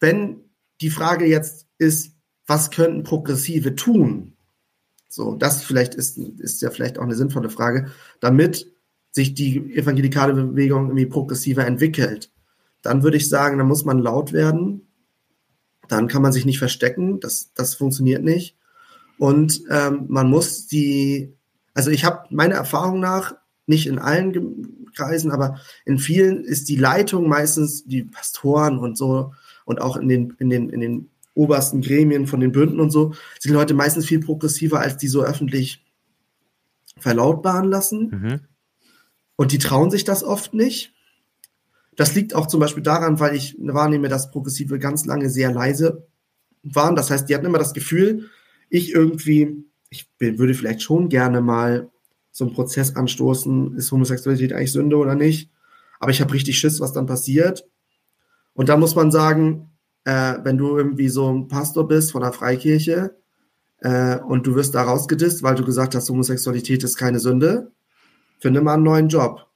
[0.00, 0.40] wenn
[0.80, 2.12] die Frage jetzt ist,
[2.46, 4.34] was könnten Progressive tun?
[5.08, 8.72] So, das vielleicht ist, ist ja vielleicht auch eine sinnvolle Frage, damit
[9.16, 12.30] sich die evangelikale Bewegung irgendwie progressiver entwickelt.
[12.82, 14.82] Dann würde ich sagen, da muss man laut werden.
[15.88, 17.18] Dann kann man sich nicht verstecken.
[17.18, 18.58] Das, das funktioniert nicht.
[19.16, 21.32] Und ähm, man muss die,
[21.72, 23.34] also ich habe meine Erfahrung nach,
[23.64, 29.32] nicht in allen Kreisen, aber in vielen ist die Leitung meistens die Pastoren und so
[29.64, 33.14] und auch in den, in den, in den obersten Gremien von den Bünden und so,
[33.40, 35.82] sind Leute meistens viel progressiver, als die so öffentlich
[36.98, 38.10] verlautbaren lassen.
[38.10, 38.40] Mhm.
[39.36, 40.92] Und die trauen sich das oft nicht.
[41.94, 46.06] Das liegt auch zum Beispiel daran, weil ich wahrnehme, dass Progressive ganz lange sehr leise
[46.62, 46.96] waren.
[46.96, 48.28] Das heißt, die hatten immer das Gefühl,
[48.68, 51.90] ich irgendwie, ich würde vielleicht schon gerne mal
[52.32, 55.50] so einen Prozess anstoßen, ist Homosexualität eigentlich Sünde oder nicht?
[55.98, 57.66] Aber ich habe richtig Schiss, was dann passiert.
[58.52, 59.70] Und da muss man sagen,
[60.04, 63.16] äh, wenn du irgendwie so ein Pastor bist von der Freikirche
[63.78, 67.72] äh, und du wirst da rausgedisst, weil du gesagt hast, Homosexualität ist keine Sünde,
[68.38, 69.46] finde mal einen neuen Job.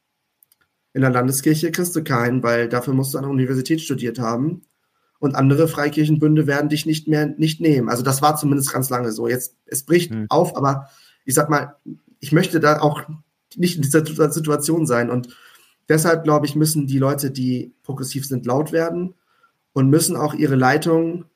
[0.93, 4.63] In der Landeskirche kriegst du keinen, weil dafür musst du an der Universität studiert haben.
[5.21, 7.89] Und andere Freikirchenbünde werden dich nicht mehr nicht nehmen.
[7.89, 9.29] Also das war zumindest ganz lange so.
[9.29, 10.27] Jetzt, es bricht hm.
[10.31, 10.89] auf, aber
[11.25, 11.77] ich sag mal,
[12.21, 13.03] ich möchte da auch
[13.57, 15.11] nicht in dieser Situation sein.
[15.11, 15.37] Und
[15.89, 19.15] deshalb, glaube ich, müssen die Leute, die progressiv sind, laut werden
[19.73, 21.27] und müssen auch ihre Leitung,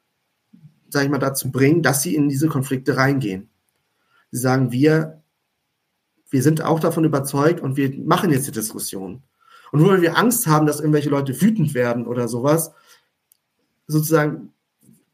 [0.88, 3.50] sag ich mal, dazu bringen, dass sie in diese Konflikte reingehen.
[4.30, 5.22] Sie sagen, wir,
[6.34, 9.22] wir sind auch davon überzeugt und wir machen jetzt die Diskussion.
[9.70, 12.72] Und nur weil wir Angst haben, dass irgendwelche Leute wütend werden oder sowas,
[13.86, 14.52] sozusagen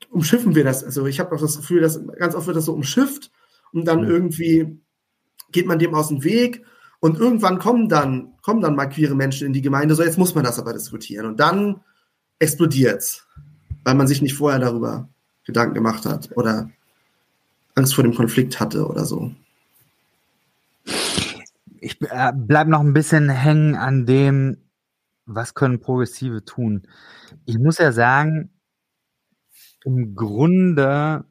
[0.09, 0.83] umschiffen wir das.
[0.83, 3.31] Also ich habe auch das Gefühl, dass ganz oft wird das so umschifft
[3.71, 4.81] und dann irgendwie
[5.53, 6.65] geht man dem aus dem Weg
[7.01, 10.35] und irgendwann kommen dann, kommen dann mal queere Menschen in die Gemeinde, so jetzt muss
[10.35, 11.27] man das aber diskutieren.
[11.27, 11.83] Und dann
[12.39, 13.27] explodiert's,
[13.85, 15.11] weil man sich nicht vorher darüber
[15.45, 16.71] Gedanken gemacht hat oder
[17.75, 19.35] Angst vor dem Konflikt hatte oder so.
[21.81, 24.71] Ich äh, bleibe noch ein bisschen hängen an dem,
[25.27, 26.87] was können Progressive tun.
[27.47, 28.51] Ich muss ja sagen,
[29.85, 31.25] im Grunde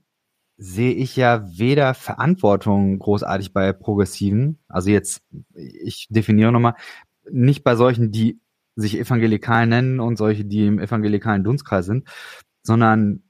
[0.58, 5.22] sehe ich ja weder Verantwortung großartig bei Progressiven, also jetzt,
[5.54, 6.76] ich definiere nochmal,
[7.32, 8.42] nicht bei solchen, die
[8.76, 12.10] sich evangelikal nennen und solche, die im evangelikalen Dunstkreis sind,
[12.62, 13.24] sondern,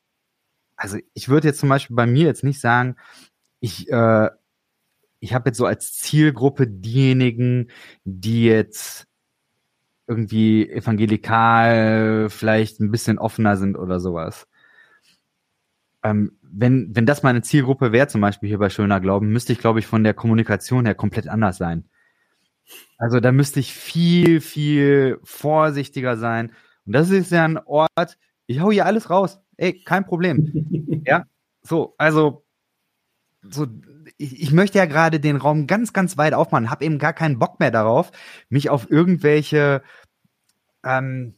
[0.75, 2.95] also ich würde jetzt zum Beispiel bei mir jetzt nicht sagen,
[3.59, 4.29] ich, äh,
[5.19, 7.69] ich habe jetzt so als Zielgruppe diejenigen,
[8.03, 9.05] die jetzt
[10.07, 14.47] irgendwie evangelikal vielleicht ein bisschen offener sind oder sowas.
[16.01, 19.59] Ähm, wenn, wenn das meine Zielgruppe wäre, zum Beispiel hier bei Schöner Glauben, müsste ich,
[19.59, 21.89] glaube ich, von der Kommunikation her komplett anders sein.
[22.97, 26.51] Also da müsste ich viel, viel vorsichtiger sein.
[26.85, 28.17] Und das ist ja ein Ort,
[28.47, 29.39] ich hau hier alles raus.
[29.57, 31.03] Ey, kein Problem.
[31.05, 31.25] ja,
[31.61, 32.45] so, also,
[33.41, 33.67] so,
[34.17, 37.39] ich, ich möchte ja gerade den Raum ganz, ganz weit aufmachen, habe eben gar keinen
[37.39, 38.11] Bock mehr darauf,
[38.49, 39.81] mich auf irgendwelche,
[40.83, 41.35] ähm,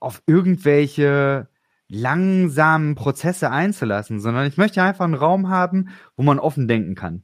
[0.00, 1.48] auf irgendwelche
[1.88, 7.22] langsamen Prozesse einzulassen, sondern ich möchte einfach einen Raum haben, wo man offen denken kann.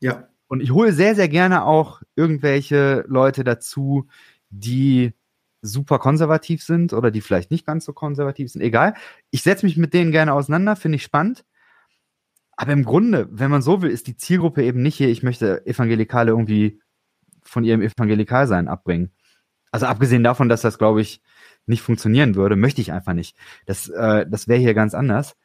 [0.00, 0.28] Ja.
[0.46, 4.08] Und ich hole sehr, sehr gerne auch irgendwelche Leute dazu,
[4.48, 5.12] die
[5.60, 8.62] super konservativ sind oder die vielleicht nicht ganz so konservativ sind.
[8.62, 8.94] Egal.
[9.30, 11.44] Ich setze mich mit denen gerne auseinander, finde ich spannend.
[12.60, 15.64] Aber im Grunde, wenn man so will, ist die Zielgruppe eben nicht hier, ich möchte
[15.64, 16.80] Evangelikale irgendwie
[17.40, 19.12] von ihrem Evangelikalsein abbringen.
[19.70, 21.22] Also abgesehen davon, dass das, glaube ich,
[21.66, 23.36] nicht funktionieren würde, möchte ich einfach nicht.
[23.66, 25.36] Das, äh, das wäre hier ganz anders.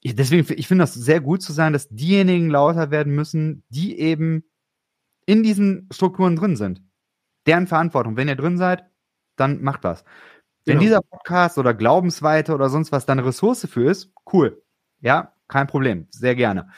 [0.00, 3.98] Ich, deswegen, ich finde das sehr gut zu sagen, dass diejenigen lauter werden müssen, die
[3.98, 4.44] eben
[5.24, 6.82] in diesen Strukturen drin sind.
[7.46, 8.18] Deren Verantwortung.
[8.18, 8.84] Wenn ihr drin seid,
[9.36, 10.04] dann macht was.
[10.66, 10.82] Wenn genau.
[10.82, 14.62] dieser Podcast oder Glaubensweite oder sonst was dann eine Ressource für ist, cool.
[15.00, 16.06] Ja, kein Problem.
[16.10, 16.68] Sehr gerne.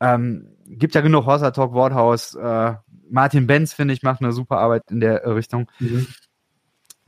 [0.00, 2.34] Ähm, gibt ja genug Horser Talk Worthaus.
[2.34, 2.74] Äh,
[3.10, 5.70] Martin Benz, finde ich, macht eine super Arbeit in der Richtung.
[5.78, 6.06] Mhm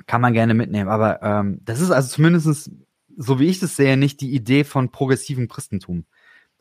[0.06, 0.88] kann man gerne mitnehmen.
[0.88, 2.70] Aber ähm, das ist also zumindestens
[3.16, 6.04] so wie ich das sehe, nicht die Idee von progressivem Christentum.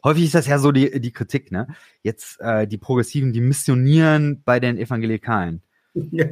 [0.03, 1.67] Häufig ist das ja so die, die Kritik, ne?
[2.01, 5.61] Jetzt äh, die Progressiven, die missionieren bei den Evangelikalen.
[6.11, 6.25] Ja.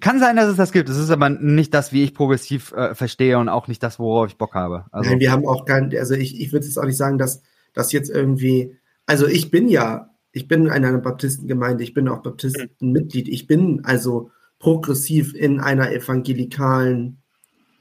[0.00, 0.88] Kann sein, dass es das gibt.
[0.88, 4.28] Es ist aber nicht das, wie ich progressiv äh, verstehe und auch nicht das, worauf
[4.28, 4.86] ich Bock habe.
[4.92, 7.42] Also, Nein, wir haben auch kein, also ich, ich würde jetzt auch nicht sagen, dass
[7.72, 8.76] das jetzt irgendwie,
[9.06, 13.84] also ich bin ja, ich bin in einer Baptistengemeinde, ich bin auch Baptistenmitglied, ich bin
[13.84, 17.18] also progressiv in einer evangelikalen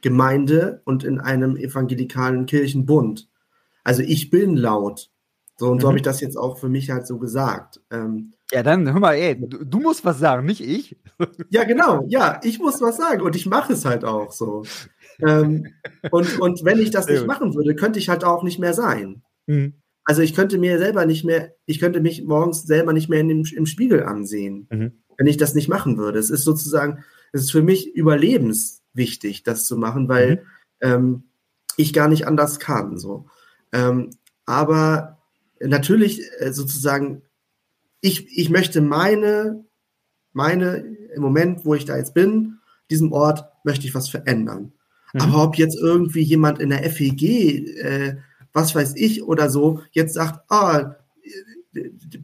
[0.01, 3.29] Gemeinde und in einem evangelikalen Kirchenbund.
[3.83, 5.09] Also ich bin laut.
[5.57, 5.81] So, und mhm.
[5.81, 7.81] so habe ich das jetzt auch für mich halt so gesagt.
[7.91, 10.97] Ähm, ja, dann hör mal, ey, du, musst was sagen, nicht ich.
[11.49, 14.63] ja, genau, ja, ich muss was sagen und ich mache es halt auch so.
[15.21, 15.67] ähm,
[16.11, 19.21] und, und wenn ich das nicht machen würde, könnte ich halt auch nicht mehr sein.
[19.47, 19.73] Mhm.
[20.03, 23.27] Also ich könnte mir selber nicht mehr, ich könnte mich morgens selber nicht mehr in
[23.27, 24.67] dem, im Spiegel ansehen.
[24.71, 26.17] Mhm wenn ich das nicht machen würde.
[26.17, 27.03] Es ist sozusagen,
[27.33, 30.41] es ist für mich überlebenswichtig, das zu machen, weil mhm.
[30.81, 31.23] ähm,
[31.75, 32.97] ich gar nicht anders kann.
[32.97, 33.27] So.
[33.73, 34.11] Ähm,
[34.45, 35.19] aber
[35.59, 37.21] natürlich äh, sozusagen,
[38.01, 39.65] ich, ich möchte meine,
[40.33, 40.77] meine,
[41.15, 42.59] im Moment, wo ich da jetzt bin,
[42.89, 44.73] diesem Ort, möchte ich was verändern.
[45.13, 45.21] Mhm.
[45.21, 47.23] Aber ob jetzt irgendwie jemand in der FEG,
[47.77, 48.17] äh,
[48.53, 50.95] was weiß ich oder so, jetzt sagt, ah,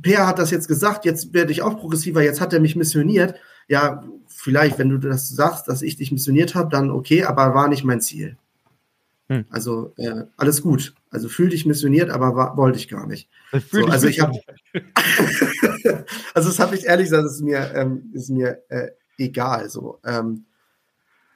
[0.01, 3.35] Per hat das jetzt gesagt, jetzt werde ich auch progressiver, jetzt hat er mich missioniert.
[3.67, 7.67] Ja, vielleicht, wenn du das sagst, dass ich dich missioniert habe, dann okay, aber war
[7.67, 8.37] nicht mein Ziel.
[9.27, 9.45] Hm.
[9.49, 10.93] Also äh, alles gut.
[11.09, 13.29] Also fühl dich missioniert, aber war, wollte ich gar nicht.
[13.71, 14.39] So, also ich habe,
[16.33, 19.69] also das habe ich ehrlich gesagt, ist mir ähm, ist mir äh, egal.
[19.69, 19.99] So.
[20.05, 20.45] Ähm,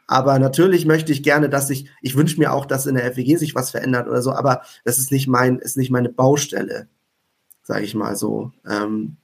[0.05, 3.37] aber natürlich möchte ich gerne, dass sich, ich wünsche mir auch, dass in der FWG
[3.37, 6.87] sich was verändert oder so, aber das ist nicht mein, ist nicht meine Baustelle
[7.69, 8.51] sage ich mal so.
[8.67, 9.17] Ähm,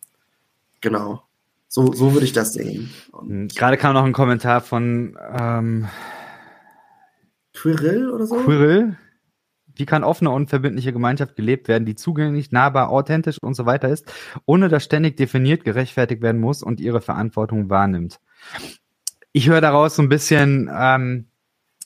[0.79, 1.23] genau.
[1.67, 2.91] So, so würde ich das sehen.
[3.11, 5.87] Und hm, Gerade kam noch ein Kommentar von ähm,
[7.56, 8.36] Quirrell oder so.
[8.36, 8.98] Quirrell.
[9.77, 13.90] Wie kann offene und verbindliche Gemeinschaft gelebt werden, die zugänglich, nahbar, authentisch und so weiter
[13.90, 14.11] ist,
[14.45, 18.19] ohne dass ständig definiert, gerechtfertigt werden muss und ihre Verantwortung wahrnimmt?
[19.34, 21.27] Ich höre daraus so ein bisschen ähm,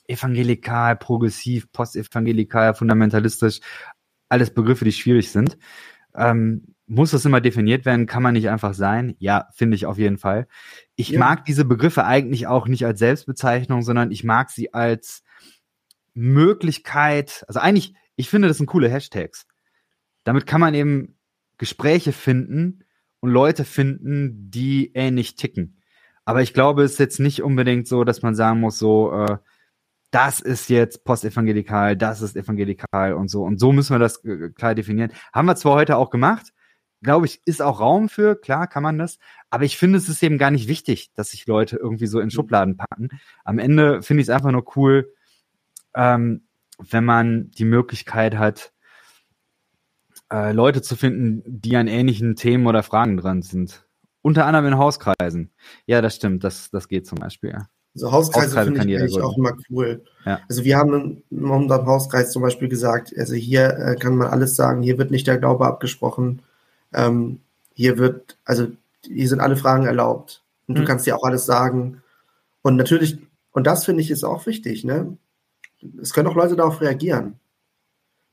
[0.07, 3.59] evangelikal, progressiv, postevangelikal, fundamentalistisch,
[4.27, 5.57] alles Begriffe, die schwierig sind.
[6.15, 8.07] Ähm, muss das immer definiert werden?
[8.07, 9.15] Kann man nicht einfach sein?
[9.19, 10.47] Ja, finde ich auf jeden Fall.
[10.95, 11.19] Ich ja.
[11.19, 15.23] mag diese Begriffe eigentlich auch nicht als Selbstbezeichnung, sondern ich mag sie als
[16.19, 19.47] Möglichkeit, also eigentlich, ich finde, das sind coole Hashtags.
[20.23, 21.17] Damit kann man eben
[21.57, 22.83] Gespräche finden
[23.19, 25.81] und Leute finden, die ähnlich ticken.
[26.25, 29.37] Aber ich glaube, es ist jetzt nicht unbedingt so, dass man sagen muss, so, äh,
[30.11, 33.43] das ist jetzt postevangelikal, das ist evangelikal und so.
[33.43, 35.11] Und so müssen wir das äh, klar definieren.
[35.33, 36.53] Haben wir zwar heute auch gemacht,
[37.01, 39.19] glaube ich, ist auch Raum für, klar kann man das,
[39.49, 42.25] aber ich finde, es ist eben gar nicht wichtig, dass sich Leute irgendwie so in
[42.25, 42.31] mhm.
[42.31, 43.09] Schubladen packen.
[43.43, 45.13] Am Ende finde ich es einfach nur cool,
[45.95, 46.43] ähm,
[46.77, 48.71] wenn man die Möglichkeit hat,
[50.31, 53.85] äh, Leute zu finden, die an ähnlichen Themen oder Fragen dran sind.
[54.21, 55.51] Unter anderem in Hauskreisen.
[55.85, 57.69] Ja, das stimmt, das, das geht zum Beispiel, ja.
[57.95, 60.03] Also Hauskreise, Hauskreise finde ich eigentlich auch immer cool.
[60.25, 60.39] Ja.
[60.47, 64.55] Also wir haben in unserem Hauskreis zum Beispiel gesagt, also hier äh, kann man alles
[64.55, 66.43] sagen, hier wird nicht der Glaube abgesprochen,
[66.93, 67.39] ähm,
[67.73, 68.67] hier wird, also
[69.01, 70.81] hier sind alle Fragen erlaubt und mhm.
[70.81, 72.03] du kannst dir auch alles sagen.
[72.61, 73.17] Und natürlich,
[73.51, 75.17] und das finde ich ist auch wichtig, ne?
[76.01, 77.39] Es können auch Leute darauf reagieren.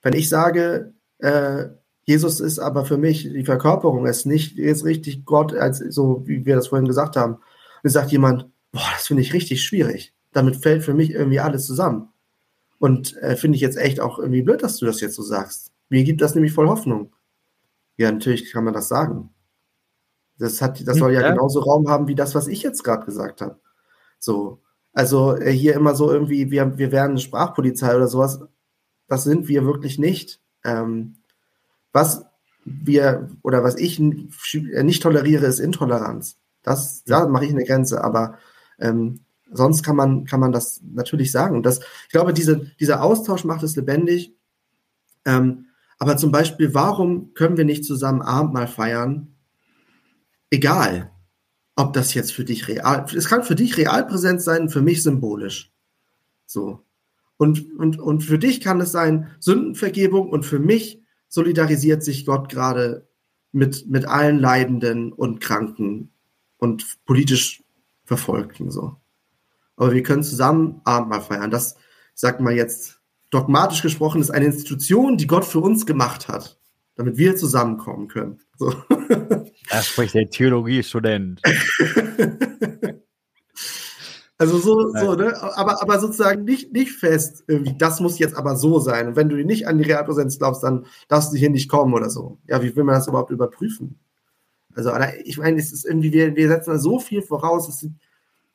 [0.03, 1.67] Wenn ich sage, äh,
[2.05, 6.47] Jesus ist aber für mich die Verkörperung, ist nicht ist richtig Gott, als so wie
[6.47, 7.39] wir das vorhin gesagt haben.
[7.83, 10.15] Und sagt jemand, boah, das finde ich richtig schwierig.
[10.33, 12.09] Damit fällt für mich irgendwie alles zusammen.
[12.79, 15.73] Und äh, finde ich jetzt echt auch irgendwie blöd, dass du das jetzt so sagst.
[15.89, 17.13] Mir gibt das nämlich voll Hoffnung.
[17.97, 19.31] Ja, natürlich kann man das sagen.
[20.39, 21.31] Das, hat, das soll ja, ja.
[21.31, 23.59] genauso Raum haben wie das, was ich jetzt gerade gesagt habe.
[24.19, 24.61] So.
[24.97, 28.41] Also äh, hier immer so irgendwie, wir, wir wären eine Sprachpolizei oder sowas.
[29.09, 30.41] Das sind wir wirklich nicht.
[30.65, 31.17] Ähm,
[31.93, 32.25] was
[32.65, 36.39] wir oder was ich nicht toleriere, ist Intoleranz.
[36.63, 38.03] Das, da mache ich eine Grenze.
[38.03, 38.39] Aber
[38.79, 39.21] ähm,
[39.53, 41.57] sonst kann man, kann man das natürlich sagen.
[41.57, 44.35] Und das, ich glaube, diese, dieser Austausch macht es lebendig.
[45.27, 45.67] Ähm,
[45.99, 49.37] aber zum Beispiel, warum können wir nicht zusammen Abendmahl feiern?
[50.49, 51.11] Egal,
[51.77, 55.03] ob das jetzt für dich real, es kann für dich real präsent sein, für mich
[55.03, 55.73] symbolisch.
[56.47, 56.81] So.
[57.37, 62.49] Und, und, und für dich kann es sein Sündenvergebung und für mich solidarisiert sich Gott
[62.49, 63.07] gerade
[63.53, 66.11] mit, mit allen Leidenden und Kranken
[66.57, 67.63] und politisch
[68.05, 68.97] Verfolgten, so.
[69.77, 71.51] Aber wir können zusammen Abendmahl feiern.
[71.51, 71.77] Das,
[72.17, 73.01] sagt man jetzt,
[73.31, 76.59] dogmatisch gesprochen, ist eine Institution, die Gott für uns gemacht hat,
[76.97, 78.41] damit wir zusammenkommen können.
[78.59, 78.75] So.
[79.69, 81.43] Da spricht der Theologiestudent.
[84.39, 85.35] Also so, so, ne?
[85.57, 89.09] Aber, aber sozusagen nicht, nicht fest, irgendwie, das muss jetzt aber so sein.
[89.09, 92.11] Und wenn du nicht an die Realpräsenz glaubst, dann darfst du hier nicht kommen oder
[92.11, 92.39] so.
[92.47, 93.99] Ja, wie will man das überhaupt überprüfen?
[94.75, 94.93] Also,
[95.25, 97.99] ich meine, es ist irgendwie, wir, wir setzen da so viel voraus, es sind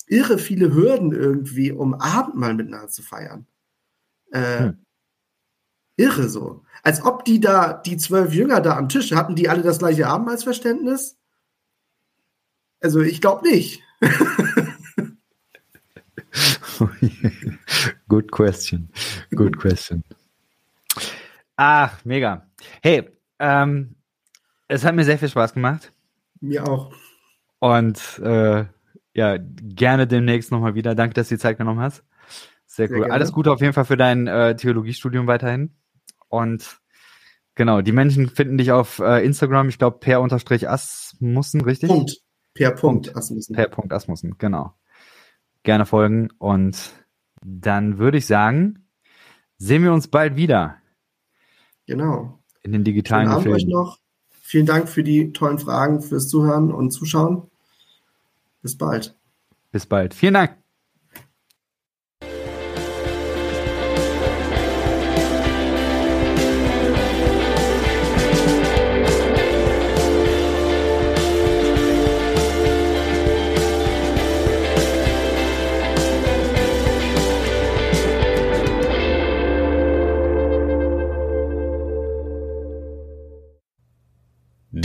[0.06, 3.48] irre viele Hürden irgendwie, um Abendmahl miteinander zu feiern.
[4.32, 4.86] Äh, hm.
[5.98, 6.64] Irre so.
[6.84, 10.08] Als ob die da, die zwölf Jünger da am Tisch, hatten die alle das gleiche
[10.08, 11.18] Abendmahlsverständnis?
[12.80, 13.84] Also, ich glaube nicht.
[18.08, 18.90] Good question.
[19.36, 20.04] Good question.
[21.56, 22.48] Ach, mega.
[22.82, 23.08] Hey,
[23.40, 23.96] ähm,
[24.68, 25.94] es hat mir sehr viel Spaß gemacht.
[26.40, 26.92] Mir auch.
[27.60, 28.66] Und äh,
[29.14, 30.96] ja, gerne demnächst nochmal wieder.
[30.96, 32.04] Danke, dass du die Zeit genommen hast.
[32.66, 33.02] Sehr, sehr cool.
[33.02, 33.14] Gerne.
[33.14, 35.76] Alles Gute auf jeden Fall für dein äh, Theologiestudium weiterhin.
[36.32, 36.80] Und
[37.56, 41.90] genau, die Menschen finden dich auf äh, Instagram, ich glaube, per unterstrich Asmussen, richtig?
[41.90, 42.18] Punkt.
[42.54, 43.56] Per Punkt, Punkt Asmussen.
[43.56, 44.74] Per Punkt Asmussen, genau.
[45.64, 46.92] Gerne folgen und
[47.44, 48.88] dann würde ich sagen,
[49.58, 50.78] sehen wir uns bald wieder.
[51.88, 52.40] Genau.
[52.64, 54.00] In den digitalen Schönen Abend euch noch.
[54.30, 57.50] Vielen Dank für die tollen Fragen, fürs Zuhören und Zuschauen.
[58.62, 59.16] Bis bald.
[59.72, 60.14] Bis bald.
[60.14, 60.61] Vielen Dank.